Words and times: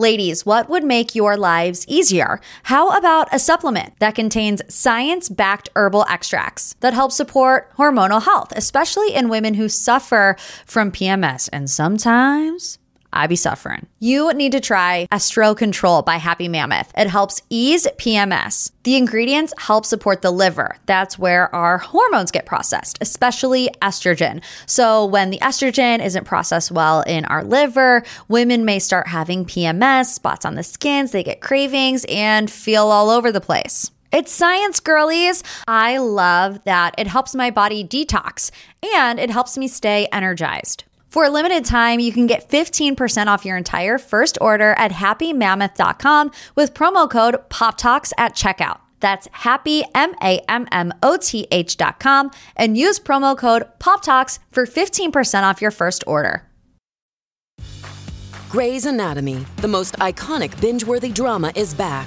Ladies, 0.00 0.46
what 0.46 0.70
would 0.70 0.82
make 0.82 1.14
your 1.14 1.36
lives 1.36 1.84
easier? 1.86 2.40
How 2.62 2.96
about 2.96 3.28
a 3.34 3.38
supplement 3.38 3.92
that 3.98 4.14
contains 4.14 4.62
science 4.66 5.28
backed 5.28 5.68
herbal 5.76 6.06
extracts 6.08 6.74
that 6.80 6.94
help 6.94 7.12
support 7.12 7.70
hormonal 7.76 8.22
health, 8.22 8.50
especially 8.56 9.12
in 9.12 9.28
women 9.28 9.52
who 9.52 9.68
suffer 9.68 10.38
from 10.64 10.90
PMS 10.90 11.50
and 11.52 11.68
sometimes 11.68 12.78
I 13.12 13.26
be 13.26 13.36
suffering. 13.36 13.86
You 13.98 14.32
need 14.32 14.52
to 14.52 14.60
try 14.60 15.06
Estro 15.12 15.56
Control 15.56 16.02
by 16.02 16.16
Happy 16.16 16.48
Mammoth. 16.48 16.92
It 16.96 17.08
helps 17.08 17.42
ease 17.50 17.86
PMS. 17.98 18.70
The 18.84 18.96
ingredients 18.96 19.52
help 19.58 19.84
support 19.84 20.22
the 20.22 20.30
liver. 20.30 20.76
That's 20.86 21.18
where 21.18 21.54
our 21.54 21.78
hormones 21.78 22.30
get 22.30 22.46
processed, 22.46 22.98
especially 23.00 23.68
estrogen. 23.82 24.42
So, 24.66 25.04
when 25.04 25.30
the 25.30 25.38
estrogen 25.38 26.04
isn't 26.04 26.24
processed 26.24 26.70
well 26.70 27.02
in 27.02 27.24
our 27.26 27.44
liver, 27.44 28.02
women 28.28 28.64
may 28.64 28.78
start 28.78 29.08
having 29.08 29.44
PMS, 29.44 30.06
spots 30.06 30.44
on 30.44 30.54
the 30.54 30.62
skins, 30.62 31.12
they 31.12 31.22
get 31.22 31.40
cravings, 31.40 32.04
and 32.08 32.50
feel 32.50 32.86
all 32.86 33.10
over 33.10 33.30
the 33.32 33.40
place. 33.40 33.90
It's 34.12 34.32
science, 34.32 34.80
girlies. 34.80 35.44
I 35.68 35.98
love 35.98 36.64
that 36.64 36.96
it 36.98 37.06
helps 37.06 37.32
my 37.32 37.50
body 37.50 37.84
detox 37.84 38.50
and 38.96 39.20
it 39.20 39.30
helps 39.30 39.56
me 39.56 39.68
stay 39.68 40.08
energized. 40.10 40.82
For 41.10 41.24
a 41.24 41.30
limited 41.30 41.64
time, 41.64 41.98
you 41.98 42.12
can 42.12 42.28
get 42.28 42.48
15% 42.48 43.26
off 43.26 43.44
your 43.44 43.56
entire 43.56 43.98
first 43.98 44.38
order 44.40 44.74
at 44.78 44.92
happymammoth.com 44.92 46.30
with 46.54 46.72
promo 46.72 47.10
code 47.10 47.36
POPTALKS 47.48 48.12
at 48.16 48.36
checkout. 48.36 48.78
That's 49.00 49.26
happy, 49.32 49.82
and 49.92 50.14
use 52.78 53.00
promo 53.00 53.36
code 53.36 53.64
POPTALKS 53.80 54.38
for 54.52 54.66
15% 54.66 55.42
off 55.42 55.60
your 55.60 55.72
first 55.72 56.04
order. 56.06 56.46
Grey's 58.48 58.86
Anatomy, 58.86 59.44
the 59.56 59.68
most 59.68 59.94
iconic 59.94 60.60
binge 60.60 60.84
worthy 60.84 61.10
drama, 61.10 61.50
is 61.56 61.74
back, 61.74 62.06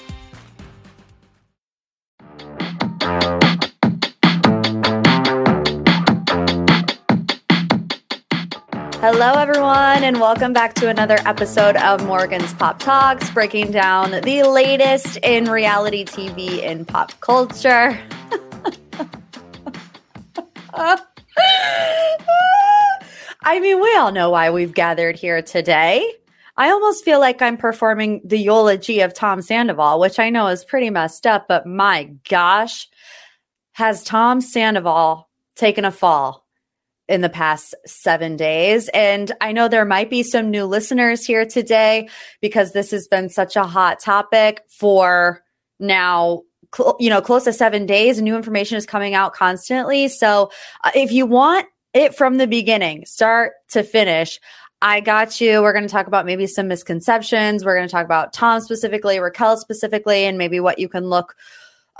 Hello, 9.01 9.33
everyone, 9.33 10.03
and 10.03 10.19
welcome 10.19 10.53
back 10.53 10.75
to 10.75 10.87
another 10.87 11.17
episode 11.25 11.75
of 11.77 12.05
Morgan's 12.05 12.53
Pop 12.53 12.77
Talks, 12.77 13.31
breaking 13.31 13.71
down 13.71 14.11
the 14.11 14.43
latest 14.43 15.17
in 15.23 15.45
reality 15.45 16.05
TV 16.05 16.63
and 16.63 16.87
pop 16.87 17.19
culture. 17.19 17.99
I 23.41 23.59
mean, 23.59 23.81
we 23.81 23.95
all 23.95 24.11
know 24.11 24.29
why 24.29 24.51
we've 24.51 24.75
gathered 24.75 25.15
here 25.15 25.41
today. 25.41 26.07
I 26.55 26.69
almost 26.69 27.03
feel 27.03 27.19
like 27.19 27.41
I'm 27.41 27.57
performing 27.57 28.21
the 28.23 28.37
eulogy 28.37 28.99
of 28.99 29.15
Tom 29.15 29.41
Sandoval, 29.41 29.99
which 29.99 30.19
I 30.19 30.29
know 30.29 30.45
is 30.45 30.63
pretty 30.63 30.91
messed 30.91 31.25
up, 31.25 31.47
but 31.47 31.65
my 31.65 32.11
gosh, 32.29 32.87
has 33.71 34.03
Tom 34.03 34.41
Sandoval 34.41 35.27
taken 35.55 35.85
a 35.85 35.91
fall 35.91 36.45
in 37.11 37.21
the 37.21 37.29
past 37.29 37.75
seven 37.85 38.37
days? 38.37 38.89
And 38.89 39.31
I 39.41 39.51
know 39.51 39.67
there 39.67 39.85
might 39.85 40.09
be 40.09 40.23
some 40.23 40.49
new 40.49 40.65
listeners 40.65 41.25
here 41.25 41.45
today 41.45 42.09
because 42.41 42.71
this 42.71 42.91
has 42.91 43.07
been 43.07 43.29
such 43.29 43.55
a 43.55 43.63
hot 43.63 43.99
topic 43.99 44.61
for 44.69 45.43
now 45.79 46.43
you 46.99 47.09
know 47.09 47.21
close 47.21 47.43
to 47.43 47.51
seven 47.51 47.85
days 47.85 48.21
new 48.21 48.37
information 48.37 48.77
is 48.77 48.85
coming 48.85 49.13
out 49.13 49.33
constantly 49.33 50.07
so 50.07 50.49
uh, 50.85 50.91
if 50.95 51.11
you 51.11 51.25
want 51.25 51.67
it 51.93 52.15
from 52.15 52.37
the 52.37 52.47
beginning 52.47 53.03
start 53.05 53.53
to 53.67 53.83
finish 53.83 54.39
I 54.81 54.99
got 54.99 55.39
you. 55.39 55.61
We're 55.61 55.73
going 55.73 55.85
to 55.85 55.91
talk 55.91 56.07
about 56.07 56.25
maybe 56.25 56.47
some 56.47 56.67
misconceptions. 56.67 57.63
We're 57.63 57.75
going 57.75 57.87
to 57.87 57.91
talk 57.91 58.05
about 58.05 58.33
Tom 58.33 58.61
specifically, 58.61 59.19
Raquel 59.19 59.57
specifically, 59.57 60.25
and 60.25 60.39
maybe 60.39 60.59
what 60.59 60.79
you 60.79 60.89
can 60.89 61.05
look 61.05 61.35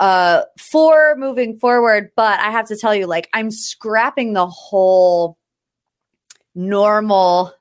uh, 0.02 0.42
for 0.58 1.14
moving 1.16 1.56
forward. 1.56 2.10
But 2.16 2.40
I 2.40 2.50
have 2.50 2.66
to 2.66 2.76
tell 2.76 2.92
you, 2.92 3.06
like, 3.06 3.28
I'm 3.32 3.52
scrapping 3.52 4.32
the 4.32 4.48
whole 4.48 5.38
normal 6.56 7.54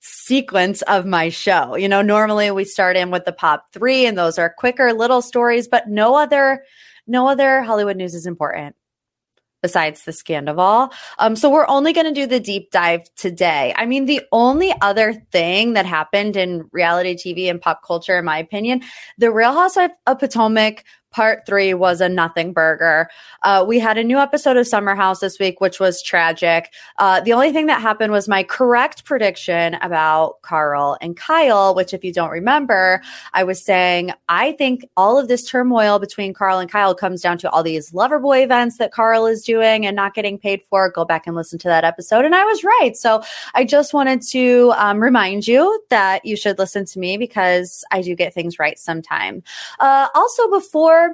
sequence 0.00 0.82
of 0.82 1.06
my 1.06 1.28
show. 1.28 1.74
You 1.74 1.88
know, 1.88 2.00
normally 2.00 2.52
we 2.52 2.64
start 2.64 2.96
in 2.96 3.10
with 3.10 3.24
the 3.24 3.32
pop 3.32 3.72
three, 3.72 4.06
and 4.06 4.16
those 4.16 4.38
are 4.38 4.48
quicker 4.48 4.92
little 4.92 5.20
stories, 5.20 5.66
but 5.66 5.88
no 5.88 6.16
other. 6.16 6.62
No 7.10 7.26
other 7.26 7.62
Hollywood 7.62 7.96
news 7.96 8.14
is 8.14 8.26
important 8.26 8.76
besides 9.62 10.04
the 10.04 10.12
Scandoval. 10.12 10.92
Um, 11.18 11.34
so 11.36 11.50
we're 11.50 11.66
only 11.66 11.92
going 11.92 12.06
to 12.06 12.12
do 12.12 12.26
the 12.26 12.38
deep 12.38 12.70
dive 12.70 13.02
today. 13.16 13.74
I 13.76 13.86
mean, 13.86 14.06
the 14.06 14.22
only 14.30 14.72
other 14.80 15.14
thing 15.32 15.72
that 15.72 15.86
happened 15.86 16.36
in 16.36 16.68
reality 16.70 17.16
TV 17.16 17.50
and 17.50 17.60
pop 17.60 17.82
culture, 17.84 18.18
in 18.18 18.24
my 18.24 18.38
opinion, 18.38 18.82
the 19.16 19.32
Real 19.32 19.52
Housewife 19.52 19.92
of 20.06 20.18
Potomac 20.18 20.84
part 21.10 21.46
three 21.46 21.74
was 21.74 22.00
a 22.00 22.08
nothing 22.08 22.52
burger. 22.52 23.08
Uh, 23.42 23.64
we 23.66 23.78
had 23.78 23.98
a 23.98 24.04
new 24.04 24.18
episode 24.18 24.56
of 24.56 24.66
Summer 24.66 24.94
House 24.94 25.20
this 25.20 25.38
week, 25.38 25.60
which 25.60 25.80
was 25.80 26.02
tragic. 26.02 26.72
Uh, 26.98 27.20
the 27.20 27.32
only 27.32 27.52
thing 27.52 27.66
that 27.66 27.80
happened 27.80 28.12
was 28.12 28.28
my 28.28 28.42
correct 28.42 29.04
prediction 29.04 29.74
about 29.74 30.40
Carl 30.42 30.96
and 31.00 31.16
Kyle, 31.16 31.74
which, 31.74 31.94
if 31.94 32.04
you 32.04 32.12
don't 32.12 32.30
remember, 32.30 33.00
I 33.32 33.44
was 33.44 33.62
saying 33.62 34.12
I 34.28 34.52
think 34.52 34.88
all 34.96 35.18
of 35.18 35.28
this 35.28 35.48
turmoil 35.48 35.98
between 35.98 36.34
Carl 36.34 36.58
and 36.58 36.70
Kyle 36.70 36.94
comes 36.94 37.22
down 37.22 37.38
to 37.38 37.50
all 37.50 37.62
these 37.62 37.94
lover 37.94 38.18
boy 38.18 38.42
events 38.42 38.78
that 38.78 38.92
Carl 38.92 39.26
is 39.26 39.42
doing 39.42 39.86
and 39.86 39.96
not 39.96 40.14
getting 40.14 40.38
paid 40.38 40.62
for. 40.68 40.90
Go 40.90 41.04
back 41.04 41.26
and 41.26 41.34
listen 41.34 41.58
to 41.60 41.68
that 41.68 41.84
episode. 41.84 42.24
And 42.24 42.34
I 42.34 42.44
was 42.44 42.64
right. 42.64 42.96
So 42.96 43.22
I 43.54 43.64
just 43.64 43.94
wanted 43.94 44.22
to 44.30 44.72
um, 44.76 45.00
remind 45.00 45.46
you 45.46 45.82
that 45.90 46.24
you 46.24 46.36
should 46.36 46.58
listen 46.58 46.84
to 46.86 46.98
me 46.98 47.16
because 47.16 47.84
I 47.90 48.02
do 48.02 48.14
get 48.14 48.34
things 48.34 48.58
right 48.58 48.78
sometime. 48.78 49.42
Uh, 49.80 50.08
also, 50.14 50.48
before 50.50 51.07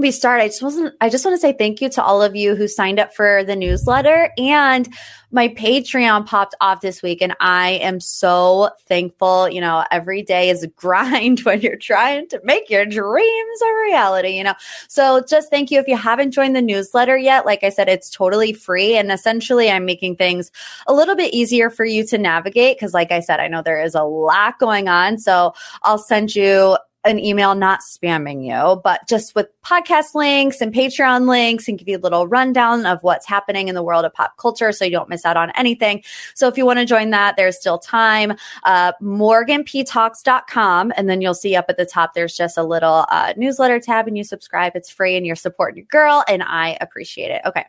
we 0.00 0.10
start, 0.10 0.40
I 0.40 0.48
just 0.48 0.62
wasn't, 0.62 0.94
I 1.00 1.08
just 1.08 1.24
want 1.24 1.34
to 1.34 1.40
say 1.40 1.52
thank 1.52 1.80
you 1.80 1.88
to 1.90 2.02
all 2.02 2.22
of 2.22 2.34
you 2.34 2.56
who 2.56 2.66
signed 2.68 2.98
up 2.98 3.14
for 3.14 3.44
the 3.44 3.56
newsletter 3.56 4.32
and 4.38 4.88
my 5.32 5.48
Patreon 5.48 6.26
popped 6.26 6.54
off 6.60 6.80
this 6.80 7.02
week 7.02 7.22
and 7.22 7.36
I 7.38 7.70
am 7.82 8.00
so 8.00 8.70
thankful. 8.86 9.48
You 9.48 9.60
know, 9.60 9.84
every 9.90 10.22
day 10.22 10.50
is 10.50 10.62
a 10.62 10.68
grind 10.68 11.40
when 11.44 11.60
you're 11.60 11.76
trying 11.76 12.28
to 12.28 12.40
make 12.44 12.68
your 12.68 12.84
dreams 12.84 13.62
a 13.62 13.74
reality, 13.84 14.30
you 14.30 14.44
know. 14.44 14.54
So 14.88 15.22
just 15.22 15.50
thank 15.50 15.70
you. 15.70 15.78
If 15.78 15.88
you 15.88 15.96
haven't 15.96 16.32
joined 16.32 16.56
the 16.56 16.62
newsletter 16.62 17.16
yet, 17.16 17.46
like 17.46 17.62
I 17.62 17.68
said, 17.68 17.88
it's 17.88 18.10
totally 18.10 18.52
free. 18.52 18.96
And 18.96 19.12
essentially, 19.12 19.70
I'm 19.70 19.84
making 19.84 20.16
things 20.16 20.50
a 20.86 20.92
little 20.92 21.14
bit 21.14 21.32
easier 21.32 21.70
for 21.70 21.84
you 21.84 22.04
to 22.06 22.18
navigate 22.18 22.76
because, 22.76 22.94
like 22.94 23.12
I 23.12 23.20
said, 23.20 23.40
I 23.40 23.48
know 23.48 23.62
there 23.62 23.82
is 23.82 23.94
a 23.94 24.02
lot 24.02 24.58
going 24.58 24.88
on. 24.88 25.18
So 25.18 25.54
I'll 25.82 25.98
send 25.98 26.34
you 26.34 26.76
an 27.04 27.18
email 27.18 27.54
not 27.54 27.80
spamming 27.80 28.44
you, 28.44 28.80
but 28.82 29.00
just 29.08 29.34
with 29.34 29.48
podcast 29.64 30.14
links 30.14 30.60
and 30.60 30.72
Patreon 30.72 31.26
links 31.26 31.66
and 31.66 31.78
give 31.78 31.88
you 31.88 31.96
a 31.96 31.98
little 31.98 32.26
rundown 32.26 32.84
of 32.84 33.02
what's 33.02 33.26
happening 33.26 33.68
in 33.68 33.74
the 33.74 33.82
world 33.82 34.04
of 34.04 34.12
pop 34.12 34.36
culture 34.36 34.70
so 34.70 34.84
you 34.84 34.90
don't 34.90 35.08
miss 35.08 35.24
out 35.24 35.36
on 35.36 35.50
anything. 35.52 36.02
So 36.34 36.46
if 36.46 36.58
you 36.58 36.66
want 36.66 36.78
to 36.78 36.84
join 36.84 37.10
that, 37.10 37.36
there's 37.36 37.56
still 37.56 37.78
time. 37.78 38.34
Uh, 38.64 38.92
MorganPTalks.com. 39.00 40.92
And 40.94 41.08
then 41.08 41.22
you'll 41.22 41.34
see 41.34 41.56
up 41.56 41.66
at 41.68 41.78
the 41.78 41.86
top, 41.86 42.12
there's 42.12 42.36
just 42.36 42.58
a 42.58 42.62
little 42.62 43.06
uh, 43.10 43.32
newsletter 43.36 43.80
tab 43.80 44.06
and 44.06 44.18
you 44.18 44.24
subscribe. 44.24 44.72
It's 44.74 44.90
free 44.90 45.16
and 45.16 45.24
you're 45.24 45.36
supporting 45.36 45.78
your 45.78 45.86
girl. 45.86 46.22
And 46.28 46.42
I 46.42 46.76
appreciate 46.82 47.30
it. 47.30 47.40
Okay. 47.46 47.64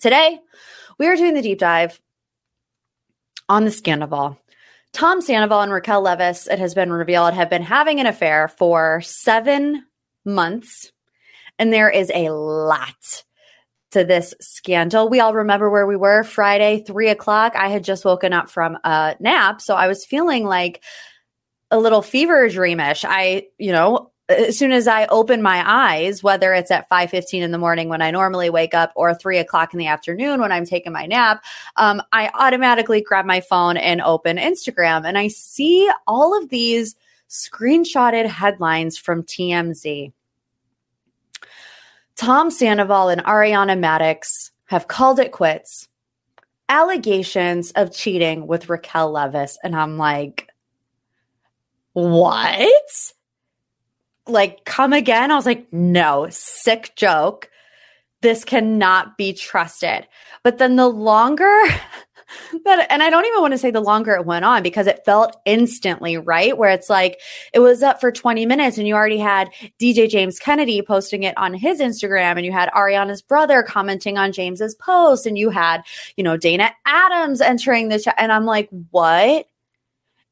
Today, 0.00 0.40
we 0.98 1.06
are 1.06 1.14
doing 1.14 1.34
the 1.34 1.42
deep 1.42 1.58
dive 1.58 2.00
on 3.48 3.64
the 3.64 3.70
Scandoval. 3.70 4.38
Tom 4.92 5.20
Sandoval 5.20 5.62
and 5.62 5.72
Raquel 5.72 6.02
Leviss, 6.02 6.50
it 6.50 6.58
has 6.58 6.74
been 6.74 6.92
revealed, 6.92 7.34
have 7.34 7.50
been 7.50 7.62
having 7.62 8.00
an 8.00 8.06
affair 8.06 8.48
for 8.48 9.00
seven 9.02 9.86
months. 10.24 10.92
And 11.58 11.72
there 11.72 11.90
is 11.90 12.10
a 12.14 12.30
lot 12.30 13.24
to 13.92 14.04
this 14.04 14.34
scandal. 14.40 15.08
We 15.08 15.20
all 15.20 15.34
remember 15.34 15.70
where 15.70 15.86
we 15.86 15.96
were 15.96 16.22
Friday, 16.22 16.84
three 16.86 17.08
o'clock. 17.08 17.54
I 17.56 17.68
had 17.68 17.84
just 17.84 18.04
woken 18.04 18.32
up 18.32 18.48
from 18.48 18.78
a 18.84 19.16
nap. 19.20 19.60
So 19.60 19.74
I 19.74 19.88
was 19.88 20.04
feeling 20.04 20.44
like 20.44 20.82
a 21.70 21.78
little 21.78 22.02
fever 22.02 22.48
dreamish. 22.48 23.04
I, 23.04 23.46
you 23.58 23.72
know, 23.72 24.12
as 24.30 24.58
soon 24.58 24.72
as 24.72 24.86
I 24.86 25.06
open 25.06 25.42
my 25.42 25.62
eyes, 25.66 26.22
whether 26.22 26.52
it's 26.52 26.70
at 26.70 26.88
5:15 26.88 27.42
in 27.42 27.50
the 27.50 27.58
morning 27.58 27.88
when 27.88 28.02
I 28.02 28.10
normally 28.10 28.50
wake 28.50 28.74
up 28.74 28.92
or 28.94 29.14
three 29.14 29.38
o'clock 29.38 29.72
in 29.72 29.78
the 29.78 29.86
afternoon 29.86 30.40
when 30.40 30.52
I'm 30.52 30.64
taking 30.64 30.92
my 30.92 31.06
nap, 31.06 31.44
um, 31.76 32.02
I 32.12 32.30
automatically 32.34 33.00
grab 33.00 33.24
my 33.26 33.40
phone 33.40 33.76
and 33.76 34.00
open 34.00 34.36
Instagram, 34.36 35.06
and 35.06 35.18
I 35.18 35.28
see 35.28 35.90
all 36.06 36.40
of 36.40 36.48
these 36.48 36.96
screenshotted 37.28 38.26
headlines 38.26 38.98
from 38.98 39.22
TMZ. 39.22 40.12
Tom 42.16 42.50
Sandoval 42.50 43.08
and 43.08 43.24
Ariana 43.24 43.78
Madix 43.78 44.50
have 44.66 44.88
called 44.88 45.18
it 45.18 45.32
quits. 45.32 45.88
Allegations 46.68 47.72
of 47.72 47.92
cheating 47.92 48.46
with 48.46 48.68
Raquel 48.68 49.12
Leviss. 49.12 49.56
And 49.64 49.74
I'm 49.74 49.96
like, 49.96 50.48
what? 51.94 53.12
Like, 54.30 54.64
come 54.64 54.92
again? 54.92 55.30
I 55.30 55.36
was 55.36 55.46
like, 55.46 55.72
no, 55.72 56.28
sick 56.30 56.92
joke. 56.96 57.50
This 58.22 58.44
cannot 58.44 59.16
be 59.16 59.32
trusted. 59.32 60.06
But 60.42 60.58
then 60.58 60.76
the 60.76 60.88
longer 60.88 61.46
that, 62.64 62.86
and 62.90 63.02
I 63.02 63.10
don't 63.10 63.26
even 63.26 63.40
want 63.40 63.52
to 63.52 63.58
say 63.58 63.70
the 63.70 63.80
longer 63.80 64.14
it 64.14 64.26
went 64.26 64.44
on 64.44 64.62
because 64.62 64.86
it 64.86 65.04
felt 65.04 65.36
instantly, 65.44 66.16
right? 66.16 66.56
Where 66.56 66.70
it's 66.70 66.90
like 66.90 67.20
it 67.52 67.60
was 67.60 67.82
up 67.82 68.00
for 68.00 68.12
20 68.12 68.46
minutes 68.46 68.78
and 68.78 68.86
you 68.86 68.94
already 68.94 69.18
had 69.18 69.50
DJ 69.80 70.08
James 70.08 70.38
Kennedy 70.38 70.82
posting 70.82 71.22
it 71.22 71.36
on 71.36 71.54
his 71.54 71.80
Instagram 71.80 72.36
and 72.36 72.44
you 72.44 72.52
had 72.52 72.70
Ariana's 72.70 73.22
brother 73.22 73.62
commenting 73.62 74.18
on 74.18 74.32
James's 74.32 74.74
post 74.74 75.26
and 75.26 75.38
you 75.38 75.50
had, 75.50 75.82
you 76.16 76.24
know, 76.24 76.36
Dana 76.36 76.70
Adams 76.86 77.40
entering 77.40 77.88
the 77.88 77.98
chat. 77.98 78.14
And 78.18 78.32
I'm 78.32 78.44
like, 78.44 78.68
what 78.90 79.46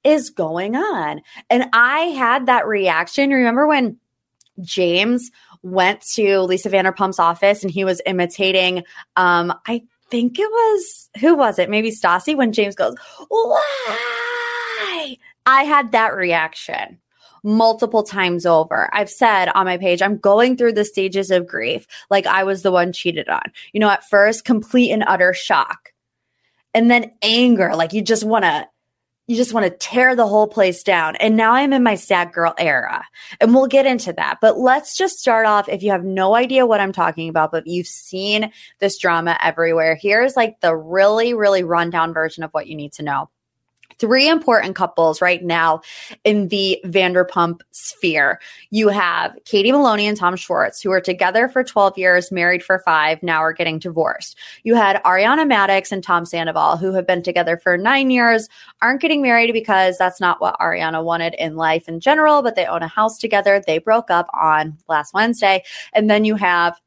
is 0.05 0.31
going 0.31 0.77
on? 0.77 1.21
And 1.51 1.69
I 1.73 2.01
had 2.01 2.47
that 2.47 2.67
reaction. 2.67 3.31
Remember 3.31 3.67
when 3.67 3.99
James 4.61 5.31
went 5.63 6.03
to 6.15 6.41
Lisa 6.41 6.71
Vanderpump's 6.71 7.19
office 7.19 7.63
and 7.63 7.71
he 7.71 7.85
was 7.85 8.01
imitating 8.07 8.85
um 9.17 9.53
I 9.67 9.83
think 10.11 10.39
it 10.39 10.51
was 10.51 11.09
who 11.21 11.35
was 11.35 11.59
it? 11.59 11.71
Maybe 11.71 11.91
Stassi 11.91 12.37
when 12.37 12.53
James 12.53 12.75
goes, 12.75 12.95
"Why?" 13.29 15.17
I 15.47 15.65
had 15.65 15.93
that 15.93 16.15
reaction 16.15 16.99
multiple 17.43 18.03
times 18.03 18.47
over. 18.47 18.91
I've 18.93 19.11
said 19.11 19.49
on 19.55 19.65
my 19.65 19.79
page, 19.79 20.03
I'm 20.03 20.19
going 20.19 20.57
through 20.57 20.73
the 20.73 20.85
stages 20.85 21.31
of 21.31 21.47
grief 21.47 21.87
like 22.11 22.27
I 22.27 22.45
was 22.45 22.63
the 22.63 22.73
one 22.73 22.93
cheated 22.93 23.29
on. 23.29 23.43
You 23.73 23.81
know, 23.81 23.91
at 23.91 24.09
first, 24.09 24.45
complete 24.45 24.91
and 24.91 25.05
utter 25.07 25.33
shock. 25.33 25.93
And 26.75 26.91
then 26.91 27.13
anger, 27.23 27.75
like 27.75 27.93
you 27.93 28.03
just 28.03 28.25
want 28.25 28.45
to 28.45 28.69
you 29.29 29.37
just 29.37 29.53
want 29.53 29.65
to 29.65 29.71
tear 29.71 30.17
the 30.17 30.27
whole 30.27 30.49
place 30.49 30.83
down. 30.83 31.15
And 31.17 31.37
now 31.37 31.53
I'm 31.53 31.73
in 31.75 31.83
my 31.83 31.95
sad 31.95 32.33
girl 32.33 32.55
era. 32.59 33.05
And 33.41 33.55
we'll 33.55 33.67
get 33.67 33.87
into 33.87 34.13
that. 34.15 34.39
But 34.41 34.59
let's 34.59 34.97
just 34.97 35.19
start 35.19 35.47
off. 35.47 35.69
If 35.69 35.83
you 35.83 35.93
have 35.93 36.03
no 36.03 36.35
idea 36.35 36.67
what 36.67 36.81
I'm 36.81 36.93
talking 36.93 37.29
about, 37.29 37.53
but 37.53 37.67
you've 37.67 37.87
seen 37.87 38.51
this 38.81 38.99
drama 38.99 39.39
everywhere, 39.41 39.95
here's 40.01 40.35
like 40.35 40.61
the 40.61 40.75
really, 40.75 41.35
really 41.35 41.63
rundown 41.63 42.15
version 42.15 42.43
of 42.43 42.51
what 42.53 42.67
you 42.67 42.75
need 42.75 42.95
to 42.95 43.03
know 43.03 43.29
three 43.99 44.29
important 44.29 44.77
couples 44.77 45.21
right 45.21 45.43
now 45.43 45.81
in 46.25 46.49
the 46.49 46.81
Vanderpump 46.85 47.61
sphere. 47.71 48.41
You 48.71 48.89
have 48.89 49.37
Katie 49.45 49.73
Maloney 49.73 50.07
and 50.07 50.17
Tom 50.17 50.37
Schwartz, 50.37 50.81
who 50.81 50.91
are 50.91 51.01
together 51.01 51.49
for 51.49 51.65
12 51.65 51.99
years, 51.99 52.33
married 52.33 52.63
for 52.63 52.79
five, 52.81 53.23
now 53.23 53.41
are 53.41 53.53
getting 53.53 53.79
divorced. 53.79 54.37
You 54.63 54.75
had 54.75 55.03
Ariana 55.05 55.51
Madix 55.51 55.93
and 55.93 56.03
Tom 56.03 56.25
Sandoval, 56.25 56.77
who 56.77 56.93
have 56.93 57.07
been 57.07 57.23
together 57.23 57.57
for 57.57 57.77
nine 57.77 58.11
years, 58.11 58.49
aren't 58.81 59.01
getting 59.01 59.23
married 59.23 59.53
because 59.53 59.99
that's 59.99 60.21
not 60.21 60.41
what 60.41 60.59
Ariana 60.61 61.03
wanted 61.03 61.35
in 61.35 61.57
life 61.57 61.89
in 61.89 62.01
general, 62.01 62.43
but 62.43 62.55
they 62.55 62.67
own 62.67 62.83
a 62.83 62.89
house 62.89 63.19
together. 63.19 63.63
They 63.67 63.79
broke 63.79 64.11
up 64.11 64.29
on 64.33 64.79
last 64.89 65.15
Wednesday. 65.15 65.65
And 65.93 66.09
then 66.09 66.25
you 66.25 66.37
have 66.37 66.81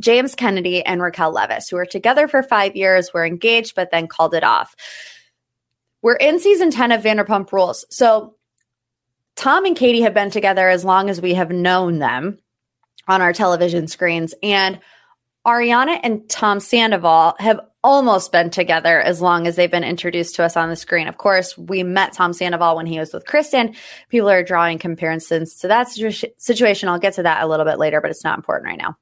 James 0.00 0.34
Kennedy 0.34 0.84
and 0.84 1.02
Raquel 1.02 1.34
Leviss, 1.34 1.70
who 1.70 1.76
were 1.76 1.86
together 1.86 2.28
for 2.28 2.42
five 2.42 2.76
years, 2.76 3.12
were 3.12 3.26
engaged, 3.26 3.74
but 3.74 3.90
then 3.90 4.06
called 4.06 4.34
it 4.34 4.44
off. 4.44 4.76
We're 6.02 6.16
in 6.16 6.38
season 6.38 6.70
10 6.70 6.92
of 6.92 7.02
Vanderpump 7.02 7.50
Rules. 7.52 7.84
So 7.90 8.36
Tom 9.36 9.64
and 9.64 9.76
Katie 9.76 10.02
have 10.02 10.14
been 10.14 10.30
together 10.30 10.68
as 10.68 10.84
long 10.84 11.10
as 11.10 11.20
we 11.20 11.34
have 11.34 11.50
known 11.50 11.98
them 11.98 12.38
on 13.06 13.22
our 13.22 13.32
television 13.32 13.88
screens. 13.88 14.34
And 14.42 14.80
Ariana 15.46 15.98
and 16.02 16.28
Tom 16.28 16.60
Sandoval 16.60 17.36
have 17.38 17.60
almost 17.82 18.32
been 18.32 18.50
together 18.50 19.00
as 19.00 19.22
long 19.22 19.46
as 19.46 19.56
they've 19.56 19.70
been 19.70 19.84
introduced 19.84 20.34
to 20.34 20.44
us 20.44 20.56
on 20.56 20.68
the 20.68 20.76
screen. 20.76 21.06
Of 21.06 21.16
course, 21.16 21.56
we 21.56 21.82
met 21.82 22.12
Tom 22.12 22.32
Sandoval 22.32 22.76
when 22.76 22.86
he 22.86 22.98
was 22.98 23.12
with 23.12 23.24
Kristen. 23.24 23.74
People 24.08 24.28
are 24.28 24.42
drawing 24.42 24.78
comparisons 24.78 25.56
to 25.60 25.68
that 25.68 25.88
situation. 25.88 26.88
I'll 26.88 26.98
get 26.98 27.14
to 27.14 27.22
that 27.22 27.42
a 27.42 27.46
little 27.46 27.64
bit 27.64 27.78
later, 27.78 28.00
but 28.00 28.10
it's 28.10 28.24
not 28.24 28.36
important 28.36 28.68
right 28.68 28.78
now. 28.78 28.96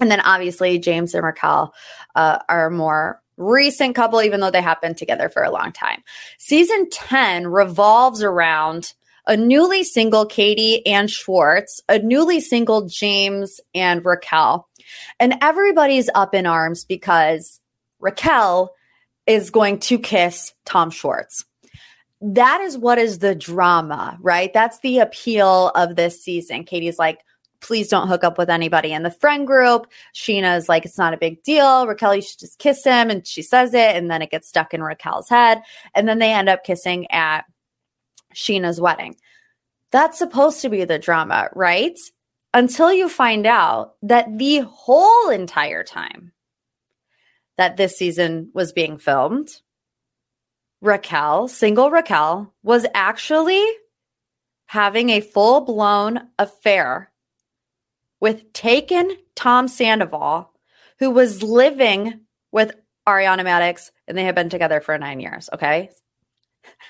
And 0.00 0.10
then 0.10 0.20
obviously, 0.20 0.78
James 0.78 1.14
and 1.14 1.24
Raquel 1.24 1.74
uh, 2.14 2.38
are 2.48 2.70
more 2.70 3.20
recent 3.36 3.94
couple, 3.94 4.22
even 4.22 4.40
though 4.40 4.50
they 4.50 4.62
have 4.62 4.80
been 4.80 4.94
together 4.94 5.28
for 5.28 5.42
a 5.42 5.50
long 5.50 5.72
time. 5.72 6.02
Season 6.38 6.88
10 6.90 7.48
revolves 7.48 8.22
around 8.22 8.94
a 9.26 9.36
newly 9.36 9.84
single 9.84 10.26
Katie 10.26 10.86
and 10.86 11.10
Schwartz, 11.10 11.80
a 11.88 11.98
newly 11.98 12.40
single 12.40 12.86
James 12.86 13.60
and 13.74 14.04
Raquel. 14.04 14.68
And 15.18 15.36
everybody's 15.40 16.10
up 16.14 16.34
in 16.34 16.46
arms 16.46 16.84
because 16.84 17.60
Raquel 18.00 18.74
is 19.26 19.50
going 19.50 19.78
to 19.80 19.98
kiss 19.98 20.52
Tom 20.64 20.90
Schwartz. 20.90 21.44
That 22.20 22.60
is 22.60 22.76
what 22.76 22.98
is 22.98 23.18
the 23.18 23.34
drama, 23.34 24.18
right? 24.20 24.52
That's 24.52 24.80
the 24.80 24.98
appeal 24.98 25.70
of 25.74 25.96
this 25.96 26.22
season. 26.22 26.64
Katie's 26.64 26.98
like, 26.98 27.20
please 27.64 27.88
don't 27.88 28.08
hook 28.08 28.22
up 28.22 28.36
with 28.36 28.50
anybody 28.50 28.92
in 28.92 29.02
the 29.02 29.10
friend 29.10 29.46
group. 29.46 29.90
Scheana's 30.14 30.68
like, 30.68 30.84
it's 30.84 30.98
not 30.98 31.14
a 31.14 31.18
big 31.18 31.42
deal. 31.42 31.86
Raquel, 31.86 32.14
you 32.14 32.20
should 32.20 32.38
just 32.38 32.58
kiss 32.58 32.84
him. 32.84 33.08
And 33.08 33.26
she 33.26 33.40
says 33.40 33.72
it, 33.72 33.96
and 33.96 34.10
then 34.10 34.20
it 34.20 34.30
gets 34.30 34.48
stuck 34.48 34.74
in 34.74 34.82
Raquel's 34.82 35.30
head. 35.30 35.62
And 35.94 36.06
then 36.06 36.18
they 36.18 36.30
end 36.30 36.50
up 36.50 36.62
kissing 36.62 37.10
at 37.10 37.46
Scheana's 38.34 38.82
wedding. 38.82 39.16
That's 39.92 40.18
supposed 40.18 40.60
to 40.60 40.68
be 40.68 40.84
the 40.84 40.98
drama, 40.98 41.48
right? 41.54 41.98
Until 42.52 42.92
you 42.92 43.08
find 43.08 43.46
out 43.46 43.94
that 44.02 44.38
the 44.38 44.58
whole 44.58 45.30
entire 45.30 45.84
time 45.84 46.32
that 47.56 47.78
this 47.78 47.96
season 47.96 48.50
was 48.52 48.72
being 48.72 48.98
filmed, 48.98 49.48
Raquel, 50.82 51.48
single 51.48 51.90
Raquel, 51.90 52.52
was 52.62 52.84
actually 52.92 53.64
having 54.66 55.08
a 55.08 55.22
full 55.22 55.62
blown 55.62 56.28
affair 56.38 57.10
with 58.24 58.54
taken 58.54 59.14
Tom 59.36 59.68
Sandoval, 59.68 60.50
who 60.98 61.10
was 61.10 61.42
living 61.42 62.20
with 62.52 62.72
Ariana 63.06 63.42
Madix, 63.42 63.90
and 64.08 64.16
they 64.16 64.24
had 64.24 64.34
been 64.34 64.48
together 64.48 64.80
for 64.80 64.96
nine 64.96 65.20
years. 65.20 65.50
Okay. 65.52 65.90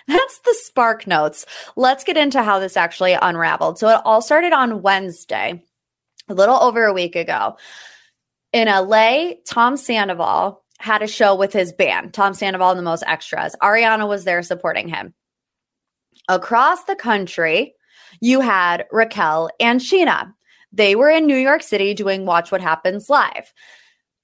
That's 0.06 0.38
the 0.38 0.54
spark 0.54 1.08
notes. 1.08 1.44
Let's 1.74 2.04
get 2.04 2.16
into 2.16 2.40
how 2.40 2.60
this 2.60 2.76
actually 2.76 3.14
unraveled. 3.14 3.80
So 3.80 3.88
it 3.88 4.00
all 4.04 4.22
started 4.22 4.52
on 4.52 4.80
Wednesday, 4.80 5.64
a 6.28 6.34
little 6.34 6.54
over 6.54 6.84
a 6.84 6.92
week 6.92 7.16
ago. 7.16 7.56
In 8.52 8.68
LA, 8.68 9.32
Tom 9.44 9.76
Sandoval 9.76 10.62
had 10.78 11.02
a 11.02 11.08
show 11.08 11.34
with 11.34 11.52
his 11.52 11.72
band, 11.72 12.14
Tom 12.14 12.34
Sandoval 12.34 12.70
and 12.70 12.78
the 12.78 12.84
Most 12.84 13.02
Extras. 13.08 13.56
Ariana 13.60 14.06
was 14.06 14.22
there 14.22 14.44
supporting 14.44 14.86
him. 14.86 15.14
Across 16.28 16.84
the 16.84 16.94
country, 16.94 17.74
you 18.20 18.38
had 18.40 18.86
Raquel 18.92 19.50
and 19.58 19.80
Scheana. 19.80 20.32
They 20.74 20.96
were 20.96 21.08
in 21.08 21.26
New 21.26 21.36
York 21.36 21.62
City 21.62 21.94
doing 21.94 22.26
Watch 22.26 22.50
What 22.50 22.60
Happens 22.60 23.08
Live. 23.08 23.52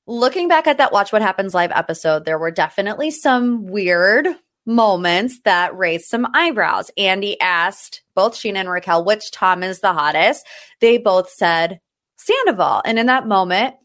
Looking 0.06 0.48
back 0.48 0.66
at 0.66 0.78
that 0.78 0.92
Watch 0.92 1.12
What 1.12 1.22
Happens 1.22 1.54
Live 1.54 1.70
episode, 1.72 2.24
there 2.24 2.38
were 2.38 2.50
definitely 2.50 3.12
some 3.12 3.66
weird 3.66 4.26
moments 4.66 5.40
that 5.44 5.76
raised 5.76 6.06
some 6.06 6.26
eyebrows. 6.34 6.90
Andy 6.96 7.40
asked 7.40 8.02
both 8.14 8.34
Scheana 8.34 8.56
and 8.56 8.70
Raquel 8.70 9.04
which 9.04 9.30
Tom 9.30 9.62
is 9.62 9.80
the 9.80 9.92
hottest. 9.92 10.44
They 10.80 10.98
both 10.98 11.30
said 11.30 11.80
Sandoval. 12.16 12.82
And 12.84 12.98
in 12.98 13.06
that 13.06 13.28
moment, 13.28 13.76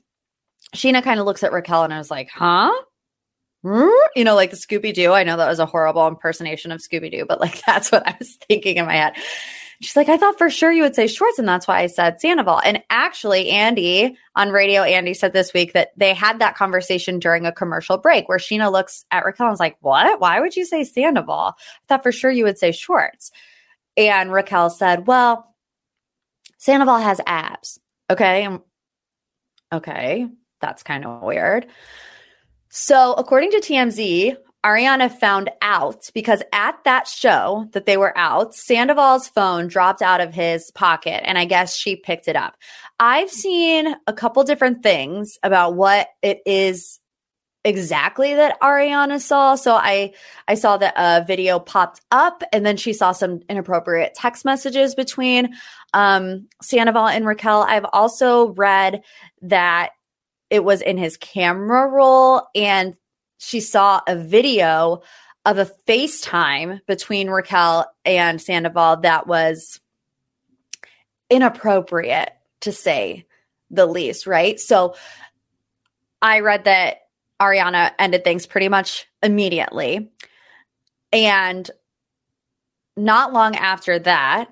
Scheana 0.75 1.03
kind 1.03 1.19
of 1.19 1.25
looks 1.27 1.43
at 1.43 1.53
Raquel 1.53 1.83
and 1.83 1.93
I 1.93 1.99
was 1.99 2.11
like, 2.11 2.29
huh? 2.29 2.73
Hmm? 3.63 3.89
You 4.15 4.23
know, 4.23 4.35
like 4.35 4.51
Scooby 4.51 4.93
Doo. 4.93 5.13
I 5.13 5.23
know 5.23 5.37
that 5.37 5.47
was 5.47 5.59
a 5.59 5.65
horrible 5.65 6.07
impersonation 6.07 6.71
of 6.71 6.81
Scooby 6.81 7.11
Doo, 7.11 7.25
but 7.27 7.39
like 7.39 7.61
that's 7.67 7.91
what 7.91 8.07
I 8.07 8.15
was 8.17 8.37
thinking 8.47 8.77
in 8.77 8.85
my 8.85 8.95
head. 8.95 9.13
She's 9.81 9.95
like, 9.95 10.09
I 10.09 10.17
thought 10.17 10.37
for 10.37 10.49
sure 10.49 10.71
you 10.71 10.83
would 10.83 10.95
say 10.95 11.07
Schwartz, 11.07 11.39
and 11.39 11.47
that's 11.47 11.67
why 11.67 11.81
I 11.81 11.87
said 11.87 12.21
Sandoval. 12.21 12.61
And 12.63 12.81
actually, 12.89 13.49
Andy 13.49 14.17
on 14.35 14.49
radio, 14.49 14.83
Andy 14.83 15.13
said 15.13 15.33
this 15.33 15.53
week 15.53 15.73
that 15.73 15.91
they 15.97 16.13
had 16.13 16.39
that 16.39 16.55
conversation 16.55 17.19
during 17.19 17.45
a 17.45 17.51
commercial 17.51 17.97
break 17.97 18.29
where 18.29 18.37
Scheana 18.37 18.71
looks 18.71 19.05
at 19.11 19.25
Raquel 19.25 19.47
and 19.47 19.53
was 19.53 19.59
like, 19.59 19.77
What? 19.81 20.19
Why 20.19 20.39
would 20.39 20.55
you 20.55 20.65
say 20.65 20.83
Sandoval? 20.83 21.53
I 21.57 21.85
thought 21.87 22.03
for 22.03 22.11
sure 22.11 22.31
you 22.31 22.45
would 22.45 22.57
say 22.57 22.71
Schwartz. 22.71 23.31
And 23.97 24.31
Raquel 24.31 24.69
said, 24.69 25.07
Well, 25.07 25.53
Sandoval 26.57 26.97
has 26.97 27.21
abs. 27.25 27.79
Okay. 28.09 28.47
Okay. 29.73 30.27
That's 30.61 30.83
kind 30.83 31.05
of 31.05 31.21
weird. 31.21 31.67
So, 32.69 33.13
according 33.13 33.51
to 33.51 33.57
TMZ, 33.61 34.35
Ariana 34.65 35.11
found 35.11 35.51
out 35.61 36.09
because 36.15 36.41
at 36.51 36.83
that 36.85 37.07
show 37.07 37.69
that 37.73 37.85
they 37.85 37.97
were 37.97 38.17
out, 38.17 38.55
Sandoval's 38.55 39.27
phone 39.27 39.67
dropped 39.67 40.01
out 40.01 40.21
of 40.21 40.33
his 40.33 40.71
pocket 40.71 41.21
and 41.23 41.37
I 41.37 41.45
guess 41.45 41.75
she 41.75 41.95
picked 41.95 42.27
it 42.27 42.35
up. 42.35 42.57
I've 42.99 43.29
seen 43.29 43.95
a 44.07 44.13
couple 44.13 44.43
different 44.43 44.81
things 44.81 45.37
about 45.43 45.75
what 45.75 46.07
it 46.23 46.41
is 46.47 46.99
exactly 47.63 48.33
that 48.33 48.59
Ariana 48.61 49.21
saw. 49.21 49.53
So 49.53 49.75
I 49.75 50.13
I 50.47 50.55
saw 50.55 50.77
that 50.77 50.93
a 50.97 51.23
video 51.25 51.59
popped 51.59 52.01
up 52.09 52.41
and 52.51 52.65
then 52.65 52.77
she 52.77 52.91
saw 52.91 53.11
some 53.11 53.41
inappropriate 53.47 54.15
text 54.15 54.45
messages 54.45 54.95
between 54.95 55.53
um 55.93 56.47
Sandoval 56.63 57.07
and 57.07 57.25
Raquel. 57.27 57.61
I've 57.61 57.85
also 57.93 58.49
read 58.53 59.03
that 59.43 59.91
it 60.49 60.63
was 60.63 60.81
in 60.81 60.97
his 60.97 61.17
camera 61.17 61.87
roll 61.87 62.47
and 62.55 62.95
she 63.37 63.59
saw 63.59 64.01
a 64.07 64.15
video 64.15 65.01
of 65.45 65.57
a 65.57 65.69
FaceTime 65.87 66.81
between 66.87 67.29
Raquel 67.29 67.85
and 68.03 68.41
Sandoval 68.41 68.97
that 68.97 69.27
was 69.27 69.79
inappropriate 71.29 72.31
to 72.61 72.71
say 72.71 73.25
the 73.69 73.85
least, 73.85 74.25
right? 74.25 74.59
So 74.59 74.95
I 76.21 76.39
read 76.39 76.63
that 76.65 77.01
Ariana 77.39 77.91
ended 77.99 78.23
things 78.23 78.45
pretty 78.47 78.69
much 78.69 79.07
immediately. 79.21 80.09
And 81.11 81.69
not 82.97 83.33
long 83.33 83.55
after 83.55 83.99
that 83.99 84.49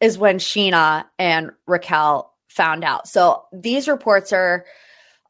is 0.00 0.18
when 0.18 0.38
Scheana 0.38 1.06
and 1.18 1.52
Raquel 1.66 2.34
found 2.48 2.84
out. 2.84 3.08
So 3.08 3.44
these 3.52 3.88
reports 3.88 4.32
are 4.32 4.66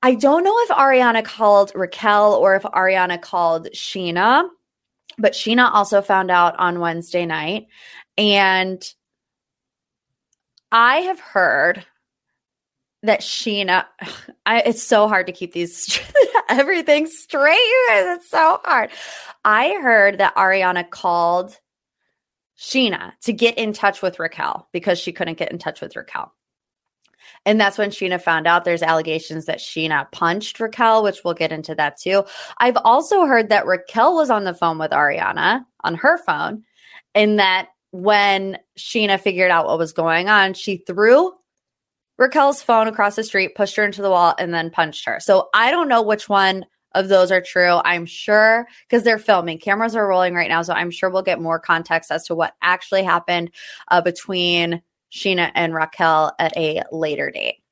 I 0.05 0.17
don't 0.17 0.45
know 0.45 0.55
if 0.59 0.69
Ariana 0.69 1.25
called 1.25 1.73
Raquel 1.75 2.35
or 2.35 2.55
if 2.57 2.63
Ariana 2.65 3.19
called 3.19 3.69
Scheana, 3.73 4.47
but 5.17 5.33
Scheana 5.33 5.71
also 5.73 6.03
found 6.03 6.31
out 6.31 6.55
on 6.59 6.79
Wednesday 6.79 7.25
night. 7.25 7.69
And 8.19 8.87
I 10.71 10.97
have 10.97 11.21
heard 11.21 11.87
that 13.03 13.21
Scheana, 13.21 13.87
I, 14.45 14.61
it's 14.67 14.83
so 14.83 15.09
hard 15.09 15.29
to 15.29 15.33
keep 15.33 15.55
these 15.55 15.99
everything 16.51 17.07
straight. 17.07 17.57
It's 17.57 18.29
so 18.29 18.61
hard. 18.63 18.91
I 19.43 19.79
heard 19.81 20.19
that 20.19 20.37
Ariana 20.37 20.91
called 20.91 21.59
Scheana 22.59 23.13
to 23.23 23.33
get 23.33 23.57
in 23.57 23.73
touch 23.73 24.03
with 24.03 24.19
Raquel 24.19 24.69
because 24.71 24.99
she 24.99 25.13
couldn't 25.13 25.39
get 25.39 25.51
in 25.51 25.57
touch 25.57 25.81
with 25.81 25.97
Raquel. 25.97 26.31
And 27.47 27.61
that's 27.61 27.77
when 27.77 27.91
Scheana 27.91 28.21
found 28.21 28.47
out 28.47 28.65
there's 28.65 28.83
allegations 28.83 29.47
that 29.47 29.59
Scheana 29.59 30.11
punched 30.13 30.59
Raquel, 30.61 31.03
which 31.03 31.25
we'll 31.25 31.35
get 31.35 31.53
into 31.53 31.75
that 31.75 31.99
too. 32.01 32.25
I've 32.59 32.79
also 32.85 33.27
heard 33.27 33.51
that 33.51 33.67
Raquel 33.67 34.15
was 34.15 34.31
on 34.31 34.45
the 34.45 34.55
phone 34.55 34.79
with 34.79 34.93
Ariana 34.93 35.65
on 35.83 35.95
her 35.97 36.19
phone, 36.25 36.65
and 37.15 37.39
that 37.39 37.69
when 37.91 38.59
Scheana 38.79 39.21
figured 39.21 39.51
out 39.51 39.67
what 39.67 39.79
was 39.79 39.93
going 39.93 40.29
on, 40.29 40.55
she 40.55 40.79
threw 40.79 41.33
Raquel's 42.19 42.63
phone 42.63 42.89
across 42.89 43.17
the 43.17 43.25
street, 43.25 43.55
pushed 43.55 43.77
her 43.77 43.85
into 43.85 44.03
the 44.03 44.11
wall, 44.11 44.35
and 44.39 44.55
then 44.55 44.71
punched 44.71 45.05
her. 45.05 45.21
So 45.21 45.49
I 45.55 45.71
don't 45.71 45.89
know 45.89 46.03
which 46.03 46.29
one 46.29 46.65
of 46.95 47.09
those 47.09 47.31
are 47.31 47.41
true. 47.41 47.81
I'm 47.85 48.07
sure 48.07 48.67
because 48.89 49.03
they're 49.03 49.19
filming, 49.19 49.59
cameras 49.59 49.97
are 49.97 50.07
rolling 50.07 50.35
right 50.35 50.49
now. 50.49 50.63
So 50.63 50.73
I'm 50.73 50.91
sure 50.91 51.11
we'll 51.11 51.23
get 51.23 51.41
more 51.41 51.59
context 51.59 52.11
as 52.11 52.25
to 52.27 52.35
what 52.35 52.55
actually 52.63 53.03
happened 53.03 53.51
uh, 53.89 54.01
between 54.01 54.81
Scheana 55.15 55.53
and 55.55 55.73
Raquel 55.73 56.33
at 56.39 56.57
a 56.57 56.83
later 56.91 57.31
date. 57.31 57.63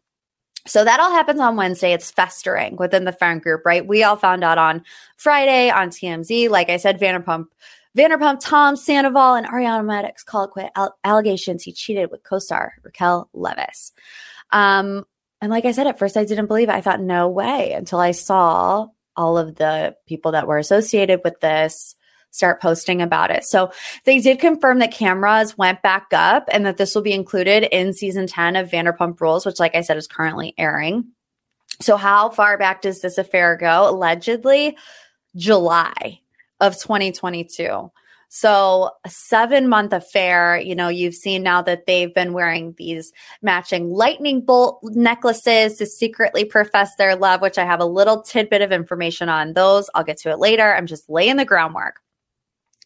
So 0.64 0.84
that 0.84 1.00
all 1.00 1.11
happens 1.11 1.40
on 1.40 1.56
Wednesday. 1.56 1.92
It's 1.92 2.12
festering 2.12 2.76
within 2.76 3.04
the 3.04 3.12
friend 3.12 3.42
group, 3.42 3.66
right? 3.66 3.84
We 3.84 4.04
all 4.04 4.16
found 4.16 4.44
out 4.44 4.58
on 4.58 4.84
Friday 5.16 5.68
on 5.70 5.90
TMZ. 5.90 6.49
Like 6.50 6.70
I 6.70 6.76
said, 6.76 7.00
Vanderpump, 7.00 7.46
Vanderpump, 7.99 8.38
Tom 8.40 8.76
Sandoval, 8.76 9.34
and 9.34 9.46
Ariana 9.46 9.84
Madix 9.84 10.25
call 10.25 10.44
it 10.44 10.50
quit 10.50 10.70
allegations 11.02 11.64
he 11.64 11.72
cheated 11.72 12.12
with 12.12 12.22
co-star 12.22 12.75
Raquel 12.84 13.28
Leviss. 13.34 13.90
Um, 14.52 15.04
and 15.40 15.50
like 15.50 15.64
I 15.64 15.72
said, 15.72 15.88
at 15.88 15.99
first 15.99 16.16
I 16.16 16.25
didn't 16.25 16.46
believe 16.46 16.68
it. 16.68 16.75
I 16.75 16.80
thought, 16.80 17.00
no 17.00 17.28
way, 17.28 17.72
until 17.72 17.99
I 17.99 18.12
saw 18.12 18.87
all 19.16 19.37
of 19.37 19.56
the 19.56 19.96
people 20.06 20.32
that 20.32 20.46
were 20.46 20.58
associated 20.58 21.22
with 21.25 21.40
this 21.40 21.96
start 22.32 22.60
posting 22.60 23.00
about 23.00 23.30
it. 23.30 23.44
So 23.44 23.70
they 24.04 24.18
did 24.18 24.40
confirm 24.40 24.80
that 24.80 24.90
cameras 24.90 25.56
went 25.56 25.82
back 25.82 26.08
up 26.12 26.48
and 26.50 26.66
that 26.66 26.78
this 26.78 26.94
will 26.94 27.02
be 27.02 27.12
included 27.12 27.64
in 27.64 27.92
season 27.92 28.26
10 28.26 28.56
of 28.56 28.70
Vanderpump 28.70 29.20
Rules, 29.20 29.46
which, 29.46 29.60
like 29.60 29.76
I 29.76 29.82
said, 29.82 29.96
is 29.96 30.08
currently 30.08 30.54
airing. 30.58 31.04
So, 31.80 31.96
how 31.96 32.30
far 32.30 32.58
back 32.58 32.82
does 32.82 33.00
this 33.00 33.18
affair 33.18 33.56
go? 33.56 33.88
Allegedly, 33.88 34.76
July 35.36 36.20
of 36.60 36.74
2022. 36.74 37.90
So, 38.28 38.90
a 39.04 39.10
seven 39.10 39.68
month 39.68 39.92
affair, 39.92 40.58
you 40.58 40.74
know, 40.74 40.88
you've 40.88 41.14
seen 41.14 41.42
now 41.42 41.60
that 41.62 41.86
they've 41.86 42.12
been 42.12 42.32
wearing 42.32 42.74
these 42.78 43.12
matching 43.42 43.90
lightning 43.90 44.42
bolt 44.42 44.80
necklaces 44.82 45.76
to 45.78 45.86
secretly 45.86 46.44
profess 46.44 46.94
their 46.96 47.16
love, 47.16 47.42
which 47.42 47.58
I 47.58 47.64
have 47.64 47.80
a 47.80 47.86
little 47.86 48.22
tidbit 48.22 48.62
of 48.62 48.72
information 48.72 49.28
on 49.28 49.52
those. 49.52 49.90
I'll 49.94 50.04
get 50.04 50.18
to 50.18 50.30
it 50.30 50.38
later. 50.38 50.74
I'm 50.74 50.86
just 50.86 51.10
laying 51.10 51.36
the 51.36 51.44
groundwork 51.44 52.01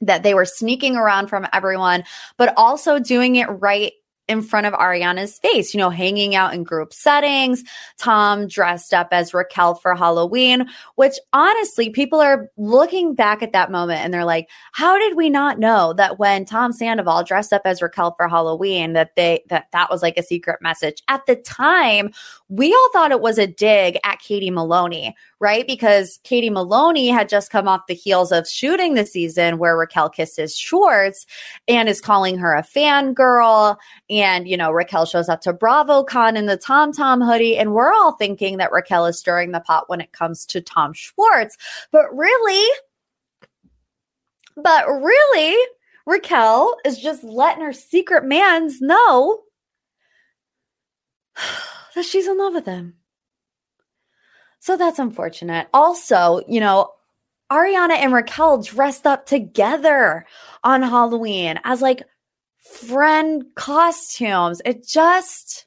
that 0.01 0.23
they 0.23 0.35
were 0.35 0.45
sneaking 0.45 0.97
around 0.97 1.29
from 1.29 1.47
everyone, 1.53 2.05
but 2.37 2.53
also 2.57 2.99
doing 2.99 3.37
it 3.37 3.47
right 3.47 3.93
in 4.29 4.43
front 4.43 4.67
of 4.67 4.73
Ariana's 4.73 5.39
face, 5.39 5.73
you 5.73 5.79
know, 5.79 5.91
hanging 5.91 6.35
out 6.35 6.53
in 6.53 6.65
group 6.65 6.93
settings, 6.93 7.63
Tom 7.99 8.49
dressed 8.49 8.93
up 8.93 9.09
as 9.13 9.33
Raquel 9.33 9.77
for 9.77 9.95
Halloween, 9.95 10.67
which 10.97 11.15
honestly, 11.33 11.91
people 11.91 12.21
are 12.21 12.51
looking 12.57 13.15
back 13.15 13.43
at 13.43 13.53
that 13.53 13.71
moment 13.71 14.01
and 14.01 14.13
they're 14.13 14.25
like, 14.25 14.49
how 14.73 14.99
did 14.99 15.17
we 15.17 15.31
not 15.31 15.59
know 15.59 15.93
that 15.93 16.19
when 16.19 16.45
Tom 16.45 16.73
Sandoval 16.73 17.23
dressed 17.25 17.53
up 17.53 17.63
as 17.65 17.81
Raquel 17.81 18.15
for 18.17 18.29
Halloween, 18.29 18.95
that 18.95 19.15
they, 19.17 19.45
that 19.49 19.67
that 19.73 19.91
was 19.91 20.03
like 20.03 20.17
a 20.17 20.23
secret 20.23 20.61
message 20.61 21.03
at 21.09 21.25
the 21.27 21.37
time, 21.37 22.11
we 22.49 22.73
all 22.73 22.91
thought 22.93 23.13
it 23.13 23.21
was 23.21 23.39
a 23.39 23.47
dig 23.47 23.99
at 24.05 24.19
Katie 24.19 24.51
Maloney, 24.51 25.15
right? 25.41 25.67
Because 25.67 26.19
Katie 26.25 26.51
Maloney 26.51 27.09
had 27.09 27.29
just 27.29 27.51
come 27.51 27.69
off 27.69 27.87
the 27.87 27.95
heels 27.95 28.33
of 28.33 28.49
shooting 28.49 28.95
the 28.95 29.07
season 29.07 29.59
where 29.59 29.77
Raquel 29.77 30.09
kisses 30.09 30.57
Schwartz 30.57 31.27
and 31.69 31.89
is 31.89 32.01
calling 32.01 32.39
her 32.39 32.55
a 32.55 32.63
fangirl. 32.63 33.77
And, 34.17 34.49
you 34.49 34.57
know, 34.57 34.71
Raquel 34.71 35.05
shows 35.05 35.29
up 35.29 35.41
to 35.43 35.53
BravoCon 35.53 36.37
in 36.37 36.47
the 36.47 36.57
Tom 36.57 36.93
Tom 36.93 37.21
hoodie. 37.21 37.57
And 37.57 37.75
we're 37.75 37.93
all 37.93 38.13
thinking 38.13 38.59
that 38.59 38.73
Raquel 38.73 39.07
is 39.07 39.19
stirring 39.19 39.53
the 39.53 39.61
pot 39.61 39.89
when 39.89 40.01
it 40.01 40.13
comes 40.13 40.47
to 40.47 40.61
Tom 40.61 40.93
Schwartz. 40.93 41.57
But 41.93 42.15
really, 42.17 42.67
but 44.57 44.87
really, 44.87 45.57
Raquel 46.07 46.77
is 46.85 46.99
just 46.99 47.25
letting 47.25 47.65
her 47.65 47.73
secret 47.73 48.25
mans 48.25 48.81
know 48.81 49.43
that 51.95 52.05
she's 52.05 52.27
in 52.27 52.39
love 52.39 52.55
with 52.55 52.67
him. 52.67 52.95
So 54.61 54.77
that's 54.77 54.99
unfortunate. 54.99 55.69
Also, 55.73 56.41
you 56.49 56.61
know, 56.61 56.93
Ariana 57.51 57.93
and 57.93 58.13
Raquel 58.13 58.63
dressed 58.63 59.07
up 59.07 59.27
together 59.27 60.27
on 60.65 60.83
Halloween 60.83 61.61
as 61.63 61.81
like 61.81 62.03
friend 62.75 63.45
costumes. 63.55 64.61
It 64.65 64.87
just 64.87 65.67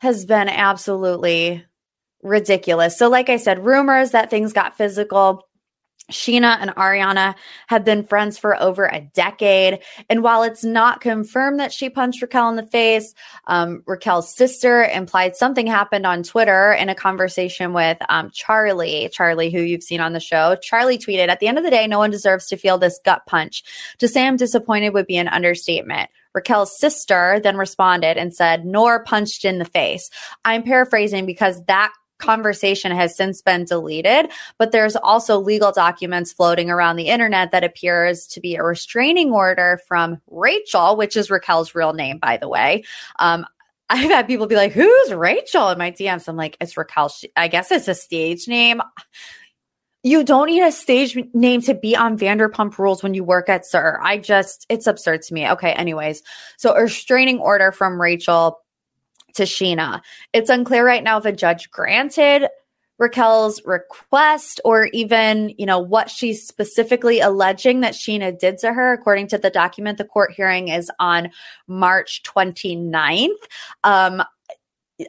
has 0.00 0.26
been 0.26 0.48
absolutely 0.48 1.64
ridiculous. 2.22 2.98
So, 2.98 3.08
like 3.08 3.28
I 3.28 3.36
said, 3.36 3.64
rumors 3.64 4.10
that 4.12 4.30
things 4.30 4.52
got 4.52 4.76
physical. 4.76 5.46
Scheana 6.12 6.58
and 6.60 6.70
Ariana 6.72 7.34
have 7.66 7.84
been 7.84 8.04
friends 8.04 8.38
for 8.38 8.60
over 8.60 8.84
a 8.84 9.00
decade. 9.00 9.80
And 10.10 10.22
while 10.22 10.42
it's 10.42 10.62
not 10.62 11.00
confirmed 11.00 11.60
that 11.60 11.72
she 11.72 11.88
punched 11.88 12.20
Raquel 12.20 12.50
in 12.50 12.56
the 12.56 12.66
face, 12.66 13.14
um, 13.46 13.82
Raquel's 13.86 14.34
sister 14.34 14.84
implied 14.84 15.34
something 15.34 15.66
happened 15.66 16.06
on 16.06 16.22
Twitter 16.22 16.72
in 16.72 16.90
a 16.90 16.94
conversation 16.94 17.72
with 17.72 17.98
um, 18.08 18.30
Charlie, 18.32 19.08
Charlie, 19.12 19.50
who 19.50 19.60
you've 19.60 19.82
seen 19.82 20.00
on 20.00 20.12
the 20.12 20.20
show. 20.20 20.56
Charlie 20.56 20.98
tweeted, 20.98 21.28
At 21.28 21.40
the 21.40 21.48
end 21.48 21.58
of 21.58 21.64
the 21.64 21.70
day, 21.70 21.86
no 21.86 21.98
one 21.98 22.10
deserves 22.10 22.46
to 22.48 22.56
feel 22.56 22.76
this 22.76 23.00
gut 23.04 23.22
punch. 23.26 23.64
To 23.98 24.08
say 24.08 24.26
I'm 24.26 24.36
disappointed 24.36 24.90
would 24.90 25.06
be 25.06 25.16
an 25.16 25.28
understatement. 25.28 26.10
Raquel's 26.34 26.76
sister 26.78 27.40
then 27.42 27.56
responded 27.56 28.18
and 28.18 28.34
said, 28.34 28.66
Nor 28.66 29.04
punched 29.04 29.44
in 29.44 29.58
the 29.58 29.64
face. 29.64 30.10
I'm 30.44 30.64
paraphrasing 30.64 31.24
because 31.24 31.64
that 31.64 31.92
conversation 32.24 32.92
has 32.92 33.16
since 33.16 33.42
been 33.42 33.64
deleted, 33.64 34.30
but 34.58 34.72
there's 34.72 34.96
also 34.96 35.38
legal 35.38 35.72
documents 35.72 36.32
floating 36.32 36.70
around 36.70 36.96
the 36.96 37.08
internet 37.08 37.52
that 37.52 37.64
appears 37.64 38.26
to 38.28 38.40
be 38.40 38.56
a 38.56 38.62
restraining 38.62 39.32
order 39.32 39.80
from 39.86 40.20
Rachel, 40.30 40.96
which 40.96 41.16
is 41.16 41.30
Raquel's 41.30 41.74
real 41.74 41.92
name, 41.92 42.18
by 42.18 42.36
the 42.36 42.48
way. 42.48 42.84
Um, 43.18 43.46
I've 43.90 44.10
had 44.10 44.26
people 44.26 44.46
be 44.46 44.56
like, 44.56 44.72
"Who's 44.72 45.12
Rachel?" 45.12 45.68
in 45.68 45.78
my 45.78 45.90
DMs. 45.90 46.26
I'm 46.28 46.36
like, 46.36 46.56
"It's 46.60 46.76
Raquel." 46.76 47.12
I 47.36 47.48
guess 47.48 47.70
it's 47.70 47.88
a 47.88 47.94
stage 47.94 48.48
name. 48.48 48.80
You 50.02 50.22
don't 50.22 50.46
need 50.46 50.62
a 50.62 50.72
stage 50.72 51.16
name 51.32 51.62
to 51.62 51.74
be 51.74 51.96
on 51.96 52.18
Vanderpump 52.18 52.76
Rules 52.78 53.02
when 53.02 53.14
you 53.14 53.24
work 53.24 53.48
at 53.48 53.64
SUR. 53.64 53.98
I 54.02 54.18
just, 54.18 54.66
it's 54.68 54.86
absurd 54.86 55.22
to 55.22 55.34
me. 55.34 55.48
Okay, 55.48 55.72
anyways, 55.72 56.22
so 56.58 56.74
a 56.74 56.82
restraining 56.82 57.38
order 57.38 57.72
from 57.72 57.98
Rachel 57.98 58.58
to 59.34 59.44
Scheana. 59.44 60.00
It's 60.32 60.50
unclear 60.50 60.84
right 60.84 61.02
now 61.02 61.18
if 61.18 61.24
a 61.24 61.32
judge 61.32 61.70
granted 61.70 62.48
Raquel's 62.98 63.60
request 63.64 64.60
or 64.64 64.86
even, 64.92 65.52
you 65.58 65.66
know, 65.66 65.80
what 65.80 66.10
she's 66.10 66.46
specifically 66.46 67.20
alleging 67.20 67.80
that 67.80 67.94
Scheana 67.94 68.38
did 68.38 68.58
to 68.58 68.72
her. 68.72 68.92
According 68.92 69.28
to 69.28 69.38
the 69.38 69.50
document, 69.50 69.98
the 69.98 70.04
court 70.04 70.32
hearing 70.32 70.68
is 70.68 70.90
on 71.00 71.30
March 71.66 72.22
29th. 72.22 73.30
Um, 73.82 74.22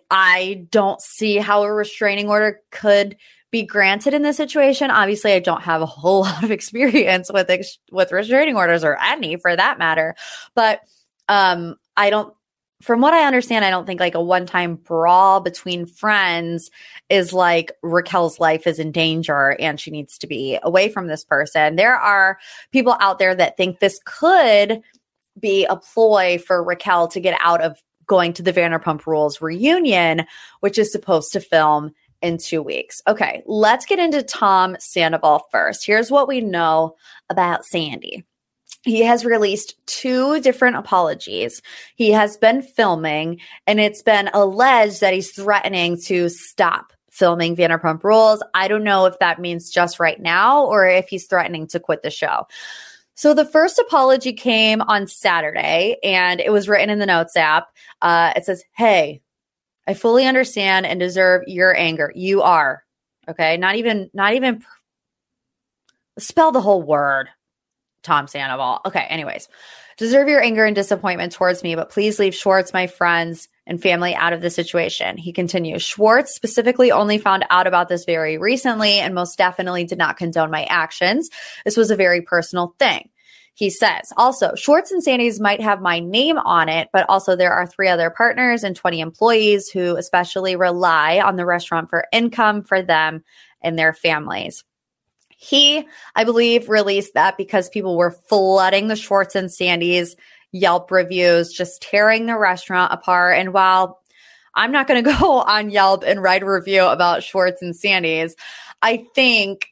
I 0.10 0.66
don't 0.72 1.00
see 1.00 1.38
how 1.38 1.64
a 1.64 1.72
restraining 1.72 2.28
order 2.28 2.60
could 2.72 3.18
be 3.52 3.64
granted 3.64 4.16
in 4.16 4.24
this 4.24 4.38
situation. 4.38 4.90
Obviously, 4.90 5.34
I 5.34 5.40
don't 5.40 5.62
have 5.62 5.84
a 5.84 5.86
whole 5.86 6.22
lot 6.24 6.44
of 6.44 6.50
experience 6.50 7.32
with 7.32 7.50
ex- 7.52 7.78
with 7.92 8.12
restraining 8.12 8.56
orders 8.56 8.84
or 8.84 8.98
any 9.00 9.36
for 9.36 9.56
that 9.56 9.78
matter, 9.78 10.16
but 10.56 10.82
um, 11.30 11.76
I 11.96 12.10
don't 12.10 12.34
from 12.82 13.02
what 13.02 13.14
I 13.14 13.26
understand, 13.26 13.64
I 13.64 13.70
don't 13.70 13.86
think 13.86 14.00
like 14.00 14.16
a 14.16 14.22
one 14.22 14.46
time 14.46 14.76
brawl 14.76 15.40
between 15.40 15.86
friends 15.86 16.70
is 17.10 17.34
like 17.34 17.72
Raquel's 17.82 18.40
life 18.40 18.68
is 18.68 18.80
in 18.80 18.92
danger 18.92 19.56
and 19.60 19.80
she 19.80 19.92
needs 19.92 20.18
to 20.20 20.28
be 20.28 20.60
away 20.62 20.90
from 20.90 21.08
this 21.08 21.24
person. 21.24 21.76
There 21.76 21.96
are 21.96 22.38
people 22.72 22.98
out 23.00 23.20
there 23.20 23.34
that 23.36 23.58
think 23.58 23.80
this 23.80 24.00
could 24.06 24.82
be 25.40 25.66
a 25.66 25.76
ploy 25.76 26.38
for 26.38 26.64
Raquel 26.64 27.08
to 27.10 27.20
get 27.20 27.38
out 27.42 27.62
of 27.62 27.82
going 28.08 28.34
to 28.34 28.44
the 28.44 28.54
Vanderpump 28.54 29.06
Rules 29.06 29.42
reunion, 29.42 30.26
which 30.60 30.78
is 30.78 30.92
supposed 30.92 31.34
to 31.34 31.40
film 31.40 31.92
in 32.22 32.38
two 32.38 32.62
weeks. 32.62 33.02
Okay, 33.08 33.42
let's 33.46 33.86
get 33.86 34.00
into 34.00 34.22
Tom 34.22 34.76
Sandoval 34.80 35.44
first. 35.52 35.86
Here's 35.86 36.12
what 36.12 36.28
we 36.28 36.42
know 36.42 36.96
about 37.30 37.66
Sandy 37.66 38.26
he 38.86 39.02
has 39.02 39.26
released 39.26 39.76
two 39.88 40.40
different 40.40 40.76
apologies. 40.76 41.62
He 41.96 42.12
has 42.12 42.38
been 42.38 42.62
filming, 42.62 43.42
and 43.66 43.80
it's 43.80 44.04
been 44.04 44.30
alleged 44.34 45.02
that 45.02 45.14
he's 45.14 45.32
threatening 45.32 46.00
to 46.04 46.30
stop 46.30 46.94
filming 47.10 47.56
Vanderpump 47.56 48.04
Rules. 48.04 48.44
I 48.54 48.68
don't 48.68 48.84
know 48.84 49.06
if 49.06 49.18
that 49.20 49.40
means 49.40 49.72
just 49.72 50.00
right 50.00 50.22
now 50.22 50.66
or 50.66 50.88
if 50.88 51.08
he's 51.08 51.26
threatening 51.26 51.66
to 51.68 51.80
quit 51.80 52.04
the 52.04 52.12
show. 52.12 52.48
So 53.16 53.34
the 53.34 53.46
first 53.46 53.80
apology 53.80 54.34
came 54.34 54.82
on 54.82 55.08
Saturday, 55.08 55.98
and 56.04 56.40
it 56.40 56.52
was 56.52 56.70
written 56.70 56.90
in 56.90 57.00
the 57.00 57.06
notes 57.06 57.36
app. 57.36 57.70
Uh, 58.02 58.34
it 58.36 58.46
says, 58.46 58.64
"Hey, 58.74 59.22
I 59.88 59.96
fully 59.96 60.28
understand 60.28 60.86
and 60.86 61.00
deserve 61.00 61.44
your 61.48 61.76
anger. 61.76 62.12
You 62.14 62.44
are 62.44 62.84
okay. 63.28 63.58
Not 63.58 63.76
even, 63.76 64.12
not 64.14 64.34
even." 64.34 64.64
Spell 66.20 66.52
the 66.52 66.62
whole 66.62 66.82
word. 66.84 67.30
Tom 68.06 68.28
Sandoval. 68.28 68.82
Okay, 68.86 69.06
anyways, 69.10 69.50
deserve 69.98 70.30
your 70.30 70.42
anger 70.42 70.64
and 70.64 70.76
disappointment 70.76 71.34
towards 71.34 71.64
me, 71.64 71.76
but 71.76 71.90
please 71.90 72.20
leave 72.20 72.36
Schwartz, 72.36 72.72
my 72.72 72.88
friends, 72.88 73.50
and 73.68 73.82
family 73.82 74.16
out 74.16 74.34
of 74.34 74.42
the 74.42 74.50
situation. 74.50 75.18
He 75.18 75.34
continues 75.34 75.84
Schwartz 75.84 76.34
specifically 76.36 76.92
only 76.92 77.18
found 77.18 77.46
out 77.50 77.68
about 77.68 77.90
this 77.90 78.06
very 78.06 78.38
recently 78.38 79.00
and 79.00 79.16
most 79.16 79.38
definitely 79.38 79.84
did 79.84 79.98
not 79.98 80.18
condone 80.18 80.52
my 80.52 80.64
actions. 80.66 81.30
This 81.66 81.76
was 81.76 81.92
a 81.92 81.96
very 81.96 82.22
personal 82.22 82.76
thing. 82.80 83.10
He 83.56 83.70
says 83.70 84.12
also, 84.18 84.54
Schwartz 84.56 84.92
and 84.92 85.02
Sandy's 85.02 85.40
might 85.40 85.62
have 85.62 85.82
my 85.82 86.00
name 86.00 86.38
on 86.38 86.68
it, 86.68 86.90
but 86.92 87.06
also 87.08 87.36
there 87.36 87.54
are 87.54 87.66
three 87.66 87.88
other 87.88 88.10
partners 88.10 88.66
and 88.66 88.76
20 88.76 89.00
employees 89.00 89.70
who 89.70 89.96
especially 89.96 90.58
rely 90.58 91.22
on 91.22 91.38
the 91.38 91.46
restaurant 91.46 91.90
for 91.90 92.06
income 92.12 92.64
for 92.64 92.82
them 92.82 93.24
and 93.62 93.80
their 93.80 93.94
families. 93.94 94.66
He, 95.38 95.88
I 96.16 96.24
believe, 96.24 96.70
released 96.70 97.14
that 97.14 97.38
because 97.38 97.70
people 97.70 97.98
were 97.98 98.12
flooding 98.12 98.88
the 98.88 98.96
Schwartz 98.96 99.36
and 99.36 99.52
Sandy's 99.52 100.16
Yelp 100.52 100.90
reviews, 100.90 101.52
just 101.52 101.82
tearing 101.82 102.26
the 102.26 102.38
restaurant 102.38 102.94
apart. 102.94 103.38
And 103.38 103.54
while 103.54 104.02
I'm 104.54 104.72
not 104.72 104.88
going 104.88 105.04
to 105.04 105.12
go 105.20 105.42
on 105.42 105.70
Yelp 105.70 106.04
and 106.04 106.22
write 106.22 106.44
a 106.44 106.50
review 106.50 106.86
about 106.86 107.24
Schwartz 107.24 107.62
and 107.62 107.76
Sandy's, 107.76 108.36
I 108.82 109.06
think 109.14 109.68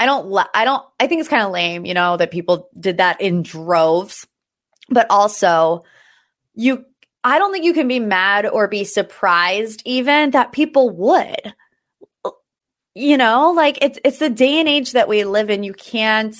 I 0.00 0.06
don't 0.06 0.46
I 0.54 0.64
don't 0.64 0.84
I 0.98 1.06
think 1.06 1.20
it's 1.20 1.28
kind 1.28 1.42
of 1.42 1.52
lame, 1.52 1.84
you 1.84 1.94
know, 1.94 2.16
that 2.16 2.30
people 2.30 2.68
did 2.78 2.98
that 2.98 3.20
in 3.20 3.42
droves. 3.42 4.26
But 4.88 5.06
also 5.10 5.84
you 6.54 6.84
I 7.22 7.38
don't 7.38 7.52
think 7.52 7.64
you 7.64 7.74
can 7.74 7.88
be 7.88 8.00
mad 8.00 8.46
or 8.46 8.68
be 8.68 8.84
surprised 8.84 9.82
even 9.84 10.30
that 10.32 10.52
people 10.52 10.90
would 10.90 11.54
you 12.98 13.16
know 13.16 13.52
like 13.52 13.78
it's 13.82 13.98
it's 14.04 14.18
the 14.18 14.30
day 14.30 14.58
and 14.58 14.68
age 14.68 14.92
that 14.92 15.08
we 15.08 15.24
live 15.24 15.50
in. 15.50 15.62
You 15.62 15.74
can't 15.74 16.34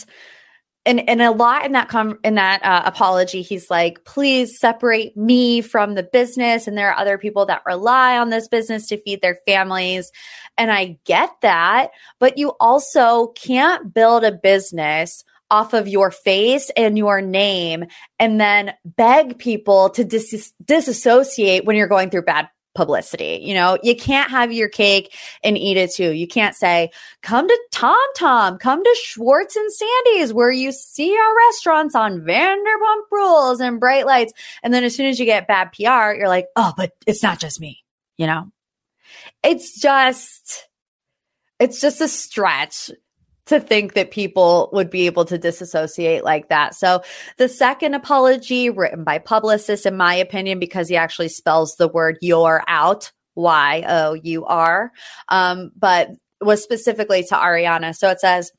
and 0.84 1.08
and 1.08 1.20
a 1.22 1.30
lot 1.30 1.66
in 1.66 1.72
that 1.72 1.88
com- 1.88 2.18
in 2.24 2.34
that 2.36 2.64
uh, 2.64 2.82
apology 2.84 3.42
he's 3.42 3.70
like 3.70 4.04
please 4.04 4.58
separate 4.58 5.16
me 5.16 5.60
from 5.60 5.94
the 5.94 6.02
business. 6.02 6.66
And 6.66 6.76
there 6.76 6.90
are 6.90 6.98
other 6.98 7.18
people 7.18 7.46
that 7.46 7.62
rely 7.66 8.18
on 8.18 8.30
this 8.30 8.48
business 8.48 8.88
to 8.88 9.00
feed 9.00 9.20
their 9.20 9.38
families. 9.46 10.10
And 10.56 10.72
i 10.72 10.98
get 11.04 11.30
that 11.42 11.90
but 12.18 12.36
you 12.36 12.54
also 12.58 13.28
can't 13.28 13.94
build 13.94 14.24
a 14.24 14.32
business 14.32 15.22
off 15.50 15.72
of 15.72 15.88
your 15.88 16.10
face 16.10 16.70
and 16.76 16.98
your 16.98 17.20
name 17.20 17.84
and 18.18 18.40
then 18.40 18.74
beg 18.84 19.38
people 19.38 19.88
to 19.90 20.04
dis- 20.04 20.52
disassociate 20.64 21.64
when 21.64 21.76
you're 21.76 21.86
going 21.86 22.10
through 22.10 22.22
bad 22.22 22.48
publicity. 22.74 23.40
You 23.42 23.54
know, 23.54 23.78
you 23.82 23.96
can't 23.96 24.30
have 24.30 24.52
your 24.52 24.68
cake 24.68 25.16
and 25.42 25.58
eat 25.58 25.76
it 25.76 25.92
too. 25.92 26.12
You 26.12 26.28
can't 26.28 26.54
say, 26.54 26.90
come 27.22 27.48
to 27.48 27.58
Tom 27.72 27.98
Tom, 28.16 28.58
come 28.58 28.82
to 28.82 28.96
Schwartz 29.02 29.56
and 29.56 29.72
Sandy's 29.72 30.32
where 30.32 30.50
you 30.50 30.72
see 30.72 31.16
our 31.16 31.36
restaurants 31.48 31.94
on 31.94 32.20
Vanderpump 32.20 33.02
Rules 33.10 33.60
and 33.60 33.80
bright 33.80 34.06
lights. 34.06 34.32
And 34.62 34.72
then 34.72 34.84
as 34.84 34.94
soon 34.94 35.06
as 35.06 35.18
you 35.18 35.26
get 35.26 35.48
bad 35.48 35.72
PR, 35.72 36.16
you're 36.16 36.28
like, 36.28 36.46
oh, 36.56 36.72
but 36.76 36.92
it's 37.06 37.22
not 37.22 37.40
just 37.40 37.60
me, 37.60 37.84
you 38.16 38.26
know? 38.26 38.50
It's 39.42 39.80
just, 39.80 40.68
it's 41.58 41.80
just 41.80 42.00
a 42.00 42.08
stretch 42.08 42.90
to 43.48 43.60
think 43.60 43.94
that 43.94 44.10
people 44.10 44.70
would 44.72 44.90
be 44.90 45.06
able 45.06 45.24
to 45.26 45.38
disassociate 45.38 46.24
like 46.24 46.48
that. 46.48 46.74
So 46.74 47.02
the 47.36 47.48
second 47.48 47.94
apology 47.94 48.70
written 48.70 49.04
by 49.04 49.18
Publicis, 49.18 49.86
in 49.86 49.96
my 49.96 50.14
opinion, 50.14 50.58
because 50.58 50.88
he 50.88 50.96
actually 50.96 51.28
spells 51.28 51.76
the 51.76 51.88
word 51.88 52.18
you're 52.20 52.62
out, 52.68 53.10
Y 53.34 53.84
O 53.88 54.14
U 54.14 54.44
R, 54.44 54.92
um, 55.28 55.72
but 55.76 56.10
was 56.40 56.62
specifically 56.62 57.24
to 57.24 57.34
Ariana. 57.34 57.96
So 57.96 58.10
it 58.10 58.20
says, 58.20 58.52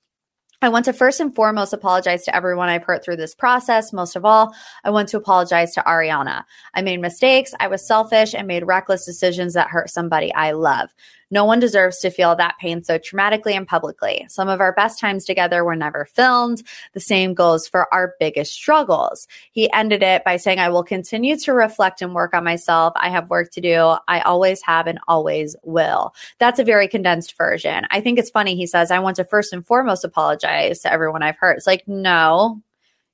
I 0.62 0.68
want 0.68 0.84
to 0.86 0.94
first 0.94 1.22
and 1.22 1.34
foremost 1.34 1.72
apologize 1.72 2.26
to 2.26 2.36
everyone 2.36 2.68
I've 2.68 2.84
hurt 2.84 3.06
through 3.06 3.16
this 3.16 3.34
process. 3.34 3.94
Most 3.94 4.18
of 4.18 4.26
all, 4.26 4.54
I 4.84 4.90
want 4.90 5.08
to 5.10 5.18
apologize 5.18 5.74
to 5.76 5.82
Ariana. 5.82 6.44
I 6.74 6.82
made 6.82 7.00
mistakes, 7.00 7.54
I 7.62 7.68
was 7.68 7.88
selfish, 7.88 8.36
and 8.36 8.46
made 8.46 8.68
reckless 8.68 9.06
decisions 9.06 9.54
that 9.54 9.70
hurt 9.70 9.90
somebody 9.90 10.34
I 10.34 10.52
love. 10.52 10.90
No 11.32 11.46
one 11.46 11.60
deserves 11.60 12.00
to 12.00 12.10
feel 12.10 12.36
that 12.36 12.58
pain 12.60 12.84
so 12.84 12.98
traumatically 12.98 13.54
and 13.54 13.68
publicly. 13.68 14.26
Some 14.30 14.48
of 14.48 14.62
our 14.62 14.74
best 14.74 15.00
times 15.00 15.26
together 15.26 15.64
were 15.64 15.76
never 15.76 16.06
filmed. 16.06 16.64
The 16.94 17.00
same 17.00 17.34
goes 17.34 17.68
for 17.68 17.94
our 17.94 18.16
biggest 18.20 18.54
struggles. 18.54 19.28
He 19.52 19.72
ended 19.72 20.02
it 20.04 20.24
by 20.24 20.38
saying, 20.38 20.60
I 20.60 20.70
will 20.70 20.84
continue 20.84 21.38
to 21.38 21.54
reflect 21.54 22.02
and 22.02 22.16
work 22.16 22.34
on 22.34 22.44
myself. 22.44 22.94
I 22.96 23.10
have 23.10 23.30
work 23.30 23.52
to 23.52 23.62
do. 23.62 23.96
I 24.08 24.22
always 24.22 24.62
have 24.64 24.88
and 24.88 25.00
always 25.08 25.56
will. 25.64 26.14
That's 26.40 26.60
a 26.60 26.64
very 26.64 26.88
condensed 26.88 27.38
version. 27.38 27.86
I 27.92 28.02
think 28.02 28.18
it's 28.18 28.30
funny. 28.30 28.56
He 28.56 28.68
says, 28.68 28.92
I 28.92 29.00
want 29.00 29.18
to 29.18 29.24
first 29.24 29.54
and 29.54 29.66
foremost 29.66 30.04
apologize 30.04 30.80
to 30.82 30.92
everyone 30.92 31.24
I've 31.24 31.38
hurt. 31.38 31.58
It's 31.58 31.68
like, 31.68 31.88
no, 31.88 32.62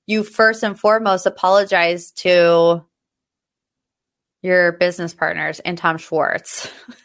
you 0.07 0.23
first 0.23 0.63
and 0.63 0.79
foremost 0.79 1.25
apologize 1.25 2.11
to 2.11 2.85
your 4.41 4.73
business 4.73 5.13
partners 5.13 5.59
and 5.59 5.77
Tom 5.77 5.97
Schwartz. 5.97 6.69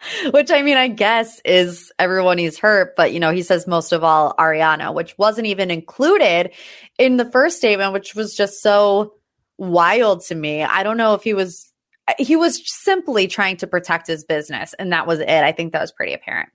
which 0.30 0.50
I 0.50 0.62
mean, 0.62 0.76
I 0.76 0.88
guess 0.88 1.40
is 1.44 1.92
everyone 1.98 2.38
he's 2.38 2.58
hurt, 2.58 2.94
but 2.96 3.12
you 3.12 3.20
know, 3.20 3.30
he 3.30 3.42
says 3.42 3.66
most 3.66 3.92
of 3.92 4.04
all 4.04 4.34
Ariana, 4.38 4.94
which 4.94 5.16
wasn't 5.18 5.46
even 5.46 5.70
included 5.70 6.52
in 6.98 7.16
the 7.16 7.30
first 7.30 7.56
statement, 7.56 7.92
which 7.92 8.14
was 8.14 8.34
just 8.34 8.60
so 8.60 9.14
wild 9.56 10.22
to 10.26 10.34
me. 10.34 10.62
I 10.62 10.82
don't 10.82 10.96
know 10.96 11.14
if 11.14 11.22
he 11.22 11.34
was, 11.34 11.72
he 12.18 12.36
was 12.36 12.62
simply 12.82 13.26
trying 13.26 13.56
to 13.58 13.66
protect 13.66 14.06
his 14.06 14.24
business, 14.24 14.74
and 14.78 14.92
that 14.92 15.06
was 15.06 15.20
it. 15.20 15.28
I 15.28 15.52
think 15.52 15.72
that 15.72 15.80
was 15.80 15.92
pretty 15.92 16.14
apparent. 16.14 16.50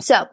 So 0.00 0.28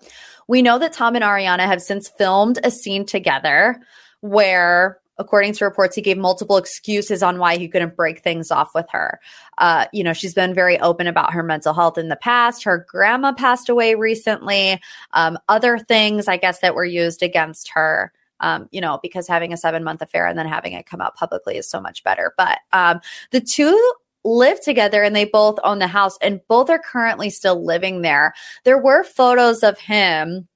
we 0.48 0.62
know 0.62 0.80
that 0.80 0.94
Tom 0.94 1.16
and 1.16 1.24
Ariana 1.24 1.66
have 1.66 1.82
since 1.82 2.10
filmed 2.10 2.60
a 2.64 2.72
scene 2.72 3.06
together 3.06 3.82
where 4.22 5.00
according 5.18 5.54
to 5.54 5.66
reports, 5.66 5.96
he 5.96 6.02
gave 6.02 6.18
multiple 6.18 6.58
excuses 6.58 7.24
on 7.24 7.40
why 7.40 7.58
he 7.58 7.68
couldn't 7.68 7.96
break 7.96 8.20
things 8.20 8.52
off 8.52 8.72
with 8.76 8.88
her. 8.92 9.20
Uh, 9.58 9.86
you 9.94 10.04
know, 10.04 10.14
she's 10.14 10.34
been 10.34 10.54
very 10.54 10.80
open 10.80 11.08
about 11.08 11.34
her 11.34 11.44
mental 11.44 11.74
health 11.74 11.98
in 11.98 12.10
the 12.10 12.16
past. 12.16 12.64
Her 12.64 12.86
grandma 12.90 13.34
passed 13.34 13.70
away 13.70 13.96
recently. 13.96 14.82
Um, 15.14 15.38
other 15.48 15.80
things, 15.80 16.28
I 16.28 16.38
guess, 16.38 16.60
that 16.60 16.76
were 16.76 16.86
used 16.86 17.24
against 17.24 17.70
her. 17.70 18.12
Um, 18.42 18.68
you 18.72 18.82
know, 18.82 19.00
because 19.02 19.30
having 19.30 19.54
a 19.54 19.58
seven 19.58 19.84
month 19.84 20.02
affair 20.02 20.28
and 20.28 20.38
then 20.38 20.48
having 20.48 20.74
it 20.74 20.86
come 20.86 21.00
out 21.00 21.16
publicly 21.16 21.56
is 21.56 21.70
so 21.70 21.80
much 21.80 22.04
better. 22.04 22.34
But 22.38 22.60
um, 22.74 23.00
the 23.32 23.40
two 23.40 23.94
live 24.26 24.60
together 24.60 25.04
and 25.04 25.16
they 25.16 25.24
both 25.24 25.58
own 25.64 25.80
the 25.80 25.88
house 25.88 26.18
and 26.22 26.42
both 26.50 26.70
are 26.70 26.80
currently 26.80 27.30
still 27.30 27.64
living 27.64 28.02
there. 28.02 28.34
There 28.66 28.82
were 28.82 29.04
photos 29.04 29.64
of 29.64 29.80
him 29.80 30.50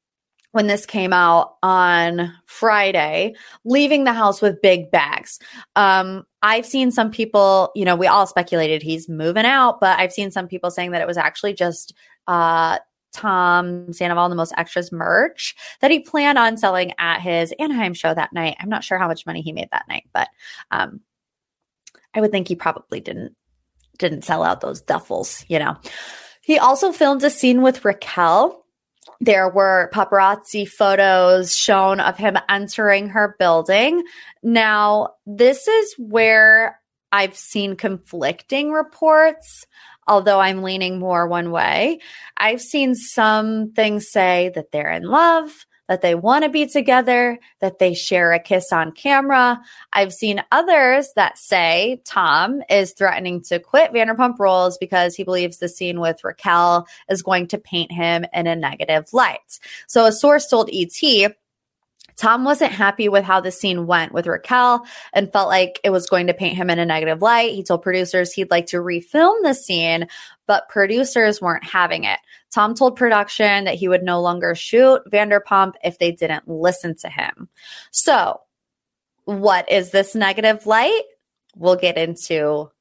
when 0.52 0.68
this 0.68 0.86
came 0.86 1.14
out 1.14 1.56
on 1.62 2.34
Friday, 2.46 3.36
leaving 3.64 4.04
the 4.04 4.14
house 4.14 4.42
with 4.42 4.62
big 4.62 4.90
bags. 4.92 5.40
Um, 5.76 6.26
I've 6.42 6.66
seen 6.66 6.92
some 6.92 7.12
people, 7.12 7.72
you 7.76 7.86
know, 7.86 7.96
we 7.96 8.08
all 8.08 8.26
speculated 8.26 8.82
he's 8.82 9.08
moving 9.08 9.46
out, 9.46 9.80
but 9.80 10.00
I've 10.00 10.14
seen 10.14 10.32
some 10.32 10.48
people 10.48 10.72
saying 10.72 10.92
that 10.92 11.02
it 11.02 11.08
was 11.08 11.18
actually 11.18 11.54
just 11.54 11.94
uh, 12.28 12.80
Tom 13.14 13.92
Sandoval 13.94 14.26
and 14.26 14.32
the 14.32 14.38
Most 14.38 14.54
Extras 14.58 14.92
merch 14.92 15.56
that 15.82 15.92
he 15.92 16.00
planned 16.00 16.38
on 16.38 16.58
selling 16.58 16.94
at 16.98 17.22
his 17.22 17.54
Anaheim 17.60 17.94
show 17.94 18.14
that 18.14 18.34
night. 18.34 18.58
I'm 18.60 18.70
not 18.70 18.84
sure 18.84 18.98
how 18.98 19.08
much 19.08 19.26
money 19.26 19.42
he 19.42 19.52
made 19.52 19.70
that 19.72 19.88
night, 19.88 20.06
but 20.14 20.30
um, 20.72 21.02
I 22.14 22.22
would 22.22 22.32
think 22.32 22.48
he 22.48 22.56
probably 22.56 23.00
didn't 23.00 23.36
didn't 23.98 24.24
sell 24.24 24.44
out 24.44 24.62
those 24.62 24.82
duffels, 24.82 25.44
you 25.50 25.60
know. 25.60 25.76
He 26.42 26.58
also 26.58 26.94
filmed 26.94 27.24
a 27.24 27.30
scene 27.30 27.62
with 27.62 27.84
Raquel 27.84 28.66
there 29.22 29.50
were 29.50 29.90
paparazzi 29.94 30.68
photos 30.68 31.56
shown 31.56 32.00
of 32.00 32.18
him 32.18 32.38
entering 32.48 33.10
her 33.10 33.36
building. 33.38 34.04
Now, 34.44 35.10
this 35.26 35.68
is 35.68 35.94
where 35.98 36.80
I've 37.12 37.36
seen 37.36 37.76
conflicting 37.76 38.72
reports, 38.72 39.66
although 40.08 40.40
I'm 40.40 40.64
leaning 40.64 41.00
more 41.00 41.28
one 41.28 41.52
way. 41.52 42.00
I've 42.38 42.62
seen 42.62 42.96
some 42.96 43.74
things 43.74 44.10
say 44.10 44.52
that 44.56 44.72
they're 44.72 44.92
in 44.92 45.04
love, 45.04 45.66
that 45.90 46.02
they 46.02 46.16
want 46.16 46.46
to 46.46 46.50
be 46.50 46.68
together, 46.68 47.38
that 47.60 47.80
they 47.80 47.94
share 47.94 48.32
a 48.32 48.40
kiss 48.40 48.72
on 48.72 48.92
camera. 48.92 49.60
I've 49.92 50.14
seen 50.14 50.44
others 50.52 51.12
that 51.16 51.38
say 51.38 52.02
Tom 52.06 52.62
is 52.70 52.94
threatening 52.94 53.42
to 53.46 53.60
quit 53.60 53.92
Vanderpump 53.92 54.40
Rules 54.40 54.78
because 54.78 55.16
he 55.16 55.24
believes 55.24 55.58
the 55.58 55.68
scene 55.68 56.00
with 56.00 56.24
Raquel 56.24 56.88
is 57.10 57.24
going 57.24 57.48
to 57.48 57.58
paint 57.58 57.92
him 57.92 58.24
in 58.32 58.46
a 58.46 58.56
negative 58.56 59.12
light. 59.14 59.60
So 59.88 60.06
a 60.06 60.12
source 60.12 60.48
told 60.48 60.70
ET 60.72 61.34
Tom 62.20 62.44
wasn't 62.44 62.74
happy 62.74 63.08
with 63.08 63.24
how 63.24 63.40
the 63.40 63.50
scene 63.50 63.88
went 63.88 64.12
with 64.12 64.28
Raquel 64.28 64.86
and 65.14 65.32
felt 65.32 65.48
like 65.48 65.80
it 65.86 65.90
was 65.90 66.10
going 66.10 66.28
to 66.28 66.34
paint 66.34 66.58
him 66.58 66.70
in 66.70 66.78
a 66.78 66.86
negative 66.86 67.22
light. 67.22 67.54
He 67.54 67.64
told 67.64 67.82
producers 67.82 68.34
he'd 68.34 68.52
like 68.52 68.66
to 68.68 68.78
refilm 68.78 69.42
the 69.42 69.54
scene, 69.54 70.06
but 70.46 70.68
producers 70.68 71.42
weren't 71.42 71.64
having 71.64 72.04
it. 72.04 72.20
Tom 72.52 72.74
told 72.74 72.96
production 72.96 73.66
that 73.66 73.76
he 73.76 73.88
would 73.88 74.04
no 74.04 74.22
longer 74.22 74.56
shoot 74.56 75.02
Vanderpump 75.12 75.74
if 75.84 76.00
they 76.00 76.12
didn't 76.12 76.48
listen 76.48 76.96
to 76.98 77.10
him. 77.10 77.48
So, 77.92 78.42
what 79.26 79.72
is 79.72 79.92
this 79.92 80.16
negative 80.16 80.66
light? 80.66 81.04
We'll 81.56 81.76
get 81.76 81.98
into 81.98 82.72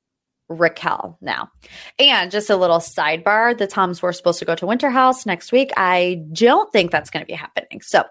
Raquel 0.48 1.18
now. 1.20 1.50
And 1.98 2.30
just 2.30 2.50
a 2.50 2.56
little 2.56 2.78
sidebar 2.78 3.56
the 3.56 3.66
Toms 3.66 4.00
were 4.00 4.12
supposed 4.12 4.38
to 4.38 4.44
go 4.44 4.54
to 4.54 4.66
Winter 4.66 4.90
House 4.90 5.26
next 5.26 5.52
week. 5.52 5.70
I 5.76 6.24
don't 6.32 6.72
think 6.72 6.90
that's 6.90 7.10
going 7.10 7.24
to 7.24 7.30
be 7.30 7.34
happening. 7.34 7.80
So, 7.82 8.04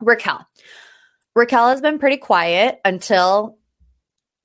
Raquel. 0.00 0.46
Raquel 1.34 1.68
has 1.68 1.80
been 1.80 1.98
pretty 2.00 2.16
quiet 2.16 2.80
until 2.84 3.58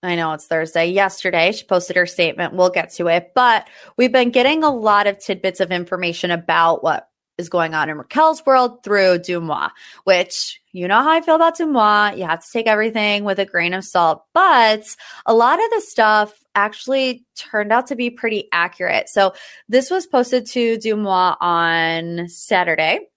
I 0.04 0.16
know 0.16 0.34
it's 0.34 0.48
Thursday. 0.48 0.88
Yesterday, 0.88 1.54
she 1.54 1.66
posted 1.66 1.96
her 1.96 2.06
statement. 2.06 2.54
We'll 2.54 2.70
get 2.70 2.92
to 2.96 3.08
it. 3.08 3.32
But 3.34 3.68
we've 3.98 4.12
been 4.12 4.32
getting 4.32 4.64
a 4.64 4.70
lot 4.70 5.08
of 5.08 5.18
tidbits 5.18 5.62
of 5.62 5.72
information 5.72 6.30
about 6.30 6.84
what 6.84 7.08
is 7.38 7.50
going 7.50 7.74
on 7.74 7.90
in 7.90 7.98
Raquel's 7.98 8.46
world 8.46 8.84
through 8.84 9.20
DeuxMoi, 9.20 9.72
which 10.04 10.62
you 10.72 10.88
know 10.88 11.02
how 11.02 11.12
I 11.12 11.22
feel 11.22 11.36
about 11.36 11.58
DeuxMoi. 11.58 12.18
You 12.18 12.26
have 12.26 12.42
to 12.42 12.48
take 12.52 12.68
everything 12.68 13.24
with 13.24 13.40
a 13.40 13.46
grain 13.46 13.74
of 13.74 13.86
salt. 13.86 14.26
But 14.34 14.84
a 15.26 15.34
lot 15.34 15.64
of 15.64 15.70
the 15.72 15.82
stuff 15.82 16.34
actually 16.54 17.26
turned 17.36 17.72
out 17.72 17.88
to 17.88 17.96
be 17.96 18.10
pretty 18.10 18.50
accurate. 18.52 19.08
So 19.08 19.34
this 19.70 19.90
was 19.90 20.06
posted 20.06 20.46
to 20.48 20.78
DeuxMoi 20.78 21.38
on 21.40 22.28
Saturday. 22.28 23.08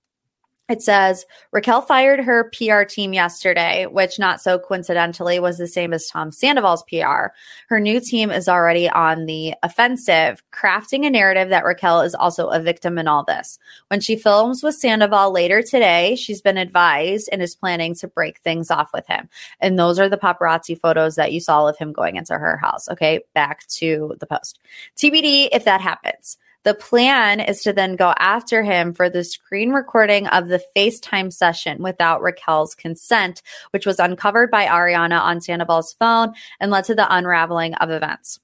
It 0.68 0.82
says 0.82 1.24
Raquel 1.52 1.80
fired 1.80 2.18
her 2.20 2.50
PR 2.50 2.82
team 2.82 3.12
yesterday, 3.12 3.86
which 3.86 4.18
not 4.18 4.40
so 4.40 4.58
coincidentally 4.58 5.38
was 5.38 5.58
the 5.58 5.68
same 5.68 5.92
as 5.92 6.08
Tom 6.08 6.32
Sandoval's 6.32 6.82
PR. 6.88 7.28
Her 7.68 7.78
new 7.78 8.00
team 8.00 8.32
is 8.32 8.48
already 8.48 8.88
on 8.90 9.26
the 9.26 9.54
offensive, 9.62 10.42
crafting 10.52 11.06
a 11.06 11.10
narrative 11.10 11.50
that 11.50 11.64
Raquel 11.64 12.00
is 12.00 12.16
also 12.16 12.48
a 12.48 12.58
victim 12.58 12.98
in 12.98 13.06
all 13.06 13.22
this. 13.22 13.60
When 13.88 14.00
she 14.00 14.16
films 14.16 14.64
with 14.64 14.74
Sandoval 14.74 15.30
later 15.30 15.62
today, 15.62 16.16
she's 16.16 16.42
been 16.42 16.58
advised 16.58 17.28
and 17.30 17.42
is 17.42 17.54
planning 17.54 17.94
to 17.96 18.08
break 18.08 18.38
things 18.40 18.68
off 18.68 18.90
with 18.92 19.06
him. 19.06 19.28
And 19.60 19.78
those 19.78 20.00
are 20.00 20.08
the 20.08 20.18
paparazzi 20.18 20.78
photos 20.78 21.14
that 21.14 21.32
you 21.32 21.38
saw 21.38 21.68
of 21.68 21.78
him 21.78 21.92
going 21.92 22.16
into 22.16 22.36
her 22.36 22.56
house. 22.56 22.88
Okay, 22.88 23.20
back 23.34 23.66
to 23.68 24.16
the 24.18 24.26
post. 24.26 24.58
TBD 24.96 25.48
if 25.52 25.64
that 25.64 25.80
happens. 25.80 26.38
The 26.66 26.74
plan 26.74 27.38
is 27.38 27.62
to 27.62 27.72
then 27.72 27.94
go 27.94 28.12
after 28.18 28.64
him 28.64 28.92
for 28.92 29.08
the 29.08 29.22
screen 29.22 29.70
recording 29.70 30.26
of 30.26 30.48
the 30.48 30.60
FaceTime 30.76 31.32
session 31.32 31.80
without 31.80 32.22
Raquel's 32.22 32.74
consent, 32.74 33.40
which 33.70 33.86
was 33.86 34.00
uncovered 34.00 34.50
by 34.50 34.66
Ariana 34.66 35.20
on 35.20 35.40
Sandoval's 35.40 35.92
phone 35.92 36.34
and 36.58 36.72
led 36.72 36.82
to 36.86 36.96
the 36.96 37.06
unraveling 37.08 37.74
of 37.74 37.90
events. 37.90 38.40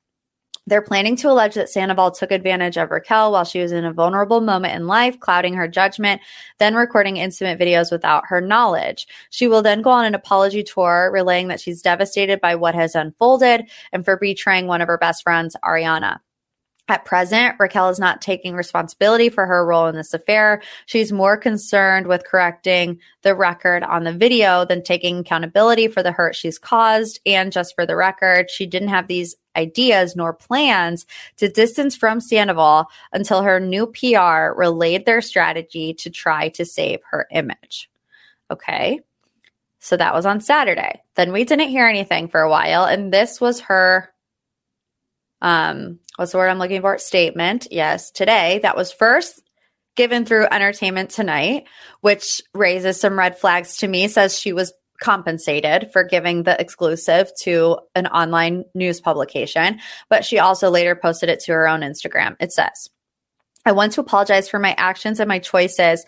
They're 0.69 0.83
planning 0.83 1.17
to 1.17 1.31
allege 1.33 1.57
that 1.57 1.69
Sandoval 1.69 2.13
took 2.13 2.31
advantage 2.31 2.77
of 2.77 2.93
Raquel 2.93 3.33
while 3.33 3.45
she 3.45 3.61
was 3.61 3.73
in 3.73 3.85
a 3.85 3.93
vulnerable 3.93 4.41
moment 4.41 4.77
in 4.77 4.87
life, 4.87 5.19
clouding 5.19 5.55
her 5.55 5.67
judgment, 5.67 6.21
then 6.61 6.77
recording 6.77 7.17
intimate 7.17 7.59
videos 7.59 7.91
without 7.91 8.27
her 8.29 8.41
knowledge. 8.41 9.09
She 9.31 9.49
will 9.49 9.63
then 9.63 9.83
go 9.83 9.91
on 9.91 10.05
an 10.05 10.15
apology 10.15 10.63
tour, 10.63 11.11
relaying 11.13 11.49
that 11.49 11.59
she's 11.59 11.83
devastated 11.83 12.41
by 12.41 12.55
what 12.55 12.77
has 12.77 12.95
unfolded 12.95 13.69
and 13.91 14.05
for 14.05 14.17
betraying 14.17 14.69
one 14.69 14.81
of 14.81 14.87
her 14.87 14.97
best 14.97 15.25
friends, 15.25 15.57
Ariana. 15.65 16.21
At 16.93 17.07
present, 17.07 17.57
Raquel 17.59 17.89
is 17.89 17.99
not 17.99 18.21
taking 18.21 18.55
responsibility 18.55 19.31
for 19.31 19.47
her 19.47 19.65
role 19.65 19.87
in 19.87 19.95
this 19.95 20.13
affair. 20.13 20.61
She's 20.85 21.11
more 21.11 21.39
concerned 21.39 22.07
with 22.07 22.27
correcting 22.27 23.01
the 23.23 23.35
record 23.35 23.83
on 23.83 24.05
the 24.05 24.13
video 24.13 24.67
than 24.67 24.83
taking 24.83 25.21
accountability 25.21 25.89
for 25.89 26.03
the 26.03 26.13
hurt 26.13 26.37
she's 26.37 26.59
caused. 26.59 27.19
And 27.25 27.51
just 27.51 27.75
for 27.75 27.87
the 27.87 27.97
record, 27.97 28.51
she 28.51 28.67
didn't 28.67 28.89
have 28.89 29.07
these 29.07 29.37
ideas 29.57 30.17
nor 30.17 30.35
plans 30.35 31.07
to 31.39 31.49
distance 31.49 31.97
from 31.97 32.21
Sandoval 32.21 32.89
until 33.11 33.41
her 33.41 33.59
new 33.59 33.87
PR 33.87 34.53
relayed 34.55 35.07
their 35.07 35.23
strategy 35.23 35.95
to 35.95 36.11
try 36.11 36.51
to 36.51 36.67
save 36.67 36.99
her 37.11 37.27
image. 37.31 37.89
Okay. 38.51 39.01
So 39.79 39.97
that 39.97 40.13
was 40.13 40.27
on 40.27 40.43
Saturday. 40.43 41.01
Then 41.15 41.33
we 41.33 41.45
didn't 41.45 41.71
hear 41.71 41.87
anything 41.87 42.29
for 42.29 42.43
a 42.43 42.51
while. 42.51 42.85
And 42.85 43.11
this 43.11 43.41
was 43.41 43.61
her 43.61 44.12
um, 45.43 45.99
what's 46.17 46.33
the 46.33 46.39
word 46.39 46.49
I'm 46.49 46.59
looking 46.59 46.81
for? 46.81 46.97
Statement. 46.97 47.67
Yes, 47.71 48.11
today. 48.11 48.61
That 48.63 48.77
was 48.77 48.93
first 48.93 49.43
given 49.97 50.25
through 50.25 50.47
Entertainment 50.51 51.11
Tonight, 51.11 51.65
which 52.01 52.41
raises 52.55 52.99
some 52.99 53.19
red 53.19 53.39
flags 53.39 53.77
to 53.79 53.89
me, 53.89 54.09
says 54.09 54.39
she 54.39 54.55
was 54.55 54.73
compensated 55.01 55.91
for 55.93 56.05
giving 56.05 56.45
the 56.45 56.59
exclusive 56.59 57.31
to 57.43 57.77
an 57.95 58.07
online 58.07 58.65
news 58.75 59.01
publication, 59.01 59.81
but 60.09 60.25
she 60.25 60.39
also 60.39 60.71
later 60.71 60.95
posted 60.95 61.29
it 61.29 61.41
to 61.41 61.53
her 61.53 61.69
own 61.69 61.81
Instagram. 61.81 62.37
It 62.41 62.53
says, 62.53 62.89
I 63.67 63.73
want 63.73 63.93
to 63.93 64.01
apologize 64.01 64.49
for 64.49 64.61
my 64.61 64.75
actions 64.79 65.19
and 65.19 65.29
my 65.29 65.41
choices 65.41 66.07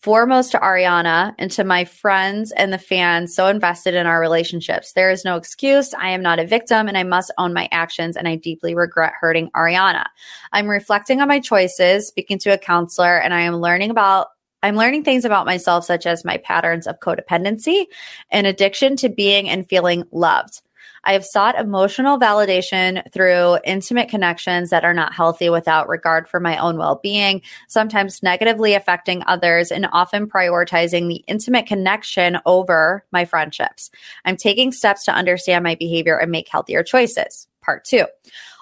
foremost 0.00 0.52
to 0.52 0.58
Ariana 0.58 1.34
and 1.38 1.50
to 1.52 1.64
my 1.64 1.84
friends 1.84 2.52
and 2.52 2.72
the 2.72 2.78
fans 2.78 3.34
so 3.34 3.46
invested 3.48 3.94
in 3.94 4.06
our 4.06 4.18
relationships. 4.20 4.92
There 4.92 5.10
is 5.10 5.24
no 5.24 5.36
excuse. 5.36 5.92
I 5.94 6.08
am 6.10 6.22
not 6.22 6.38
a 6.38 6.46
victim 6.46 6.88
and 6.88 6.96
I 6.96 7.02
must 7.02 7.32
own 7.36 7.52
my 7.52 7.68
actions 7.70 8.16
and 8.16 8.26
I 8.26 8.36
deeply 8.36 8.74
regret 8.74 9.12
hurting 9.20 9.50
Ariana. 9.50 10.06
I'm 10.52 10.68
reflecting 10.68 11.20
on 11.20 11.28
my 11.28 11.38
choices, 11.38 12.08
speaking 12.08 12.38
to 12.40 12.50
a 12.50 12.58
counselor, 12.58 13.18
and 13.18 13.34
I 13.34 13.42
am 13.42 13.56
learning 13.56 13.90
about 13.90 14.28
I'm 14.62 14.76
learning 14.76 15.04
things 15.04 15.24
about 15.24 15.46
myself, 15.46 15.86
such 15.86 16.04
as 16.04 16.22
my 16.22 16.36
patterns 16.36 16.86
of 16.86 17.00
codependency 17.00 17.86
and 18.30 18.46
addiction 18.46 18.94
to 18.96 19.08
being 19.08 19.48
and 19.48 19.66
feeling 19.66 20.04
loved. 20.12 20.60
I 21.04 21.12
have 21.12 21.24
sought 21.24 21.58
emotional 21.58 22.18
validation 22.18 23.02
through 23.12 23.58
intimate 23.64 24.08
connections 24.08 24.70
that 24.70 24.84
are 24.84 24.94
not 24.94 25.14
healthy 25.14 25.48
without 25.48 25.88
regard 25.88 26.28
for 26.28 26.40
my 26.40 26.56
own 26.58 26.76
well 26.76 27.00
being, 27.02 27.42
sometimes 27.68 28.22
negatively 28.22 28.74
affecting 28.74 29.22
others, 29.26 29.70
and 29.70 29.88
often 29.92 30.28
prioritizing 30.28 31.08
the 31.08 31.24
intimate 31.26 31.66
connection 31.66 32.38
over 32.46 33.04
my 33.12 33.24
friendships. 33.24 33.90
I'm 34.24 34.36
taking 34.36 34.72
steps 34.72 35.04
to 35.04 35.12
understand 35.12 35.64
my 35.64 35.74
behavior 35.74 36.18
and 36.18 36.30
make 36.30 36.48
healthier 36.48 36.82
choices. 36.82 37.46
Part 37.62 37.84
two. 37.84 38.04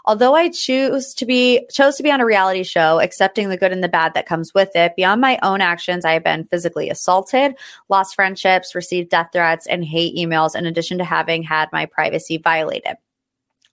Although 0.09 0.35
I 0.35 0.49
choose 0.49 1.12
to 1.12 1.27
be 1.27 1.66
chose 1.71 1.97
to 1.97 2.03
be 2.03 2.11
on 2.11 2.23
a 2.23 2.25
reality 2.25 2.62
show, 2.62 2.99
accepting 2.99 3.51
the 3.51 3.59
good 3.59 3.73
and 3.73 3.85
the 3.85 3.90
bad 3.90 4.14
that 4.14 4.25
comes 4.25 4.55
with 4.55 4.75
it, 4.75 4.97
beyond 4.97 5.21
my 5.21 5.38
own 5.42 5.61
actions, 5.61 6.07
I 6.07 6.12
have 6.12 6.25
been 6.25 6.47
physically 6.47 6.88
assaulted, 6.88 7.55
lost 7.90 8.14
friendships, 8.14 8.75
received 8.75 9.11
death 9.11 9.29
threats, 9.35 9.66
and 9.66 9.85
hate 9.85 10.16
emails, 10.16 10.57
in 10.57 10.64
addition 10.64 10.97
to 10.97 11.05
having 11.05 11.42
had 11.42 11.68
my 11.75 11.85
privacy 11.85 12.38
violated. 12.38 12.97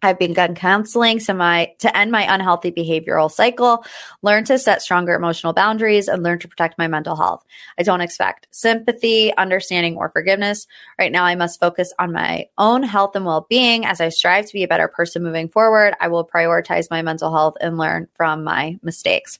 I've 0.05 0.19
begun 0.19 0.55
counseling 0.55 1.19
to 1.19 1.33
my 1.33 1.73
to 1.79 1.97
end 1.97 2.11
my 2.11 2.33
unhealthy 2.33 2.71
behavioral 2.71 3.31
cycle, 3.31 3.83
learn 4.21 4.43
to 4.45 4.59
set 4.59 4.81
stronger 4.81 5.15
emotional 5.15 5.53
boundaries, 5.53 6.07
and 6.07 6.23
learn 6.23 6.39
to 6.39 6.47
protect 6.47 6.77
my 6.77 6.87
mental 6.87 7.15
health. 7.15 7.43
I 7.79 7.83
don't 7.83 8.01
expect 8.01 8.47
sympathy, 8.51 9.35
understanding, 9.35 9.97
or 9.97 10.09
forgiveness. 10.09 10.67
Right 10.99 11.11
now, 11.11 11.25
I 11.25 11.35
must 11.35 11.59
focus 11.59 11.93
on 11.97 12.13
my 12.13 12.47
own 12.57 12.83
health 12.83 13.15
and 13.15 13.25
well-being 13.25 13.85
as 13.85 13.99
I 13.99 14.09
strive 14.09 14.45
to 14.45 14.53
be 14.53 14.63
a 14.63 14.67
better 14.67 14.87
person 14.87 15.23
moving 15.23 15.49
forward. 15.49 15.95
I 15.99 16.07
will 16.07 16.27
prioritize 16.27 16.91
my 16.91 17.01
mental 17.01 17.33
health 17.33 17.55
and 17.59 17.77
learn 17.77 18.07
from 18.13 18.43
my 18.43 18.77
mistakes. 18.83 19.39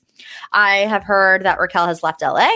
I 0.52 0.78
have 0.78 1.04
heard 1.04 1.44
that 1.44 1.60
Raquel 1.60 1.86
has 1.86 2.02
left 2.02 2.22
LA 2.22 2.50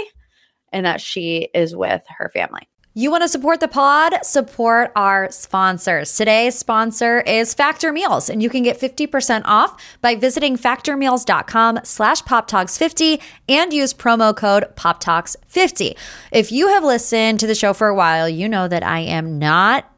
and 0.73 0.87
that 0.87 1.01
she 1.01 1.49
is 1.55 1.77
with 1.77 2.03
her 2.19 2.29
family. 2.31 2.70
You 2.93 3.13
want 3.13 3.23
to 3.23 3.29
support 3.29 3.61
the 3.61 3.69
pod? 3.69 4.15
Support 4.25 4.91
our 4.97 5.31
sponsors. 5.31 6.17
Today's 6.17 6.59
sponsor 6.59 7.21
is 7.21 7.55
Factor 7.55 7.93
Meals, 7.93 8.29
and 8.29 8.43
you 8.43 8.51
can 8.51 8.65
get 8.65 8.81
50% 8.81 9.43
off 9.45 9.81
by 10.01 10.17
visiting 10.17 10.57
factormeals.com 10.57 11.79
slash 11.85 12.23
poptalks50 12.25 13.23
and 13.49 13.73
use 13.73 13.95
promo 13.95 14.37
code 14.37 14.65
poptalks50. 14.75 15.97
If 16.33 16.51
you 16.51 16.67
have 16.67 16.83
listened 16.83 17.39
to 17.39 17.47
the 17.47 17.55
show 17.55 17.75
for 17.75 17.87
a 17.87 17.95
while, 17.95 18.29
you 18.29 18.49
know 18.49 18.67
that 18.67 18.83
I 18.83 18.99
am 18.99 19.39
not 19.39 19.89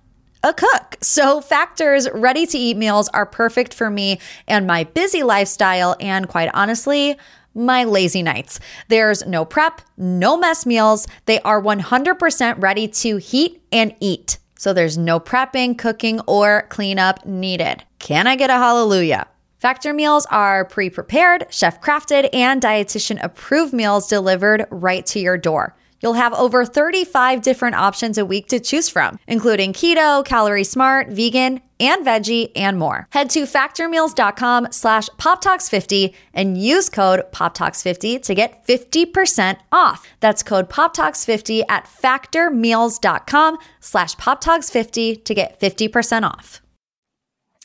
a 0.43 0.53
cook. 0.53 0.99
So 1.01 1.41
Factor's 1.41 2.11
ready 2.11 2.45
to 2.45 2.59
eat 2.59 2.77
meals 2.77 3.09
are 3.15 3.25
perfect 3.25 3.73
for 3.73 3.89
me 3.89 4.21
and 4.47 4.67
my 4.67 4.85
busy 4.85 5.23
lifestyle. 5.23 5.97
And 5.99 6.29
quite 6.29 6.51
honestly, 6.53 7.17
my 7.55 7.85
lazy 7.85 8.23
nights. 8.23 8.61
There's 8.89 9.27
no 9.27 9.45
prep, 9.45 9.81
no 9.97 10.37
mess 10.37 10.67
meals. 10.67 11.07
They 11.27 11.41
are 11.41 11.61
100% 11.63 12.63
ready 12.63 12.89
to 12.89 13.17
heat 13.17 13.63
and 13.71 13.95
eat. 14.01 14.39
so 14.57 14.73
there's 14.73 14.97
no 14.97 15.19
prepping, 15.19 15.77
cooking, 15.77 16.21
or 16.29 16.67
cleanup 16.69 17.27
needed. 17.27 17.85
Can 17.99 18.27
I 18.29 18.37
get 18.37 18.51
a 18.51 18.55
hallelujah? 18.55 19.27
Factor 19.59 19.93
meals 19.93 20.27
are 20.27 20.65
pre 20.65 20.91
prepared, 20.91 21.47
chef 21.51 21.81
crafted, 21.81 22.29
and 22.33 22.61
dietitian 22.61 23.23
approved 23.23 23.73
meals 23.73 24.09
delivered 24.09 24.67
right 24.71 25.07
to 25.07 25.21
your 25.21 25.39
door. 25.39 25.77
You'll 26.03 26.15
have 26.15 26.35
over 26.35 26.65
35 26.65 27.43
different 27.43 27.77
options 27.77 28.19
a 28.19 28.27
week 28.27 28.49
to 28.49 28.61
choose 28.61 28.89
from, 28.89 29.19
including 29.27 29.73
keto, 29.73 30.25
calorie 30.25 30.65
smart, 30.65 31.09
vegan, 31.09 31.61
and 31.79 32.05
veggie, 32.07 32.51
and 32.55 32.79
more. 32.79 33.07
Head 33.11 33.31
to 33.31 33.43
factormeals.com 33.43 34.69
slash 34.71 35.09
poptalks50 35.11 36.15
and 36.35 36.57
use 36.59 36.89
code 36.89 37.25
poptalks50 37.33 38.23
to 38.23 38.35
get 38.35 38.67
50% 38.67 39.59
off. 39.71 40.07
That's 40.21 40.43
code 40.43 40.69
poptalks50 40.69 41.65
at 41.69 41.85
factormeals.com 41.85 43.59
slash 43.81 44.17
poptalks50 44.17 45.25
to 45.25 45.35
get 45.35 45.61
50% 45.61 46.23
off. 46.25 46.63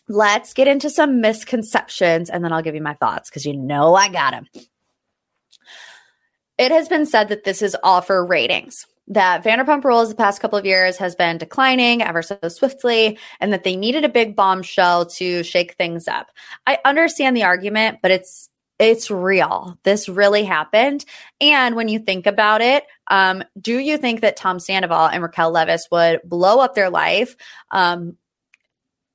Let's 0.10 0.54
get 0.54 0.68
into 0.68 0.90
some 0.90 1.20
misconceptions 1.20 2.30
and 2.30 2.44
then 2.44 2.54
I'll 2.54 2.62
give 2.62 2.76
you 2.76 2.82
my 2.82 2.94
thoughts 2.94 3.30
because 3.30 3.46
you 3.46 3.58
know 3.58 3.94
I 3.94 4.10
got 4.10 4.32
them. 4.32 4.48
It 6.58 6.72
has 6.72 6.90
been 6.90 7.06
said 7.06 7.30
that 7.30 7.44
this 7.44 7.62
is 7.62 7.76
all 7.84 8.02
for 8.02 8.26
ratings, 8.26 8.88
that 9.08 9.44
Vanderpump 9.44 9.84
Rules 9.84 10.10
the 10.10 10.16
past 10.16 10.42
couple 10.42 10.58
of 10.58 10.66
years 10.66 10.98
has 10.98 11.16
been 11.16 11.38
declining 11.38 12.02
ever 12.02 12.22
so 12.22 12.38
swiftly, 12.48 13.20
and 13.40 13.54
that 13.54 13.64
they 13.64 13.76
needed 13.76 14.04
a 14.04 14.10
big 14.10 14.36
bombshell 14.36 15.06
to 15.06 15.44
shake 15.44 15.76
things 15.76 16.08
up. 16.08 16.32
I 16.66 16.80
understand 16.84 17.38
the 17.38 17.44
argument, 17.44 18.00
but 18.02 18.12
it's 18.12 18.50
it's 18.80 19.10
real. 19.10 19.78
This 19.84 20.08
really 20.08 20.44
happened. 20.44 21.04
And 21.42 21.76
when 21.76 21.88
you 21.88 21.98
think 21.98 22.28
about 22.28 22.62
it, 22.62 22.84
um, 23.08 23.44
do 23.60 23.78
you 23.80 23.98
think 23.98 24.22
that 24.22 24.38
Tom 24.38 24.60
Sandoval 24.60 25.08
and 25.08 25.24
Raquel 25.24 25.52
Leviss 25.52 25.90
would 25.92 26.22
blow 26.24 26.60
up 26.60 26.76
their 26.76 26.92
life? 26.92 27.36
Um, 27.72 28.18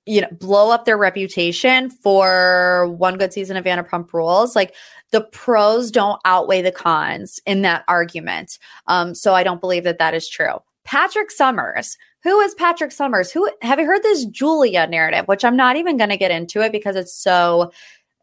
you 0.06 0.20
know, 0.20 0.28
blow 0.32 0.70
up 0.70 0.84
their 0.84 0.98
reputation 0.98 1.90
for 1.90 2.88
one 2.96 3.18
good 3.18 3.32
season 3.32 3.56
of 3.56 3.64
Vanderpump 3.64 4.12
Rules. 4.12 4.56
Like 4.56 4.74
the 5.12 5.20
pros 5.20 5.90
don't 5.90 6.20
outweigh 6.24 6.62
the 6.62 6.72
cons 6.72 7.40
in 7.46 7.62
that 7.62 7.84
argument. 7.86 8.58
Um, 8.86 9.14
so 9.14 9.34
I 9.34 9.44
don't 9.44 9.60
believe 9.60 9.84
that 9.84 9.98
that 9.98 10.14
is 10.14 10.28
true. 10.28 10.56
Patrick 10.84 11.30
Summers. 11.30 11.96
Who 12.24 12.40
is 12.40 12.54
Patrick 12.54 12.92
Summers? 12.92 13.32
Who 13.32 13.50
have 13.62 13.80
you 13.80 13.86
heard 13.86 14.02
this 14.02 14.24
Julia 14.26 14.86
narrative, 14.86 15.26
which 15.26 15.44
I'm 15.44 15.56
not 15.56 15.76
even 15.76 15.96
going 15.96 16.10
to 16.10 16.16
get 16.16 16.30
into 16.30 16.62
it 16.62 16.70
because 16.70 16.94
it's 16.94 17.12
so, 17.12 17.72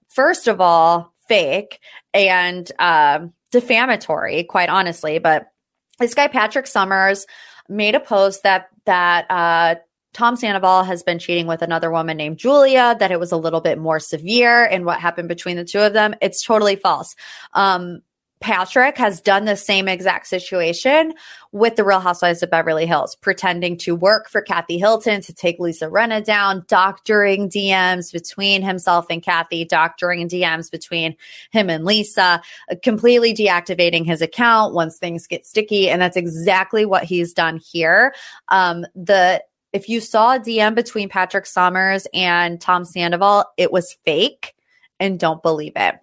first 0.08 0.48
of 0.48 0.62
all, 0.62 1.14
fake 1.28 1.80
and 2.14 2.70
uh, 2.80 3.28
defamatory, 3.52 4.44
quite 4.46 4.70
honestly. 4.70 5.20
But 5.20 5.52
this 6.00 6.14
guy, 6.14 6.28
Patrick 6.28 6.68
Summers, 6.68 7.26
made 7.68 7.96
a 7.96 8.00
post 8.00 8.44
that 8.44 8.70
that 8.86 9.26
uh, 9.30 9.76
Tom 10.14 10.36
Sandoval 10.36 10.84
has 10.84 11.04
been 11.04 11.20
cheating 11.20 11.48
with 11.48 11.62
another 11.62 11.92
woman 11.92 12.18
named 12.18 12.38
Julia, 12.38 12.96
that 13.00 13.12
it 13.12 13.20
was 13.20 13.32
a 13.32 13.38
little 13.38 13.62
bit 13.62 13.78
more 13.78 14.00
severe 14.00 14.66
in 14.66 14.86
what 14.86 15.00
happened 15.00 15.28
between 15.28 15.58
the 15.58 15.66
two 15.66 15.80
of 15.80 15.94
them. 15.94 16.16
It's 16.22 16.44
totally 16.44 16.76
false. 16.76 17.16
Um, 17.54 18.02
Patrick 18.42 18.98
has 18.98 19.20
done 19.20 19.44
the 19.44 19.58
same 19.58 19.90
exact 19.90 20.28
situation 20.28 21.14
with 21.52 21.76
the 21.76 21.84
Real 21.84 22.00
Housewives 22.00 22.42
of 22.42 22.50
Beverly 22.50 22.86
Hills, 22.86 23.16
pretending 23.16 23.78
to 23.80 23.96
work 23.96 24.30
for 24.30 24.42
Kathy 24.42 24.78
Hilton 24.78 25.22
to 25.22 25.34
take 25.34 25.60
Lisa 25.60 25.88
Rinna 25.88 26.24
down, 26.24 26.64
doctoring 26.68 27.50
DMs 27.50 28.14
between 28.14 28.62
himself 28.62 29.08
and 29.10 29.22
Kathy, 29.22 29.66
doctoring 29.66 30.30
DMs 30.30 30.72
between 30.72 31.18
him 31.52 31.70
and 31.70 31.84
Lisa, 31.84 32.42
completely 32.82 33.34
deactivating 33.34 34.06
his 34.06 34.22
account 34.22 34.74
once 34.74 34.98
things 34.98 35.28
get 35.28 35.46
sticky. 35.46 35.90
And 35.90 36.02
that's 36.02 36.18
exactly 36.18 36.86
what 36.86 37.04
he's 37.04 37.34
done 37.34 37.58
here. 37.58 38.14
Um, 38.48 38.86
the 38.96 39.44
if 39.74 39.90
you 39.90 40.02
saw 40.02 40.36
a 40.36 40.40
DM 40.40 40.76
between 40.76 41.10
Patrick 41.10 41.46
Summers 41.46 42.08
and 42.14 42.60
Tom 42.60 42.86
Sandoval, 42.86 43.46
it 43.58 43.72
was 43.72 43.98
fake 44.06 44.56
and 45.00 45.20
don't 45.20 45.44
believe 45.44 45.74
it. 45.76 45.96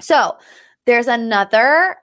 So 0.00 0.36
there's 0.86 1.08
another 1.08 1.96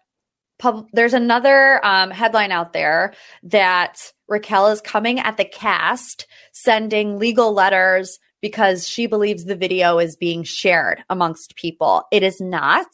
pub, 0.60 0.88
there's 0.94 1.14
another 1.14 1.86
um, 1.86 2.12
headline 2.12 2.52
out 2.52 2.74
there 2.74 3.14
that 3.44 4.12
Raquel 4.28 4.68
is 4.68 4.82
coming 4.82 5.20
at 5.20 5.38
the 5.38 5.46
cast, 5.46 6.28
sending 6.52 7.20
legal 7.20 7.54
letters 7.54 8.20
because 8.42 8.88
she 8.88 9.08
believes 9.08 9.46
the 9.46 9.56
video 9.56 9.98
is 9.98 10.16
being 10.16 10.44
shared 10.44 11.04
amongst 11.10 11.56
people. 11.56 12.04
It 12.12 12.22
is 12.22 12.40
not 12.40 12.88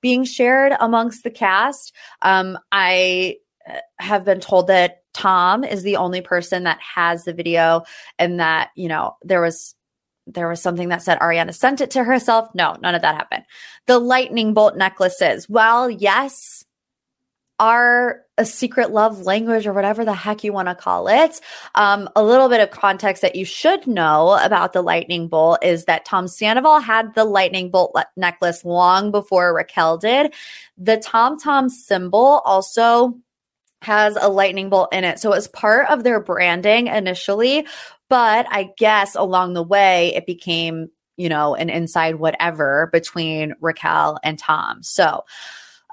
being 0.00 0.24
shared 0.24 0.72
amongst 0.78 1.24
the 1.24 1.30
cast. 1.30 1.92
Um, 2.22 2.58
I 2.70 3.36
uh, 3.68 3.78
have 3.98 4.24
been 4.24 4.40
told 4.40 4.68
that 4.68 5.01
Tom 5.14 5.64
is 5.64 5.82
the 5.82 5.96
only 5.96 6.20
person 6.20 6.64
that 6.64 6.80
has 6.80 7.24
the 7.24 7.32
video 7.32 7.82
and 8.18 8.40
that, 8.40 8.70
you 8.74 8.88
know, 8.88 9.16
there 9.22 9.40
was 9.40 9.74
there 10.26 10.48
was 10.48 10.62
something 10.62 10.88
that 10.90 11.02
said 11.02 11.18
Ariana 11.18 11.52
sent 11.52 11.80
it 11.80 11.90
to 11.92 12.04
herself. 12.04 12.48
No, 12.54 12.76
none 12.80 12.94
of 12.94 13.02
that 13.02 13.16
happened. 13.16 13.44
The 13.86 13.98
lightning 13.98 14.54
bolt 14.54 14.76
necklaces. 14.76 15.48
Well, 15.48 15.90
yes, 15.90 16.64
are 17.58 18.22
a 18.38 18.44
secret 18.44 18.90
love 18.90 19.20
language 19.20 19.68
or 19.68 19.72
whatever 19.72 20.04
the 20.04 20.14
heck 20.14 20.42
you 20.42 20.52
want 20.52 20.66
to 20.66 20.74
call 20.74 21.06
it. 21.06 21.40
Um, 21.76 22.08
a 22.16 22.22
little 22.22 22.48
bit 22.48 22.60
of 22.60 22.70
context 22.70 23.22
that 23.22 23.36
you 23.36 23.44
should 23.44 23.86
know 23.86 24.36
about 24.42 24.72
the 24.72 24.82
lightning 24.82 25.28
bolt 25.28 25.62
is 25.62 25.84
that 25.84 26.04
Tom 26.04 26.26
Sandoval 26.26 26.80
had 26.80 27.14
the 27.14 27.24
lightning 27.24 27.70
bolt 27.70 27.94
le- 27.94 28.06
necklace 28.16 28.64
long 28.64 29.12
before 29.12 29.54
Raquel 29.54 29.98
did. 29.98 30.34
The 30.76 30.96
Tom 30.96 31.38
Tom 31.38 31.68
symbol 31.68 32.42
also 32.44 33.16
has 33.82 34.16
a 34.20 34.28
lightning 34.28 34.68
bolt 34.68 34.92
in 34.92 35.04
it. 35.04 35.18
So 35.18 35.32
it's 35.32 35.46
part 35.48 35.88
of 35.88 36.04
their 36.04 36.20
branding 36.20 36.86
initially, 36.86 37.66
but 38.08 38.46
I 38.50 38.70
guess 38.76 39.14
along 39.14 39.54
the 39.54 39.62
way 39.62 40.14
it 40.14 40.26
became, 40.26 40.88
you 41.16 41.28
know, 41.28 41.54
an 41.54 41.70
inside 41.70 42.16
whatever 42.16 42.88
between 42.92 43.54
Raquel 43.60 44.18
and 44.22 44.38
Tom. 44.38 44.82
So, 44.82 45.24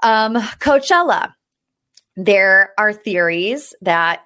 um, 0.02 0.34
Coachella, 0.34 1.34
there 2.16 2.72
are 2.78 2.92
theories 2.92 3.74
that 3.82 4.22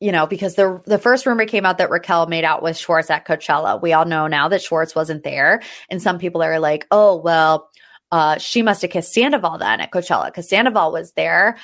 you 0.00 0.12
know, 0.12 0.26
because 0.26 0.54
the 0.54 0.82
the 0.84 0.98
first 0.98 1.24
rumor 1.24 1.46
came 1.46 1.64
out 1.64 1.78
that 1.78 1.88
Raquel 1.88 2.26
made 2.26 2.44
out 2.44 2.62
with 2.62 2.76
Schwartz 2.76 3.08
at 3.08 3.26
Coachella. 3.26 3.80
We 3.80 3.94
all 3.94 4.04
know 4.04 4.26
now 4.26 4.48
that 4.48 4.60
Schwartz 4.60 4.94
wasn't 4.94 5.22
there, 5.22 5.62
and 5.88 6.02
some 6.02 6.18
people 6.18 6.42
are 6.42 6.58
like, 6.58 6.86
"Oh, 6.90 7.16
well, 7.16 7.70
uh, 8.12 8.36
she 8.36 8.60
must 8.60 8.82
have 8.82 8.90
kissed 8.90 9.14
Sandoval 9.14 9.56
then 9.56 9.80
at 9.80 9.92
Coachella 9.92 10.26
because 10.26 10.46
Sandoval 10.46 10.92
was 10.92 11.12
there." 11.12 11.56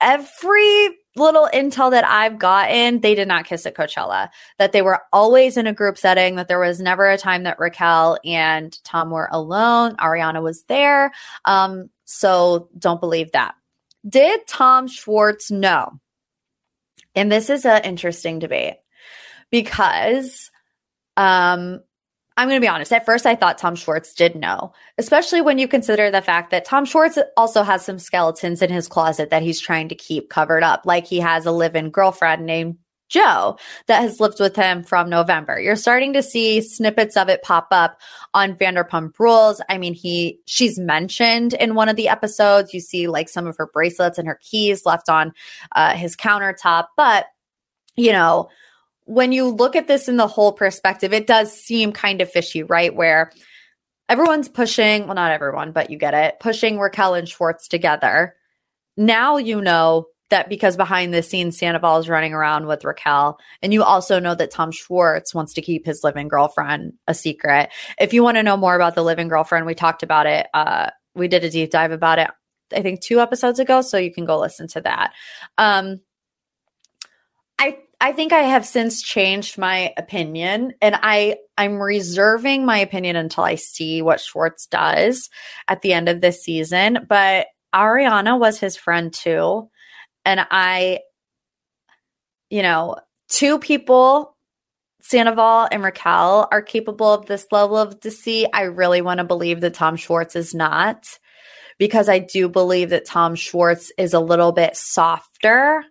Every 0.00 0.88
little 1.14 1.48
intel 1.52 1.90
that 1.90 2.04
I've 2.04 2.38
gotten, 2.38 3.00
they 3.00 3.14
did 3.14 3.28
not 3.28 3.44
kiss 3.44 3.66
at 3.66 3.74
Coachella. 3.74 4.28
That 4.58 4.72
they 4.72 4.82
were 4.82 5.02
always 5.12 5.56
in 5.56 5.66
a 5.66 5.72
group 5.72 5.98
setting. 5.98 6.36
That 6.36 6.48
there 6.48 6.60
was 6.60 6.80
never 6.80 7.08
a 7.08 7.18
time 7.18 7.44
that 7.44 7.58
Raquel 7.58 8.18
and 8.24 8.76
Tom 8.84 9.10
were 9.10 9.28
alone. 9.30 9.96
Ariana 9.96 10.42
was 10.42 10.64
there. 10.64 11.12
Um, 11.44 11.90
so 12.04 12.68
don't 12.78 13.00
believe 13.00 13.32
that. 13.32 13.54
Did 14.08 14.46
Tom 14.46 14.88
Schwartz 14.88 15.50
know? 15.50 16.00
And 17.14 17.30
this 17.30 17.50
is 17.50 17.64
an 17.64 17.82
interesting 17.84 18.38
debate 18.38 18.76
because 19.50 20.50
um, 21.16 21.80
I'm 22.36 22.48
going 22.48 22.60
to 22.60 22.64
be 22.64 22.68
honest. 22.68 22.92
At 22.92 23.04
first, 23.04 23.26
I 23.26 23.34
thought 23.34 23.58
Tom 23.58 23.74
Schwartz 23.74 24.14
did 24.14 24.34
know, 24.36 24.72
especially 24.98 25.42
when 25.42 25.58
you 25.58 25.68
consider 25.68 26.10
the 26.10 26.22
fact 26.22 26.50
that 26.50 26.64
Tom 26.64 26.84
Schwartz 26.84 27.18
also 27.36 27.62
has 27.62 27.84
some 27.84 27.98
skeletons 27.98 28.62
in 28.62 28.70
his 28.70 28.88
closet 28.88 29.30
that 29.30 29.42
he's 29.42 29.60
trying 29.60 29.88
to 29.88 29.94
keep 29.94 30.30
covered 30.30 30.62
up. 30.62 30.82
Like 30.84 31.06
he 31.06 31.20
has 31.20 31.46
a 31.46 31.52
live 31.52 31.76
in 31.76 31.90
girlfriend 31.90 32.46
named 32.46 32.78
Jo 33.12 33.58
that 33.86 34.00
has 34.00 34.20
lived 34.20 34.40
with 34.40 34.56
him 34.56 34.82
from 34.82 35.10
November. 35.10 35.60
You're 35.60 35.76
starting 35.76 36.14
to 36.14 36.22
see 36.22 36.62
snippets 36.62 37.16
of 37.16 37.28
it 37.28 37.42
pop 37.42 37.68
up 37.70 38.00
on 38.32 38.56
Vanderpump 38.56 39.18
Rules. 39.18 39.60
I 39.68 39.76
mean, 39.76 39.92
he 39.92 40.40
she's 40.46 40.78
mentioned 40.78 41.52
in 41.54 41.74
one 41.74 41.90
of 41.90 41.96
the 41.96 42.08
episodes. 42.08 42.72
You 42.72 42.80
see 42.80 43.08
like 43.08 43.28
some 43.28 43.46
of 43.46 43.56
her 43.58 43.68
bracelets 43.70 44.18
and 44.18 44.26
her 44.26 44.40
keys 44.40 44.86
left 44.86 45.10
on 45.10 45.32
uh, 45.72 45.94
his 45.94 46.16
countertop, 46.16 46.86
but 46.96 47.26
you 47.96 48.12
know 48.12 48.48
when 49.12 49.30
you 49.30 49.48
look 49.48 49.76
at 49.76 49.88
this 49.88 50.08
in 50.08 50.16
the 50.16 50.26
whole 50.26 50.52
perspective, 50.52 51.12
it 51.12 51.26
does 51.26 51.52
seem 51.52 51.92
kind 51.92 52.22
of 52.22 52.30
fishy, 52.30 52.62
right? 52.62 52.94
Where 52.94 53.30
everyone's 54.08 54.48
pushing, 54.48 55.04
well, 55.06 55.14
not 55.14 55.32
everyone, 55.32 55.72
but 55.72 55.90
you 55.90 55.98
get 55.98 56.14
it, 56.14 56.40
pushing 56.40 56.78
Raquel 56.78 57.14
and 57.14 57.28
Schwartz 57.28 57.68
together. 57.68 58.34
Now 58.96 59.36
you 59.36 59.60
know 59.60 60.06
that 60.30 60.48
because 60.48 60.78
behind 60.78 61.12
the 61.12 61.22
scenes, 61.22 61.58
Sandoval 61.58 61.98
is 61.98 62.08
running 62.08 62.32
around 62.32 62.66
with 62.66 62.86
Raquel. 62.86 63.38
And 63.60 63.70
you 63.74 63.82
also 63.82 64.18
know 64.18 64.34
that 64.34 64.50
Tom 64.50 64.72
Schwartz 64.72 65.34
wants 65.34 65.52
to 65.54 65.62
keep 65.62 65.84
his 65.84 66.02
living 66.02 66.28
girlfriend 66.28 66.94
a 67.06 67.12
secret. 67.12 67.68
If 68.00 68.14
you 68.14 68.22
want 68.22 68.38
to 68.38 68.42
know 68.42 68.56
more 68.56 68.74
about 68.74 68.94
the 68.94 69.04
living 69.04 69.28
girlfriend, 69.28 69.66
we 69.66 69.74
talked 69.74 70.02
about 70.02 70.26
it. 70.26 70.46
Uh, 70.54 70.88
we 71.14 71.28
did 71.28 71.44
a 71.44 71.50
deep 71.50 71.70
dive 71.70 71.92
about 71.92 72.18
it, 72.18 72.30
I 72.74 72.80
think 72.80 73.02
two 73.02 73.20
episodes 73.20 73.58
ago. 73.58 73.82
So 73.82 73.98
you 73.98 74.12
can 74.12 74.24
go 74.24 74.40
listen 74.40 74.68
to 74.68 74.80
that. 74.80 75.12
Um, 75.58 76.00
I 78.02 78.10
think 78.10 78.32
I 78.32 78.40
have 78.40 78.66
since 78.66 79.00
changed 79.00 79.58
my 79.58 79.94
opinion 79.96 80.74
and 80.82 80.96
I 81.00 81.36
I'm 81.56 81.80
reserving 81.80 82.66
my 82.66 82.78
opinion 82.78 83.14
until 83.14 83.44
I 83.44 83.54
see 83.54 84.02
what 84.02 84.20
Schwartz 84.20 84.66
does 84.66 85.30
at 85.68 85.82
the 85.82 85.92
end 85.92 86.08
of 86.08 86.20
this 86.20 86.42
season, 86.42 87.06
but 87.08 87.46
Ariana 87.72 88.40
was 88.40 88.58
his 88.58 88.76
friend 88.76 89.12
too. 89.12 89.70
And 90.24 90.44
I 90.50 91.02
you 92.50 92.62
know, 92.62 92.96
two 93.28 93.60
people, 93.60 94.36
Sandoval 95.00 95.68
and 95.70 95.84
Raquel, 95.84 96.48
are 96.50 96.60
capable 96.60 97.14
of 97.14 97.26
this 97.26 97.46
level 97.52 97.78
of 97.78 98.00
deceit. 98.00 98.48
I 98.52 98.62
really 98.62 99.00
want 99.00 99.18
to 99.18 99.24
believe 99.24 99.60
that 99.60 99.74
Tom 99.74 99.94
Schwartz 99.94 100.34
is 100.34 100.54
not, 100.54 101.06
because 101.78 102.08
I 102.08 102.18
do 102.18 102.48
believe 102.48 102.90
that 102.90 103.06
Tom 103.06 103.36
Schwartz 103.36 103.92
is 103.96 104.12
a 104.12 104.20
little 104.20 104.50
bit 104.50 104.76
softer, 104.76 105.84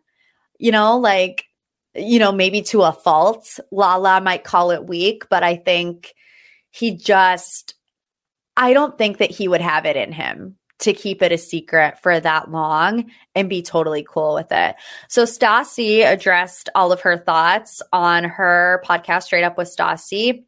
you 0.60 0.71
know, 0.71 1.00
like, 1.00 1.45
you 1.95 2.19
know, 2.19 2.32
maybe 2.32 2.62
to 2.63 2.84
a 2.84 2.91
fault. 2.91 3.60
Lala 3.71 4.21
might 4.21 4.43
call 4.43 4.71
it 4.71 4.88
weak, 4.88 5.27
but 5.30 5.43
I 5.43 5.56
think 5.56 6.13
he 6.69 6.95
just, 6.95 7.75
I 8.56 8.73
don't 8.73 8.97
think 8.97 9.17
that 9.17 9.32
he 9.32 9.47
would 9.47 9.62
have 9.62 9.86
it 9.86 9.95
in 9.95 10.12
him 10.12 10.58
to 10.80 10.93
keep 10.93 11.21
it 11.21 11.32
a 11.32 11.38
secret 11.38 11.99
for 12.01 12.19
that 12.19 12.51
long 12.51 13.12
and 13.36 13.49
be 13.49 13.62
totally 13.62 14.06
cool 14.08 14.34
with 14.34 14.51
it. 14.51 14.75
So 15.10 15.23
Stassi 15.23 16.06
addressed 16.06 16.69
all 16.73 16.91
of 16.91 17.01
her 17.01 17.17
thoughts 17.17 17.82
on 17.93 18.23
her 18.23 18.84
podcast 18.86 19.23
straight 19.23 19.43
up 19.43 19.58
with 19.58 19.73
Stassi. 19.73 20.43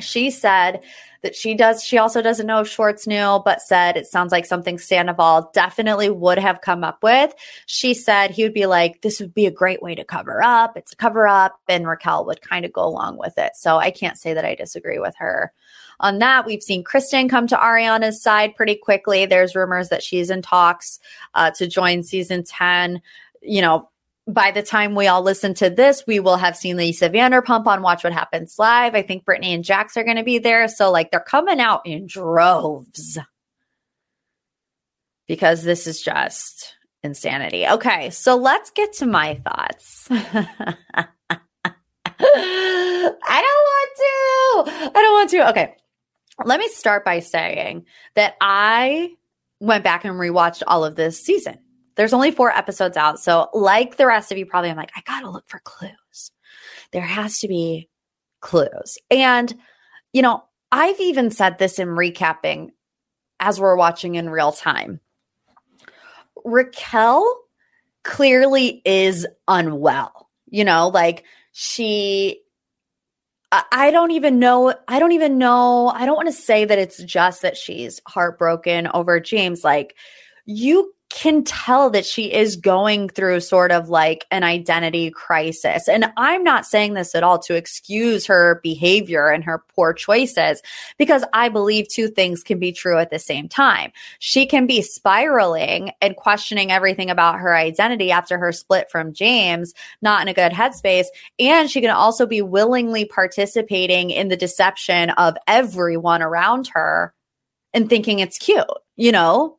She 0.00 0.30
said 0.30 0.82
that 1.22 1.34
she 1.34 1.54
does 1.54 1.82
she 1.82 1.98
also 1.98 2.22
doesn't 2.22 2.46
know 2.46 2.60
if 2.60 2.68
Schwartz 2.68 3.06
knew, 3.06 3.40
but 3.44 3.60
said 3.60 3.96
it 3.96 4.06
sounds 4.06 4.30
like 4.30 4.46
something 4.46 4.78
Sandoval 4.78 5.50
definitely 5.52 6.10
would 6.10 6.38
have 6.38 6.60
come 6.60 6.84
up 6.84 7.02
with. 7.02 7.34
She 7.66 7.94
said 7.94 8.30
he 8.30 8.44
would 8.44 8.54
be 8.54 8.66
like, 8.66 9.02
This 9.02 9.20
would 9.20 9.34
be 9.34 9.46
a 9.46 9.50
great 9.50 9.82
way 9.82 9.94
to 9.94 10.04
cover 10.04 10.42
up. 10.42 10.76
It's 10.76 10.92
a 10.92 10.96
cover 10.96 11.26
up, 11.26 11.58
and 11.68 11.86
Raquel 11.86 12.24
would 12.26 12.40
kind 12.40 12.64
of 12.64 12.72
go 12.72 12.84
along 12.84 13.18
with 13.18 13.36
it. 13.36 13.52
So 13.56 13.78
I 13.78 13.90
can't 13.90 14.18
say 14.18 14.34
that 14.34 14.44
I 14.44 14.54
disagree 14.54 14.98
with 14.98 15.14
her 15.18 15.52
on 16.00 16.18
that. 16.18 16.46
We've 16.46 16.62
seen 16.62 16.84
Kristen 16.84 17.28
come 17.28 17.46
to 17.48 17.56
Ariana's 17.56 18.22
side 18.22 18.54
pretty 18.54 18.76
quickly. 18.76 19.26
There's 19.26 19.56
rumors 19.56 19.88
that 19.88 20.02
she's 20.02 20.30
in 20.30 20.42
talks 20.42 21.00
uh, 21.34 21.50
to 21.52 21.66
join 21.66 22.02
season 22.02 22.44
10. 22.44 23.02
You 23.42 23.62
know, 23.62 23.90
by 24.28 24.50
the 24.50 24.62
time 24.62 24.94
we 24.94 25.06
all 25.06 25.22
listen 25.22 25.54
to 25.54 25.70
this, 25.70 26.06
we 26.06 26.20
will 26.20 26.36
have 26.36 26.56
seen 26.56 26.76
Lisa 26.76 27.08
Vanderpump 27.08 27.66
on 27.66 27.80
Watch 27.80 28.04
What 28.04 28.12
Happens 28.12 28.58
Live. 28.58 28.94
I 28.94 29.00
think 29.02 29.24
Brittany 29.24 29.54
and 29.54 29.64
Jax 29.64 29.96
are 29.96 30.04
going 30.04 30.18
to 30.18 30.22
be 30.22 30.38
there. 30.38 30.68
So, 30.68 30.90
like, 30.90 31.10
they're 31.10 31.20
coming 31.20 31.60
out 31.60 31.86
in 31.86 32.06
droves 32.06 33.18
because 35.26 35.62
this 35.62 35.86
is 35.86 36.02
just 36.02 36.76
insanity. 37.02 37.66
Okay, 37.66 38.10
so 38.10 38.36
let's 38.36 38.70
get 38.70 38.92
to 38.94 39.06
my 39.06 39.34
thoughts. 39.36 40.08
I 40.10 41.06
don't 43.44 43.64
want 43.64 43.90
to. 43.96 44.90
I 44.94 45.02
don't 45.02 45.14
want 45.14 45.30
to. 45.30 45.48
Okay. 45.50 45.74
Let 46.44 46.60
me 46.60 46.68
start 46.68 47.04
by 47.04 47.20
saying 47.20 47.86
that 48.14 48.34
I 48.40 49.14
went 49.58 49.82
back 49.84 50.04
and 50.04 50.14
rewatched 50.14 50.62
all 50.66 50.84
of 50.84 50.94
this 50.94 51.20
season. 51.20 51.58
There's 51.98 52.12
only 52.12 52.30
four 52.30 52.50
episodes 52.50 52.96
out. 52.96 53.18
So, 53.18 53.48
like 53.52 53.96
the 53.96 54.06
rest 54.06 54.30
of 54.30 54.38
you, 54.38 54.46
probably 54.46 54.70
I'm 54.70 54.76
like, 54.76 54.92
I 54.94 55.02
got 55.04 55.20
to 55.20 55.30
look 55.30 55.48
for 55.48 55.58
clues. 55.58 56.30
There 56.92 57.02
has 57.02 57.40
to 57.40 57.48
be 57.48 57.88
clues. 58.40 58.98
And, 59.10 59.52
you 60.12 60.22
know, 60.22 60.44
I've 60.70 61.00
even 61.00 61.32
said 61.32 61.58
this 61.58 61.80
in 61.80 61.88
recapping 61.88 62.68
as 63.40 63.58
we're 63.58 63.76
watching 63.76 64.14
in 64.14 64.30
real 64.30 64.52
time. 64.52 65.00
Raquel 66.44 67.40
clearly 68.04 68.80
is 68.84 69.26
unwell. 69.48 70.30
You 70.46 70.64
know, 70.64 70.88
like 70.88 71.24
she 71.50 72.42
I 73.50 73.90
don't 73.90 74.10
even 74.10 74.38
know. 74.38 74.74
I 74.86 74.98
don't 74.98 75.12
even 75.12 75.38
know. 75.38 75.88
I 75.88 76.04
don't 76.04 76.16
want 76.16 76.28
to 76.28 76.32
say 76.32 76.66
that 76.66 76.78
it's 76.78 77.02
just 77.02 77.42
that 77.42 77.56
she's 77.56 78.00
heartbroken 78.06 78.88
over 78.92 79.20
James. 79.20 79.64
Like, 79.64 79.96
you 80.44 80.92
can 81.10 81.42
tell 81.42 81.88
that 81.90 82.04
she 82.04 82.32
is 82.32 82.56
going 82.56 83.08
through 83.08 83.40
sort 83.40 83.72
of 83.72 83.88
like 83.88 84.26
an 84.30 84.44
identity 84.44 85.10
crisis. 85.10 85.88
And 85.88 86.12
I'm 86.18 86.44
not 86.44 86.66
saying 86.66 86.94
this 86.94 87.14
at 87.14 87.22
all 87.22 87.38
to 87.40 87.54
excuse 87.54 88.26
her 88.26 88.60
behavior 88.62 89.28
and 89.28 89.42
her 89.44 89.64
poor 89.74 89.94
choices 89.94 90.60
because 90.98 91.24
I 91.32 91.48
believe 91.48 91.88
two 91.88 92.08
things 92.08 92.42
can 92.42 92.58
be 92.58 92.72
true 92.72 92.98
at 92.98 93.10
the 93.10 93.18
same 93.18 93.48
time. 93.48 93.90
She 94.18 94.44
can 94.44 94.66
be 94.66 94.82
spiraling 94.82 95.92
and 96.02 96.14
questioning 96.14 96.70
everything 96.70 97.08
about 97.08 97.38
her 97.38 97.56
identity 97.56 98.10
after 98.10 98.36
her 98.36 98.52
split 98.52 98.90
from 98.90 99.14
James, 99.14 99.72
not 100.02 100.20
in 100.20 100.28
a 100.28 100.34
good 100.34 100.52
headspace. 100.52 101.06
And 101.38 101.70
she 101.70 101.80
can 101.80 101.90
also 101.90 102.26
be 102.26 102.42
willingly 102.42 103.06
participating 103.06 104.10
in 104.10 104.28
the 104.28 104.36
deception 104.36 105.10
of 105.10 105.38
everyone 105.46 106.22
around 106.22 106.68
her 106.74 107.14
and 107.72 107.88
thinking 107.88 108.18
it's 108.18 108.38
cute, 108.38 108.66
you 108.96 109.10
know? 109.10 109.58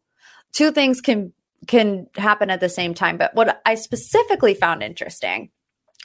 Two 0.51 0.71
things 0.71 0.99
can 0.99 1.31
can 1.69 2.08
happen 2.15 2.49
at 2.49 2.60
the 2.60 2.67
same 2.67 2.95
time. 2.95 3.15
But 3.15 3.36
what 3.36 3.62
I 3.63 3.75
specifically 3.75 4.55
found 4.55 4.82
interesting 4.82 5.51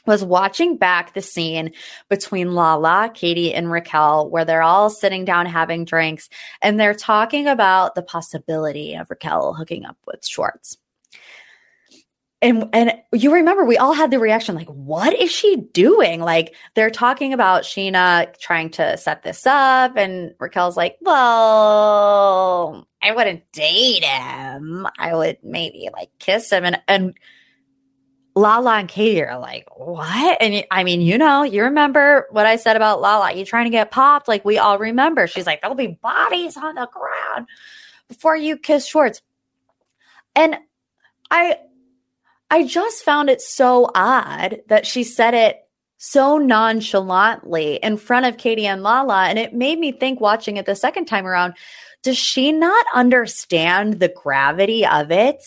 was 0.05 0.23
watching 0.23 0.77
back 0.77 1.15
the 1.15 1.23
scene 1.23 1.71
between 2.07 2.53
Lala, 2.53 3.09
Katie, 3.11 3.51
and 3.51 3.71
Raquel, 3.71 4.29
where 4.29 4.45
they're 4.45 4.61
all 4.61 4.91
sitting 4.91 5.25
down 5.25 5.47
having 5.47 5.83
drinks 5.83 6.29
and 6.61 6.79
they're 6.79 6.93
talking 6.93 7.47
about 7.47 7.95
the 7.95 8.03
possibility 8.03 8.93
of 8.93 9.09
Raquel 9.09 9.55
hooking 9.55 9.85
up 9.85 9.97
with 10.05 10.23
Schwartz 10.23 10.77
and 12.45 12.69
and 12.73 12.93
you 13.11 13.33
remember 13.33 13.65
we 13.65 13.77
all 13.77 13.93
had 13.93 14.11
the 14.11 14.19
reaction 14.19 14.53
like 14.53 14.67
what 14.67 15.19
is 15.19 15.31
she 15.31 15.55
doing? 15.73 16.21
Like 16.21 16.53
they're 16.75 16.91
talking 16.91 17.33
about 17.33 17.63
Scheana 17.63 18.37
trying 18.37 18.69
to 18.71 18.97
set 18.97 19.23
this 19.23 19.47
up 19.47 19.97
and 19.97 20.35
Raquel's 20.39 20.77
like 20.77 20.97
well 21.01 22.87
I 23.01 23.13
wouldn't 23.13 23.51
date 23.51 24.03
him. 24.03 24.87
I 24.99 25.15
would 25.15 25.39
maybe 25.43 25.89
like 25.91 26.09
kiss 26.19 26.51
him. 26.51 26.65
And 26.65 26.79
and 26.87 27.17
Lala 28.35 28.75
and 28.75 28.89
Katie 28.89 29.23
are 29.23 29.39
like 29.39 29.67
what? 29.75 30.37
And 30.39 30.65
I 30.69 30.83
mean 30.83 31.01
you 31.01 31.17
know 31.17 31.41
you 31.41 31.63
remember 31.63 32.27
what 32.29 32.45
I 32.45 32.57
said 32.57 32.75
about 32.75 33.01
Lala 33.01 33.33
you 33.33 33.43
trying 33.43 33.65
to 33.65 33.71
get 33.71 33.89
popped? 33.89 34.27
Like 34.27 34.45
we 34.45 34.59
all 34.59 34.77
remember. 34.77 35.25
She's 35.25 35.47
like 35.47 35.61
there'll 35.61 35.75
be 35.75 35.97
bodies 35.99 36.57
on 36.57 36.75
the 36.75 36.87
ground 36.93 37.47
before 38.07 38.37
you 38.37 38.55
kiss 38.55 38.85
Schwartz. 38.85 39.23
And 40.35 40.57
I 41.31 41.57
I 42.49 42.65
just 42.65 43.03
found 43.03 43.29
it 43.29 43.41
so 43.41 43.89
odd 43.95 44.61
that 44.67 44.85
she 44.85 45.03
said 45.03 45.33
it 45.33 45.61
so 45.97 46.37
nonchalantly 46.37 47.77
in 47.77 47.97
front 47.97 48.25
of 48.25 48.37
Katie 48.37 48.67
and 48.67 48.83
Lala. 48.83 49.27
And 49.27 49.39
it 49.39 49.53
made 49.53 49.79
me 49.79 49.91
think 49.91 50.21
watching 50.21 50.57
it 50.57 50.65
the 50.65 50.75
second 50.75 51.05
time 51.05 51.25
around, 51.25 51.55
does 52.03 52.17
she 52.17 52.51
not 52.51 52.85
understand 52.93 53.99
the 53.99 54.09
gravity 54.09 54.85
of 54.85 55.11
it? 55.11 55.43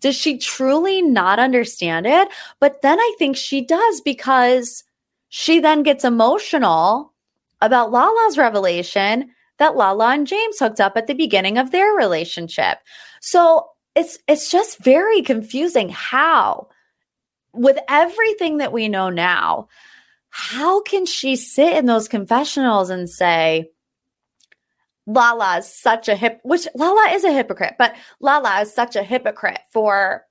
Does 0.00 0.16
she 0.16 0.38
truly 0.38 1.02
not 1.02 1.38
understand 1.38 2.06
it? 2.06 2.28
But 2.58 2.82
then 2.82 2.98
I 2.98 3.14
think 3.18 3.36
she 3.36 3.64
does 3.64 4.00
because 4.00 4.84
she 5.28 5.60
then 5.60 5.82
gets 5.82 6.04
emotional 6.04 7.14
about 7.60 7.92
Lala's 7.92 8.36
revelation 8.36 9.30
that 9.58 9.76
Lala 9.76 10.14
and 10.14 10.26
James 10.26 10.58
hooked 10.58 10.80
up 10.80 10.96
at 10.96 11.06
the 11.06 11.14
beginning 11.14 11.58
of 11.58 11.70
their 11.70 11.92
relationship. 11.92 12.78
So 13.20 13.68
it's 13.94 14.18
it's 14.28 14.50
just 14.50 14.78
very 14.78 15.22
confusing 15.22 15.88
how 15.88 16.68
with 17.52 17.78
everything 17.88 18.58
that 18.58 18.72
we 18.72 18.88
know 18.88 19.10
now 19.10 19.68
how 20.30 20.80
can 20.82 21.06
she 21.06 21.34
sit 21.36 21.76
in 21.76 21.86
those 21.86 22.08
confessionals 22.08 22.90
and 22.90 23.10
say 23.10 23.70
lala 25.06 25.58
is 25.58 25.72
such 25.72 26.08
a 26.08 26.14
hip 26.14 26.40
which 26.44 26.68
lala 26.74 27.10
is 27.12 27.24
a 27.24 27.32
hypocrite 27.32 27.74
but 27.78 27.94
lala 28.20 28.60
is 28.60 28.72
such 28.72 28.94
a 28.94 29.02
hypocrite 29.02 29.60
for 29.72 30.24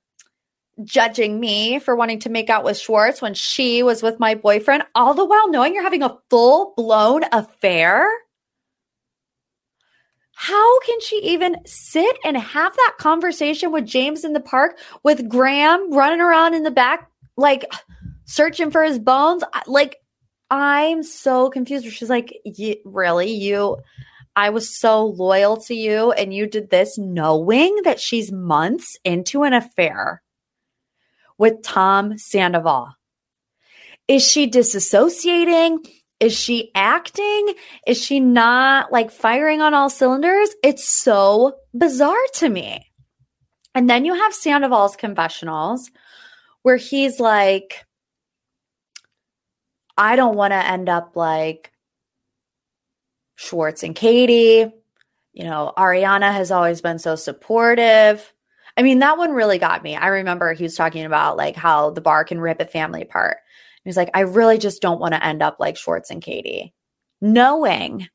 judging 0.82 1.38
me 1.38 1.78
for 1.78 1.94
wanting 1.94 2.18
to 2.18 2.30
make 2.30 2.48
out 2.48 2.64
with 2.64 2.78
schwartz 2.78 3.20
when 3.20 3.34
she 3.34 3.82
was 3.82 4.02
with 4.02 4.18
my 4.18 4.34
boyfriend 4.34 4.82
all 4.94 5.12
the 5.12 5.24
while 5.24 5.50
knowing 5.50 5.74
you're 5.74 5.82
having 5.82 6.02
a 6.02 6.16
full 6.30 6.72
blown 6.76 7.22
affair 7.32 8.08
how 10.42 10.80
can 10.80 10.98
she 11.02 11.16
even 11.16 11.54
sit 11.66 12.16
and 12.24 12.34
have 12.34 12.74
that 12.74 12.94
conversation 12.98 13.72
with 13.72 13.84
James 13.84 14.24
in 14.24 14.32
the 14.32 14.40
park 14.40 14.78
with 15.02 15.28
Graham 15.28 15.92
running 15.92 16.22
around 16.22 16.54
in 16.54 16.62
the 16.62 16.70
back, 16.70 17.10
like 17.36 17.70
searching 18.24 18.70
for 18.70 18.82
his 18.82 18.98
bones? 18.98 19.44
Like, 19.66 19.96
I'm 20.50 21.02
so 21.02 21.50
confused. 21.50 21.86
She's 21.92 22.08
like, 22.08 22.34
really? 22.86 23.32
You, 23.32 23.80
I 24.34 24.48
was 24.48 24.74
so 24.74 25.04
loyal 25.04 25.58
to 25.58 25.74
you, 25.74 26.12
and 26.12 26.32
you 26.32 26.46
did 26.46 26.70
this 26.70 26.96
knowing 26.96 27.76
that 27.84 28.00
she's 28.00 28.32
months 28.32 28.96
into 29.04 29.42
an 29.42 29.52
affair 29.52 30.22
with 31.36 31.62
Tom 31.62 32.16
Sandoval. 32.16 32.94
Is 34.08 34.26
she 34.26 34.50
disassociating? 34.50 35.86
Is 36.20 36.38
she 36.38 36.70
acting? 36.74 37.54
Is 37.86 38.02
she 38.02 38.20
not 38.20 38.92
like 38.92 39.10
firing 39.10 39.62
on 39.62 39.72
all 39.72 39.88
cylinders? 39.88 40.50
It's 40.62 41.02
so 41.02 41.56
bizarre 41.76 42.14
to 42.34 42.48
me. 42.48 42.86
And 43.74 43.88
then 43.88 44.04
you 44.04 44.14
have 44.14 44.34
Sandoval's 44.34 44.96
confessionals 44.96 45.90
where 46.62 46.76
he's 46.76 47.18
like, 47.20 47.86
I 49.96 50.16
don't 50.16 50.36
want 50.36 50.52
to 50.52 50.56
end 50.56 50.88
up 50.88 51.16
like 51.16 51.72
Schwartz 53.36 53.82
and 53.82 53.94
Katie. 53.94 54.70
You 55.32 55.44
know, 55.44 55.72
Ariana 55.78 56.32
has 56.32 56.50
always 56.50 56.80
been 56.80 56.98
so 56.98 57.16
supportive. 57.16 58.32
I 58.76 58.82
mean, 58.82 58.98
that 59.00 59.18
one 59.18 59.32
really 59.32 59.58
got 59.58 59.82
me. 59.82 59.96
I 59.96 60.08
remember 60.08 60.52
he 60.52 60.64
was 60.64 60.74
talking 60.74 61.04
about 61.04 61.36
like 61.36 61.56
how 61.56 61.90
the 61.90 62.00
bar 62.00 62.24
can 62.24 62.40
rip 62.40 62.60
a 62.60 62.66
family 62.66 63.02
apart. 63.02 63.38
He's 63.84 63.96
like, 63.96 64.10
I 64.14 64.20
really 64.20 64.58
just 64.58 64.82
don't 64.82 65.00
want 65.00 65.14
to 65.14 65.24
end 65.24 65.42
up 65.42 65.56
like 65.58 65.76
Schwartz 65.76 66.10
and 66.10 66.22
Katie, 66.22 66.74
knowing 67.20 68.08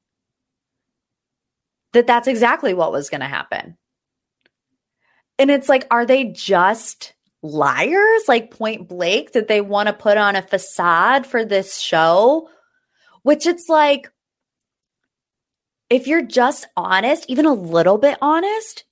that 1.93 2.07
that's 2.07 2.27
exactly 2.27 2.73
what 2.73 2.91
was 2.91 3.09
going 3.09 3.21
to 3.21 3.27
happen. 3.27 3.77
And 5.39 5.49
it's 5.49 5.69
like, 5.69 5.87
are 5.91 6.05
they 6.05 6.25
just 6.25 7.13
liars, 7.41 8.23
like 8.27 8.51
point 8.51 8.87
blank? 8.87 9.31
that 9.31 9.47
they 9.47 9.61
want 9.61 9.87
to 9.87 9.93
put 9.93 10.17
on 10.17 10.35
a 10.35 10.41
facade 10.41 11.25
for 11.25 11.43
this 11.43 11.79
show? 11.79 12.49
Which 13.23 13.47
it's 13.47 13.67
like, 13.67 14.11
if 15.89 16.07
you're 16.07 16.21
just 16.21 16.67
honest, 16.77 17.25
even 17.27 17.45
a 17.45 17.53
little 17.53 17.97
bit 17.97 18.17
honest, 18.21 18.85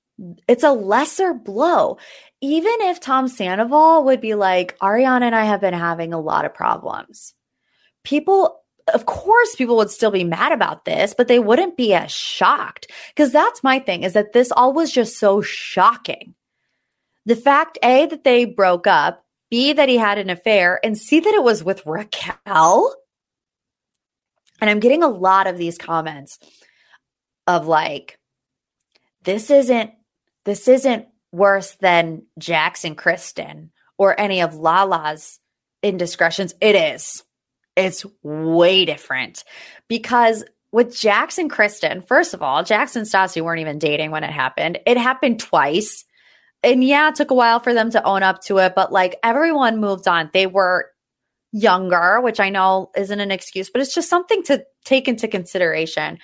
it's 0.47 0.63
a 0.63 0.71
lesser 0.71 1.33
blow. 1.33 1.97
Even 2.43 2.73
if 2.81 2.99
Tom 2.99 3.29
Sandoval 3.29 4.03
would 4.03 4.19
be 4.19 4.35
like, 4.35 4.77
Ariana 4.79 5.21
and 5.21 5.33
I 5.33 5.45
have 5.45 5.61
been 5.61 5.73
having 5.73 6.13
a 6.13 6.19
lot 6.19 6.43
of 6.43 6.53
problems. 6.53 7.33
People, 8.03 8.59
of 8.93 9.05
course, 9.05 9.55
people 9.55 9.77
would 9.77 9.89
still 9.89 10.11
be 10.11 10.25
mad 10.25 10.51
about 10.51 10.83
this, 10.83 11.13
but 11.17 11.29
they 11.29 11.39
wouldn't 11.39 11.77
be 11.77 11.93
as 11.93 12.11
shocked. 12.11 12.91
Because 13.15 13.31
that's 13.31 13.63
my 13.63 13.79
thing 13.79 14.03
is 14.03 14.11
that 14.11 14.33
this 14.33 14.51
all 14.51 14.73
was 14.73 14.91
just 14.91 15.17
so 15.17 15.41
shocking. 15.41 16.35
The 17.25 17.37
fact, 17.37 17.79
A, 17.81 18.07
that 18.07 18.25
they 18.25 18.43
broke 18.43 18.87
up, 18.87 19.23
B, 19.49 19.71
that 19.71 19.87
he 19.87 19.95
had 19.95 20.17
an 20.17 20.29
affair, 20.29 20.81
and 20.83 20.97
C, 20.97 21.21
that 21.21 21.33
it 21.33 21.43
was 21.43 21.63
with 21.63 21.85
Raquel. 21.85 22.93
And 24.59 24.69
I'm 24.69 24.81
getting 24.81 25.01
a 25.01 25.07
lot 25.07 25.47
of 25.47 25.57
these 25.57 25.77
comments 25.77 26.39
of 27.47 27.67
like, 27.67 28.19
this 29.23 29.49
isn't 29.49 29.91
this 30.43 30.67
isn't 30.67 31.07
worse 31.33 31.71
than 31.81 32.23
Jax 32.39 32.85
and 32.85 32.97
Kristen 32.97 33.71
or 33.97 34.17
any 34.17 34.41
of 34.41 34.55
Lala's 34.55 35.39
indiscretions. 35.81 36.53
It 36.61 36.75
is. 36.75 37.23
It's 37.75 38.05
way 38.21 38.85
different 38.85 39.43
because 39.89 40.45
with 40.71 40.95
Jax 40.95 41.37
and 41.37 41.49
Kristen, 41.49 42.01
first 42.01 42.33
of 42.33 42.41
all, 42.41 42.63
Jackson 42.63 43.01
and 43.01 43.09
Stassi 43.09 43.41
weren't 43.41 43.61
even 43.61 43.79
dating 43.79 44.11
when 44.11 44.23
it 44.23 44.31
happened. 44.31 44.79
It 44.85 44.97
happened 44.97 45.39
twice. 45.39 46.05
And 46.63 46.83
yeah, 46.83 47.09
it 47.09 47.15
took 47.15 47.31
a 47.31 47.35
while 47.35 47.59
for 47.59 47.73
them 47.73 47.91
to 47.91 48.03
own 48.03 48.23
up 48.23 48.41
to 48.43 48.59
it, 48.59 48.73
but 48.75 48.91
like 48.91 49.17
everyone 49.23 49.81
moved 49.81 50.07
on. 50.07 50.29
They 50.33 50.47
were 50.47 50.89
younger, 51.51 52.21
which 52.21 52.39
I 52.39 52.49
know 52.49 52.91
isn't 52.95 53.19
an 53.19 53.31
excuse, 53.31 53.69
but 53.69 53.81
it's 53.81 53.93
just 53.93 54.09
something 54.09 54.43
to 54.43 54.65
take 54.85 55.07
into 55.07 55.27
consideration. 55.27 56.19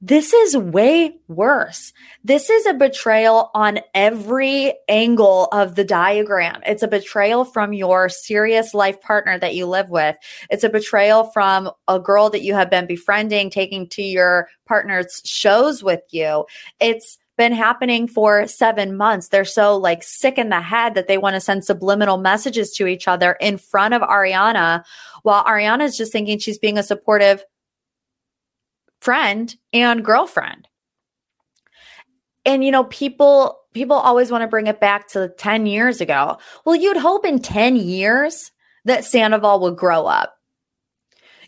This 0.00 0.32
is 0.32 0.56
way 0.56 1.18
worse. 1.26 1.92
This 2.22 2.50
is 2.50 2.66
a 2.66 2.74
betrayal 2.74 3.50
on 3.52 3.80
every 3.94 4.72
angle 4.88 5.46
of 5.50 5.74
the 5.74 5.82
diagram. 5.82 6.60
It's 6.64 6.84
a 6.84 6.88
betrayal 6.88 7.44
from 7.44 7.72
your 7.72 8.08
serious 8.08 8.74
life 8.74 9.00
partner 9.00 9.40
that 9.40 9.56
you 9.56 9.66
live 9.66 9.90
with. 9.90 10.16
It's 10.50 10.62
a 10.62 10.68
betrayal 10.68 11.24
from 11.32 11.70
a 11.88 11.98
girl 11.98 12.30
that 12.30 12.42
you 12.42 12.54
have 12.54 12.70
been 12.70 12.86
befriending, 12.86 13.50
taking 13.50 13.88
to 13.88 14.02
your 14.02 14.48
partner's 14.66 15.20
shows 15.24 15.82
with 15.82 16.02
you. 16.10 16.46
It's 16.78 17.18
been 17.36 17.52
happening 17.52 18.06
for 18.06 18.46
seven 18.46 18.96
months. 18.96 19.28
They're 19.28 19.44
so 19.44 19.76
like 19.76 20.04
sick 20.04 20.38
in 20.38 20.48
the 20.48 20.60
head 20.60 20.94
that 20.94 21.08
they 21.08 21.18
want 21.18 21.34
to 21.34 21.40
send 21.40 21.64
subliminal 21.64 22.18
messages 22.18 22.70
to 22.74 22.86
each 22.86 23.08
other 23.08 23.32
in 23.40 23.58
front 23.58 23.94
of 23.94 24.02
Ariana 24.02 24.84
while 25.24 25.42
Ariana 25.44 25.84
is 25.84 25.96
just 25.96 26.12
thinking 26.12 26.38
she's 26.38 26.58
being 26.58 26.78
a 26.78 26.84
supportive 26.84 27.44
friend 29.00 29.54
and 29.72 30.04
girlfriend. 30.04 30.68
And 32.44 32.64
you 32.64 32.70
know, 32.70 32.84
people 32.84 33.58
people 33.74 33.96
always 33.96 34.30
want 34.30 34.42
to 34.42 34.48
bring 34.48 34.66
it 34.66 34.80
back 34.80 35.08
to 35.08 35.28
10 35.38 35.66
years 35.66 36.00
ago. 36.00 36.38
Well, 36.64 36.74
you'd 36.74 36.96
hope 36.96 37.24
in 37.24 37.38
10 37.40 37.76
years 37.76 38.50
that 38.84 39.04
Sandoval 39.04 39.60
would 39.60 39.76
grow 39.76 40.06
up. 40.06 40.34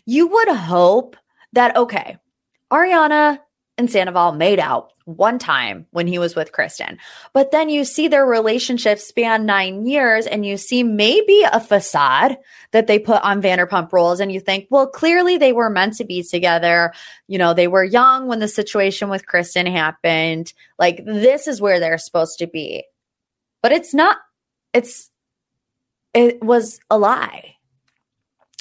You 0.05 0.27
would 0.27 0.49
hope 0.49 1.15
that 1.53 1.75
okay, 1.75 2.17
Ariana 2.71 3.39
and 3.77 3.89
Sandoval 3.89 4.33
made 4.33 4.59
out 4.59 4.91
one 5.05 5.39
time 5.39 5.87
when 5.91 6.05
he 6.05 6.19
was 6.19 6.35
with 6.35 6.51
Kristen. 6.51 6.99
But 7.33 7.51
then 7.51 7.69
you 7.69 7.83
see 7.83 8.07
their 8.07 8.25
relationship 8.25 8.99
span 8.99 9.45
nine 9.45 9.85
years 9.85 10.27
and 10.27 10.45
you 10.45 10.57
see 10.57 10.83
maybe 10.83 11.43
a 11.51 11.59
facade 11.59 12.37
that 12.71 12.87
they 12.87 12.99
put 12.99 13.21
on 13.23 13.41
Vanderpump 13.41 13.91
Rules. 13.91 14.19
And 14.19 14.31
you 14.31 14.39
think, 14.39 14.67
well, 14.69 14.87
clearly 14.87 15.37
they 15.37 15.53
were 15.53 15.69
meant 15.69 15.95
to 15.95 16.05
be 16.05 16.21
together. 16.21 16.93
You 17.27 17.37
know, 17.37 17.53
they 17.53 17.67
were 17.67 17.83
young 17.83 18.27
when 18.27 18.39
the 18.39 18.47
situation 18.47 19.09
with 19.09 19.25
Kristen 19.25 19.65
happened. 19.65 20.53
Like, 20.77 21.03
this 21.05 21.47
is 21.47 21.61
where 21.61 21.79
they're 21.79 21.97
supposed 21.97 22.39
to 22.39 22.47
be. 22.47 22.83
But 23.63 23.71
it's 23.71 23.93
not, 23.93 24.17
it's, 24.73 25.09
it 26.13 26.43
was 26.43 26.79
a 26.89 26.97
lie. 26.97 27.55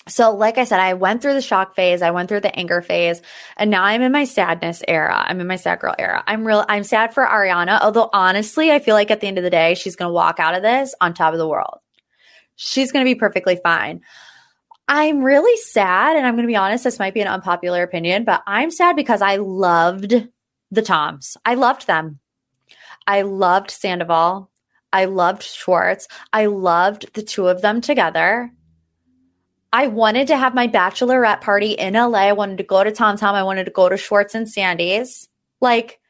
So, 0.08 0.34
like 0.34 0.56
I 0.56 0.64
said, 0.64 0.80
I 0.80 0.94
went 0.94 1.20
through 1.20 1.34
the 1.34 1.42
shock 1.42 1.74
phase, 1.74 2.00
I 2.00 2.10
went 2.10 2.28
through 2.28 2.40
the 2.40 2.56
anger 2.58 2.80
phase, 2.80 3.20
and 3.56 3.70
now 3.70 3.84
I'm 3.84 4.02
in 4.02 4.12
my 4.12 4.24
sadness 4.24 4.82
era. 4.88 5.24
I'm 5.26 5.40
in 5.40 5.46
my 5.46 5.56
sad 5.56 5.78
girl 5.78 5.94
era. 5.98 6.24
I'm 6.26 6.46
real 6.46 6.64
I'm 6.68 6.84
sad 6.84 7.12
for 7.12 7.24
Ariana, 7.24 7.80
although 7.82 8.08
honestly, 8.12 8.72
I 8.72 8.78
feel 8.78 8.94
like 8.94 9.10
at 9.10 9.20
the 9.20 9.26
end 9.26 9.38
of 9.38 9.44
the 9.44 9.50
day, 9.50 9.74
she's 9.74 9.96
going 9.96 10.08
to 10.08 10.14
walk 10.14 10.40
out 10.40 10.54
of 10.54 10.62
this 10.62 10.94
on 11.00 11.12
top 11.12 11.32
of 11.32 11.38
the 11.38 11.48
world. 11.48 11.78
She's 12.56 12.92
going 12.92 13.04
to 13.04 13.10
be 13.10 13.18
perfectly 13.18 13.60
fine. 13.62 14.00
I'm 14.88 15.22
really 15.22 15.56
sad, 15.58 16.16
and 16.16 16.26
I'm 16.26 16.34
going 16.34 16.46
to 16.46 16.50
be 16.50 16.56
honest, 16.56 16.82
this 16.82 16.98
might 16.98 17.14
be 17.14 17.20
an 17.20 17.28
unpopular 17.28 17.82
opinion, 17.82 18.24
but 18.24 18.42
I'm 18.46 18.70
sad 18.70 18.96
because 18.96 19.22
I 19.22 19.36
loved 19.36 20.28
the 20.70 20.82
Toms. 20.82 21.36
I 21.44 21.54
loved 21.54 21.86
them. 21.86 22.18
I 23.06 23.22
loved 23.22 23.70
Sandoval. 23.70 24.50
I 24.92 25.04
loved 25.04 25.42
Schwartz. 25.42 26.08
I 26.32 26.46
loved 26.46 27.14
the 27.14 27.22
two 27.22 27.48
of 27.48 27.62
them 27.62 27.80
together. 27.80 28.52
I 29.72 29.86
wanted 29.86 30.26
to 30.28 30.36
have 30.36 30.54
my 30.54 30.66
bachelorette 30.66 31.40
party 31.40 31.72
in 31.72 31.94
LA. 31.94 32.18
I 32.18 32.32
wanted 32.32 32.58
to 32.58 32.64
go 32.64 32.82
to 32.82 32.90
Tom 32.90 33.16
Tom. 33.16 33.34
I 33.34 33.44
wanted 33.44 33.64
to 33.64 33.70
go 33.70 33.88
to 33.88 33.96
Schwartz 33.96 34.34
and 34.34 34.48
Sandy's. 34.48 35.28
Like, 35.60 36.00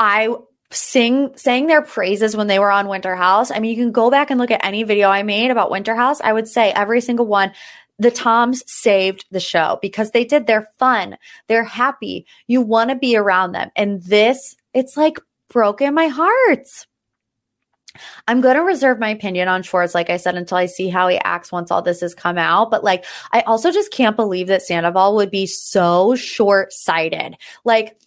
I 0.00 0.34
sing 0.70 1.32
sang 1.36 1.66
their 1.68 1.82
praises 1.82 2.36
when 2.36 2.48
they 2.48 2.58
were 2.58 2.72
on 2.72 2.88
Winter 2.88 3.14
House. 3.14 3.50
I 3.50 3.60
mean, 3.60 3.70
you 3.70 3.82
can 3.82 3.92
go 3.92 4.10
back 4.10 4.30
and 4.30 4.40
look 4.40 4.50
at 4.50 4.64
any 4.64 4.82
video 4.82 5.08
I 5.08 5.22
made 5.22 5.50
about 5.50 5.70
Winter 5.70 5.94
House. 5.94 6.20
I 6.20 6.32
would 6.32 6.48
say 6.48 6.72
every 6.72 7.00
single 7.00 7.26
one 7.26 7.52
the 7.98 8.10
Toms 8.10 8.62
saved 8.66 9.24
the 9.30 9.40
show 9.40 9.78
because 9.80 10.10
they 10.10 10.24
did. 10.24 10.46
They're 10.46 10.68
fun. 10.78 11.16
They're 11.48 11.64
happy. 11.64 12.26
You 12.46 12.60
want 12.60 12.90
to 12.90 12.96
be 12.96 13.16
around 13.16 13.52
them. 13.52 13.70
And 13.74 14.02
this, 14.02 14.54
it's 14.74 14.96
like 14.96 15.18
broken 15.48 15.94
my 15.94 16.08
heart. 16.08 16.66
I'm 18.28 18.40
going 18.40 18.56
to 18.56 18.62
reserve 18.62 18.98
my 18.98 19.08
opinion 19.08 19.48
on 19.48 19.62
Schwartz, 19.62 19.94
like 19.94 20.10
I 20.10 20.16
said, 20.16 20.36
until 20.36 20.58
I 20.58 20.66
see 20.66 20.88
how 20.88 21.08
he 21.08 21.18
acts 21.18 21.52
once 21.52 21.70
all 21.70 21.82
this 21.82 22.00
has 22.00 22.14
come 22.14 22.38
out. 22.38 22.70
But 22.70 22.84
like, 22.84 23.04
I 23.32 23.40
also 23.42 23.70
just 23.70 23.92
can't 23.92 24.16
believe 24.16 24.48
that 24.48 24.62
Sandoval 24.62 25.16
would 25.16 25.30
be 25.30 25.46
so 25.46 26.14
short 26.14 26.72
sighted. 26.72 27.36
Like, 27.64 27.98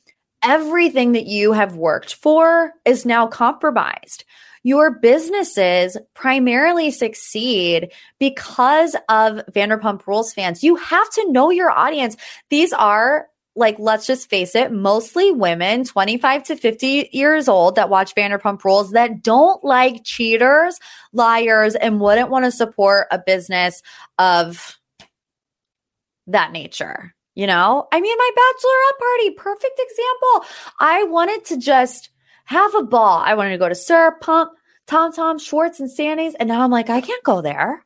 everything 0.41 1.11
that 1.13 1.25
you 1.25 1.51
have 1.51 1.75
worked 1.75 2.15
for 2.15 2.73
is 2.85 3.05
now 3.05 3.27
compromised. 3.27 4.23
Your 4.63 4.91
businesses 4.91 5.97
primarily 6.13 6.91
succeed 6.91 7.91
because 8.19 8.95
of 9.07 9.41
Vanderpump 9.53 10.05
Rules 10.05 10.33
fans. 10.33 10.63
You 10.63 10.75
have 10.75 11.09
to 11.11 11.31
know 11.31 11.49
your 11.49 11.71
audience. 11.71 12.17
These 12.49 12.73
are 12.73 13.27
like 13.60 13.78
let's 13.78 14.07
just 14.07 14.30
face 14.30 14.55
it, 14.55 14.72
mostly 14.72 15.32
women 15.32 15.84
25 15.84 16.43
to 16.45 16.55
50 16.55 17.10
years 17.12 17.47
old 17.47 17.76
that 17.76 17.89
watch 17.89 18.16
Vanderpump 18.16 18.64
Rules 18.64 18.91
that 18.91 19.22
don't 19.22 19.64
like 19.64 20.03
cheaters, 20.03 20.80
liars, 21.14 21.76
and 21.76 21.99
wouldn't 21.99 22.30
want 22.30 22.45
to 22.45 22.51
support 22.51 23.07
a 23.12 23.20
business 23.20 23.84
of 24.18 24.80
that 26.28 26.51
nature. 26.51 27.14
You 27.36 27.47
know, 27.47 27.88
I 27.91 28.01
mean, 28.01 28.18
my 28.18 28.30
bachelorette 28.36 28.99
party, 28.99 29.32
perfect 29.32 29.80
example. 29.80 30.49
I 30.80 31.03
wanted 31.03 31.45
to 31.45 31.57
just 31.57 32.10
have 32.45 32.74
a 32.76 32.84
ball. 32.84 33.22
I 33.24 33.36
wanted 33.36 33.51
to 33.51 33.57
go 33.57 33.70
to 33.70 33.76
SUR 33.76 34.18
Pump, 34.20 34.51
Tom 34.88 35.14
Tom, 35.14 35.38
Schwartz, 35.38 35.80
and 35.80 35.89
Sandy's. 35.89 36.36
And 36.36 36.49
now 36.49 36.64
I'm 36.64 36.72
like, 36.72 36.89
I 36.89 36.99
can't 36.99 37.24
go 37.24 37.41
there. 37.41 37.86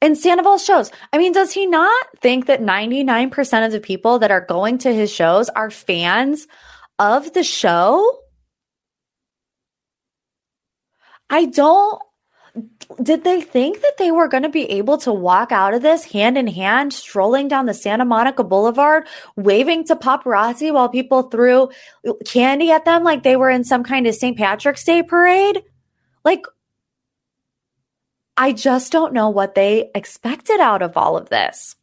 And 0.00 0.16
Sandoval 0.16 0.58
shows. 0.58 0.92
I 1.12 1.18
mean, 1.18 1.32
does 1.32 1.52
he 1.52 1.66
not 1.66 2.06
think 2.20 2.46
that 2.46 2.60
99% 2.60 3.66
of 3.66 3.72
the 3.72 3.80
people 3.80 4.20
that 4.20 4.30
are 4.30 4.40
going 4.40 4.78
to 4.78 4.94
his 4.94 5.12
shows 5.12 5.48
are 5.50 5.70
fans 5.70 6.46
of 6.98 7.32
the 7.32 7.42
show? 7.42 8.20
I 11.30 11.46
don't. 11.46 12.00
Did 13.02 13.22
they 13.22 13.40
think 13.40 13.82
that 13.82 13.98
they 13.98 14.10
were 14.10 14.28
going 14.28 14.42
to 14.42 14.48
be 14.48 14.64
able 14.70 14.98
to 14.98 15.12
walk 15.12 15.52
out 15.52 15.74
of 15.74 15.82
this 15.82 16.04
hand 16.04 16.38
in 16.38 16.46
hand, 16.46 16.92
strolling 16.92 17.46
down 17.46 17.66
the 17.66 17.74
Santa 17.74 18.04
Monica 18.04 18.42
Boulevard, 18.42 19.06
waving 19.36 19.84
to 19.84 19.96
paparazzi 19.96 20.72
while 20.72 20.88
people 20.88 21.24
threw 21.24 21.68
candy 22.24 22.70
at 22.70 22.84
them 22.84 23.04
like 23.04 23.22
they 23.22 23.36
were 23.36 23.50
in 23.50 23.62
some 23.62 23.84
kind 23.84 24.06
of 24.06 24.14
St. 24.14 24.36
Patrick's 24.36 24.84
Day 24.84 25.02
parade? 25.02 25.62
Like, 26.24 26.46
I 28.38 28.52
just 28.52 28.92
don't 28.92 29.12
know 29.12 29.28
what 29.28 29.54
they 29.54 29.90
expected 29.94 30.60
out 30.60 30.80
of 30.80 30.96
all 30.96 31.16
of 31.16 31.28
this. 31.28 31.76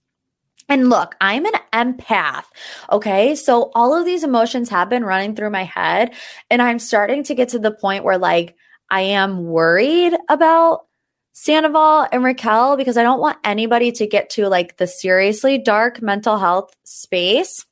And 0.68 0.90
look, 0.90 1.16
I'm 1.22 1.46
an 1.46 1.54
empath. 1.74 2.46
Okay. 2.92 3.36
So 3.36 3.72
all 3.76 3.94
of 3.94 4.06
these 4.06 4.24
emotions 4.24 4.70
have 4.70 4.90
been 4.90 5.06
running 5.06 5.36
through 5.36 5.52
my 5.52 5.64
head. 5.64 6.14
And 6.50 6.62
I'm 6.62 6.80
starting 6.80 7.24
to 7.26 7.36
get 7.36 7.50
to 7.50 7.60
the 7.60 7.72
point 7.72 8.04
where, 8.04 8.18
like, 8.18 8.56
I 8.90 9.02
am 9.02 9.46
worried 9.46 10.16
about 10.30 10.86
Sandoval 11.34 12.08
and 12.12 12.24
Raquel 12.24 12.78
because 12.78 12.98
I 12.98 13.04
don't 13.04 13.20
want 13.20 13.38
anybody 13.44 13.92
to 13.92 14.08
get 14.08 14.30
to 14.32 14.48
like 14.48 14.78
the 14.78 14.88
seriously 14.88 15.58
dark 15.58 16.02
mental 16.02 16.38
health 16.38 16.76
space. 16.86 17.66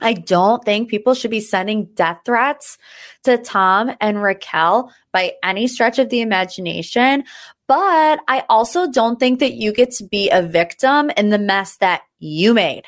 I 0.00 0.12
don't 0.12 0.62
think 0.64 0.90
people 0.90 1.14
should 1.14 1.30
be 1.30 1.40
sending 1.40 1.86
death 1.94 2.20
threats 2.24 2.78
to 3.24 3.38
Tom 3.38 3.92
and 4.00 4.22
Raquel 4.22 4.92
by 5.12 5.32
any 5.42 5.66
stretch 5.68 5.98
of 5.98 6.10
the 6.10 6.20
imagination. 6.20 7.24
But 7.66 8.20
I 8.28 8.44
also 8.48 8.90
don't 8.90 9.18
think 9.18 9.40
that 9.40 9.54
you 9.54 9.72
get 9.72 9.92
to 9.92 10.04
be 10.04 10.30
a 10.30 10.42
victim 10.42 11.10
in 11.16 11.30
the 11.30 11.38
mess 11.38 11.78
that 11.78 12.02
you 12.18 12.52
made. 12.52 12.84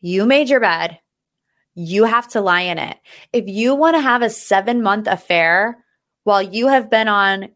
You 0.00 0.26
made 0.26 0.48
your 0.48 0.60
bed. 0.60 1.00
You 1.74 2.04
have 2.04 2.28
to 2.28 2.40
lie 2.40 2.62
in 2.62 2.78
it. 2.78 2.96
If 3.32 3.48
you 3.48 3.74
want 3.74 3.96
to 3.96 4.00
have 4.00 4.22
a 4.22 4.30
seven 4.30 4.82
month 4.82 5.06
affair 5.06 5.84
while 6.24 6.42
you 6.42 6.68
have 6.68 6.90
been 6.90 7.08
on 7.08 7.48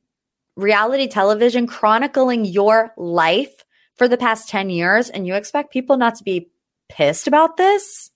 reality 0.56 1.06
television 1.08 1.66
chronicling 1.66 2.44
your 2.44 2.92
life 2.96 3.64
for 3.94 4.08
the 4.08 4.16
past 4.16 4.48
10 4.48 4.70
years 4.70 5.08
and 5.08 5.26
you 5.26 5.34
expect 5.34 5.72
people 5.72 5.96
not 5.96 6.16
to 6.16 6.24
be 6.24 6.50
pissed 6.88 7.26
about 7.26 7.56
this, 7.56 8.10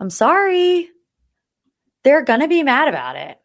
I'm 0.00 0.10
sorry. 0.10 0.90
They're 2.04 2.24
going 2.24 2.40
to 2.40 2.48
be 2.48 2.62
mad 2.62 2.88
about 2.88 3.16
it. 3.16 3.38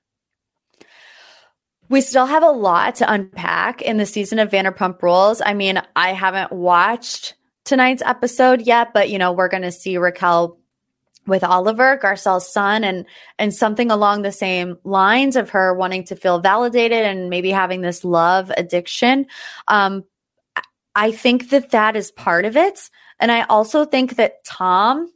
We 1.89 2.01
still 2.01 2.25
have 2.25 2.43
a 2.43 2.51
lot 2.51 2.95
to 2.95 3.11
unpack 3.11 3.81
in 3.81 3.97
the 3.97 4.05
season 4.05 4.39
of 4.39 4.49
Vanderpump 4.49 5.01
Rules. 5.01 5.41
I 5.45 5.53
mean, 5.53 5.81
I 5.95 6.13
haven't 6.13 6.51
watched 6.51 7.35
tonight's 7.65 8.01
episode 8.05 8.61
yet, 8.61 8.93
but 8.93 9.09
you 9.09 9.17
know, 9.17 9.33
we're 9.33 9.49
going 9.49 9.63
to 9.63 9.71
see 9.71 9.97
Raquel 9.97 10.57
with 11.27 11.43
Oliver, 11.43 11.97
Garcelle's 11.97 12.51
son, 12.51 12.83
and 12.83 13.05
and 13.37 13.53
something 13.53 13.91
along 13.91 14.21
the 14.21 14.31
same 14.31 14.77
lines 14.83 15.35
of 15.35 15.51
her 15.51 15.73
wanting 15.73 16.03
to 16.05 16.15
feel 16.15 16.39
validated 16.39 17.05
and 17.05 17.29
maybe 17.29 17.51
having 17.51 17.81
this 17.81 18.03
love 18.03 18.51
addiction. 18.57 19.27
Um, 19.67 20.03
I 20.95 21.11
think 21.11 21.49
that 21.49 21.71
that 21.71 21.95
is 21.95 22.11
part 22.11 22.45
of 22.45 22.57
it, 22.57 22.89
and 23.21 23.31
I 23.31 23.43
also 23.43 23.85
think 23.85 24.15
that 24.17 24.43
Tom 24.43 25.11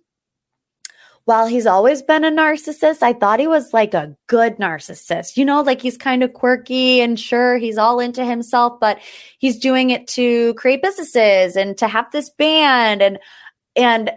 while 1.25 1.47
he's 1.47 1.65
always 1.65 2.03
been 2.03 2.23
a 2.23 2.29
narcissist, 2.29 3.01
I 3.01 3.13
thought 3.13 3.39
he 3.39 3.47
was 3.47 3.73
like 3.73 3.95
a 3.95 4.15
good 4.27 4.57
narcissist. 4.57 5.37
You 5.37 5.43
know, 5.43 5.61
like 5.61 5.81
he's 5.81 5.97
kind 5.97 6.23
of 6.23 6.33
quirky 6.33 7.01
and 7.01 7.19
sure 7.19 7.57
he's 7.57 7.79
all 7.79 7.99
into 7.99 8.23
himself, 8.23 8.79
but 8.79 8.99
he's 9.39 9.57
doing 9.57 9.89
it 9.89 10.07
to 10.09 10.53
create 10.53 10.83
businesses 10.83 11.55
and 11.55 11.75
to 11.79 11.87
have 11.87 12.11
this 12.11 12.29
band 12.29 13.01
and 13.01 13.19
and 13.75 14.11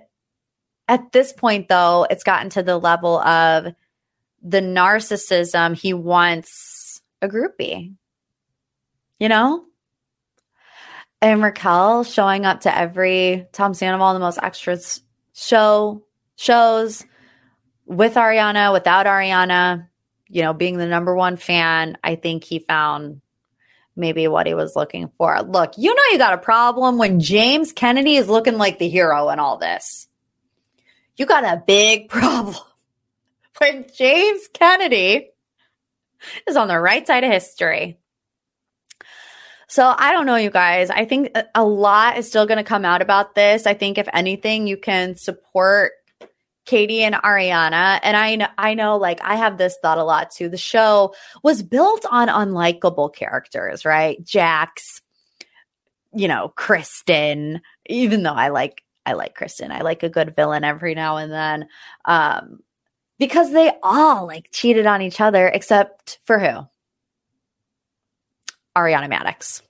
at 0.86 1.12
this 1.12 1.32
point 1.32 1.68
though, 1.68 2.06
it's 2.10 2.24
gotten 2.24 2.50
to 2.50 2.62
the 2.62 2.78
level 2.78 3.18
of 3.18 3.74
the 4.42 4.60
narcissism 4.60 5.74
he 5.74 5.94
wants 5.94 7.00
a 7.22 7.28
groupie. 7.28 7.94
You 9.18 9.28
know? 9.28 9.64
And 11.20 11.42
Raquel 11.42 12.04
showing 12.04 12.46
up 12.46 12.60
to 12.60 12.76
every 12.76 13.48
Tom 13.52 13.74
Sandoval, 13.74 14.14
the 14.14 14.20
most 14.20 14.38
extras 14.40 15.02
show 15.34 16.04
shows 16.36 17.04
with 17.86 18.14
Ariana, 18.14 18.72
without 18.72 19.06
Ariana, 19.06 19.88
you 20.28 20.42
know, 20.42 20.52
being 20.52 20.76
the 20.76 20.86
number 20.86 21.14
one 21.14 21.36
fan, 21.36 21.98
I 22.04 22.14
think 22.14 22.44
he 22.44 22.60
found 22.60 23.20
maybe 23.96 24.28
what 24.28 24.46
he 24.46 24.54
was 24.54 24.76
looking 24.76 25.10
for. 25.18 25.42
Look, 25.42 25.72
you 25.76 25.92
know, 25.92 26.02
you 26.12 26.18
got 26.18 26.34
a 26.34 26.38
problem 26.38 26.98
when 26.98 27.18
James 27.18 27.72
Kennedy 27.72 28.16
is 28.16 28.28
looking 28.28 28.56
like 28.56 28.78
the 28.78 28.88
hero 28.88 29.30
in 29.30 29.40
all 29.40 29.58
this. 29.58 30.06
You 31.16 31.26
got 31.26 31.44
a 31.44 31.62
big 31.66 32.08
problem 32.08 32.56
when 33.58 33.86
James 33.92 34.48
Kennedy 34.52 35.30
is 36.46 36.56
on 36.56 36.68
the 36.68 36.78
right 36.78 37.06
side 37.06 37.24
of 37.24 37.32
history. 37.32 37.98
So 39.68 39.94
I 39.98 40.12
don't 40.12 40.26
know, 40.26 40.36
you 40.36 40.50
guys. 40.50 40.88
I 40.88 41.04
think 41.04 41.36
a 41.54 41.64
lot 41.64 42.16
is 42.16 42.26
still 42.26 42.46
going 42.46 42.56
to 42.58 42.64
come 42.64 42.86
out 42.86 43.02
about 43.02 43.34
this. 43.34 43.66
I 43.66 43.74
think 43.74 43.98
if 43.98 44.08
anything, 44.14 44.66
you 44.66 44.78
can 44.78 45.14
support 45.14 45.92
Katie 46.64 47.02
and 47.02 47.14
Ariana. 47.14 48.00
And 48.02 48.16
I 48.16 48.36
know, 48.36 48.48
I 48.56 48.74
know, 48.74 48.96
like, 48.96 49.20
I 49.22 49.36
have 49.36 49.58
this 49.58 49.76
thought 49.80 49.98
a 49.98 50.04
lot 50.04 50.30
too. 50.30 50.48
The 50.48 50.56
show 50.56 51.14
was 51.42 51.62
built 51.62 52.06
on 52.10 52.28
unlikable 52.28 53.14
characters, 53.14 53.84
right? 53.84 54.22
Jax, 54.24 55.02
you 56.14 56.28
know, 56.28 56.52
Kristen, 56.56 57.60
even 57.86 58.22
though 58.22 58.32
I 58.32 58.48
like, 58.48 58.82
I 59.04 59.12
like 59.12 59.34
Kristen. 59.34 59.70
I 59.70 59.82
like 59.82 60.02
a 60.02 60.08
good 60.08 60.34
villain 60.34 60.64
every 60.64 60.94
now 60.94 61.18
and 61.18 61.30
then. 61.30 61.68
Um, 62.06 62.60
because 63.18 63.52
they 63.52 63.72
all 63.82 64.26
like 64.26 64.48
cheated 64.50 64.86
on 64.86 65.02
each 65.02 65.20
other 65.20 65.48
except 65.48 66.20
for 66.24 66.38
who? 66.38 66.66
Ariana 68.78 69.12
Madix. 69.12 69.62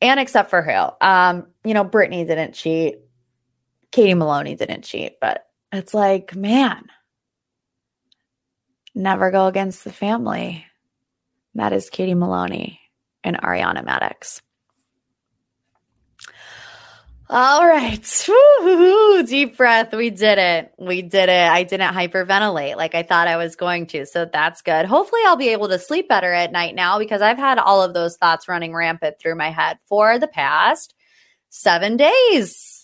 And 0.00 0.18
except 0.20 0.50
for 0.50 0.62
who? 0.62 1.06
Um, 1.06 1.46
you 1.64 1.74
know, 1.74 1.84
Brittany 1.84 2.24
didn't 2.24 2.54
cheat. 2.54 2.96
Katie 3.92 4.14
Maloney 4.14 4.54
didn't 4.54 4.84
cheat, 4.84 5.20
but 5.20 5.46
it's 5.72 5.94
like, 5.94 6.34
man, 6.34 6.84
never 8.94 9.30
go 9.30 9.46
against 9.46 9.84
the 9.84 9.92
family. 9.92 10.64
That 11.54 11.72
is 11.72 11.90
Katie 11.90 12.14
Maloney 12.14 12.80
and 13.24 13.38
Ariana 13.38 13.84
Madix. 13.84 14.40
All 17.28 17.66
right. 17.66 18.24
Woo-hoo-hoo. 18.28 19.26
Deep 19.26 19.56
breath. 19.56 19.92
We 19.92 20.10
did 20.10 20.38
it. 20.38 20.72
We 20.78 21.02
did 21.02 21.28
it. 21.28 21.50
I 21.50 21.64
didn't 21.64 21.94
hyperventilate 21.94 22.76
like 22.76 22.94
I 22.94 23.02
thought 23.02 23.26
I 23.26 23.36
was 23.36 23.56
going 23.56 23.86
to. 23.88 24.06
So 24.06 24.26
that's 24.26 24.62
good. 24.62 24.86
Hopefully, 24.86 25.22
I'll 25.26 25.36
be 25.36 25.48
able 25.48 25.68
to 25.68 25.78
sleep 25.78 26.08
better 26.08 26.32
at 26.32 26.52
night 26.52 26.74
now 26.74 26.98
because 26.98 27.22
I've 27.22 27.38
had 27.38 27.58
all 27.58 27.82
of 27.82 27.94
those 27.94 28.16
thoughts 28.16 28.48
running 28.48 28.74
rampant 28.74 29.18
through 29.18 29.34
my 29.34 29.50
head 29.50 29.78
for 29.88 30.18
the 30.18 30.28
past 30.28 30.94
seven 31.50 31.96
days 31.96 32.76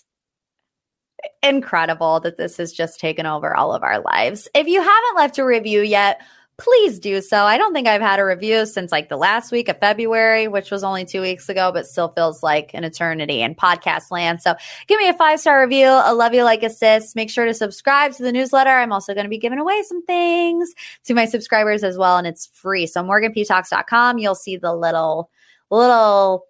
incredible 1.43 2.20
that 2.20 2.36
this 2.36 2.57
has 2.57 2.72
just 2.72 3.01
taken 3.01 3.26
over 3.26 3.55
all 3.55 3.74
of 3.74 3.82
our 3.82 4.01
lives. 4.01 4.49
If 4.55 4.66
you 4.66 4.80
haven't 4.80 5.16
left 5.16 5.38
a 5.38 5.45
review 5.45 5.82
yet, 5.82 6.20
please 6.62 7.00
do 7.00 7.20
so. 7.20 7.38
I 7.38 7.58
don't 7.58 7.74
think 7.74 7.88
I've 7.88 8.00
had 8.00 8.20
a 8.20 8.24
review 8.24 8.66
since 8.66 8.92
like 8.92 9.08
the 9.08 9.16
last 9.16 9.50
week 9.50 9.68
of 9.68 9.78
February, 9.80 10.46
which 10.46 10.70
was 10.70 10.84
only 10.84 11.04
two 11.04 11.20
weeks 11.20 11.48
ago, 11.48 11.72
but 11.72 11.86
still 11.86 12.08
feels 12.08 12.40
like 12.42 12.70
an 12.72 12.84
eternity 12.84 13.42
in 13.42 13.56
podcast 13.56 14.12
land. 14.12 14.40
So 14.40 14.54
give 14.86 14.98
me 14.98 15.08
a 15.08 15.14
five 15.14 15.40
star 15.40 15.60
review. 15.60 15.86
I 15.86 16.12
love 16.12 16.34
you 16.34 16.44
like 16.44 16.62
a 16.62 16.70
sis. 16.70 17.16
Make 17.16 17.30
sure 17.30 17.46
to 17.46 17.54
subscribe 17.54 18.12
to 18.12 18.22
the 18.22 18.30
newsletter. 18.30 18.70
I'm 18.70 18.92
also 18.92 19.12
going 19.12 19.24
to 19.24 19.30
be 19.30 19.38
giving 19.38 19.58
away 19.58 19.82
some 19.82 20.04
things 20.04 20.72
to 21.04 21.14
my 21.14 21.24
subscribers 21.24 21.82
as 21.82 21.98
well, 21.98 22.16
and 22.16 22.28
it's 22.28 22.46
free. 22.46 22.86
So 22.86 23.02
morganptalks.com, 23.02 24.18
you'll 24.18 24.36
see 24.36 24.56
the 24.56 24.72
little, 24.72 25.30
little 25.68 26.46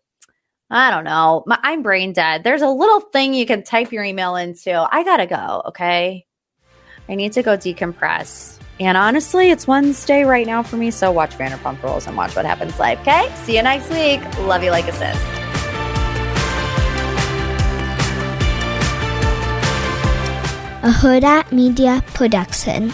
I 0.70 0.90
don't 0.90 1.04
know. 1.04 1.42
My, 1.46 1.58
I'm 1.62 1.82
brain 1.82 2.12
dead. 2.12 2.44
There's 2.44 2.62
a 2.62 2.68
little 2.68 3.00
thing 3.00 3.32
you 3.32 3.46
can 3.46 3.62
type 3.62 3.92
your 3.92 4.04
email 4.04 4.36
into. 4.36 4.72
I 4.72 5.04
gotta 5.04 5.26
go. 5.26 5.62
Okay. 5.68 6.26
I 7.08 7.14
need 7.14 7.32
to 7.32 7.42
go 7.42 7.56
decompress. 7.56 8.61
And 8.84 8.96
honestly, 8.96 9.50
it's 9.50 9.66
Wednesday 9.66 10.24
right 10.24 10.46
now 10.46 10.62
for 10.62 10.76
me. 10.76 10.90
So 10.90 11.12
watch 11.12 11.30
Vanderpump 11.38 11.82
Rules 11.82 12.06
and 12.06 12.16
watch 12.16 12.34
what 12.34 12.44
happens 12.44 12.78
live. 12.78 13.00
Okay. 13.00 13.32
See 13.44 13.56
you 13.56 13.62
next 13.62 13.90
week. 13.90 14.20
Love 14.40 14.64
you 14.64 14.70
like 14.70 14.88
a 14.88 14.92
sis. 14.92 15.16
A 20.84 20.90
Hurrdat 20.90 21.52
Media 21.52 22.02
Production. 22.08 22.92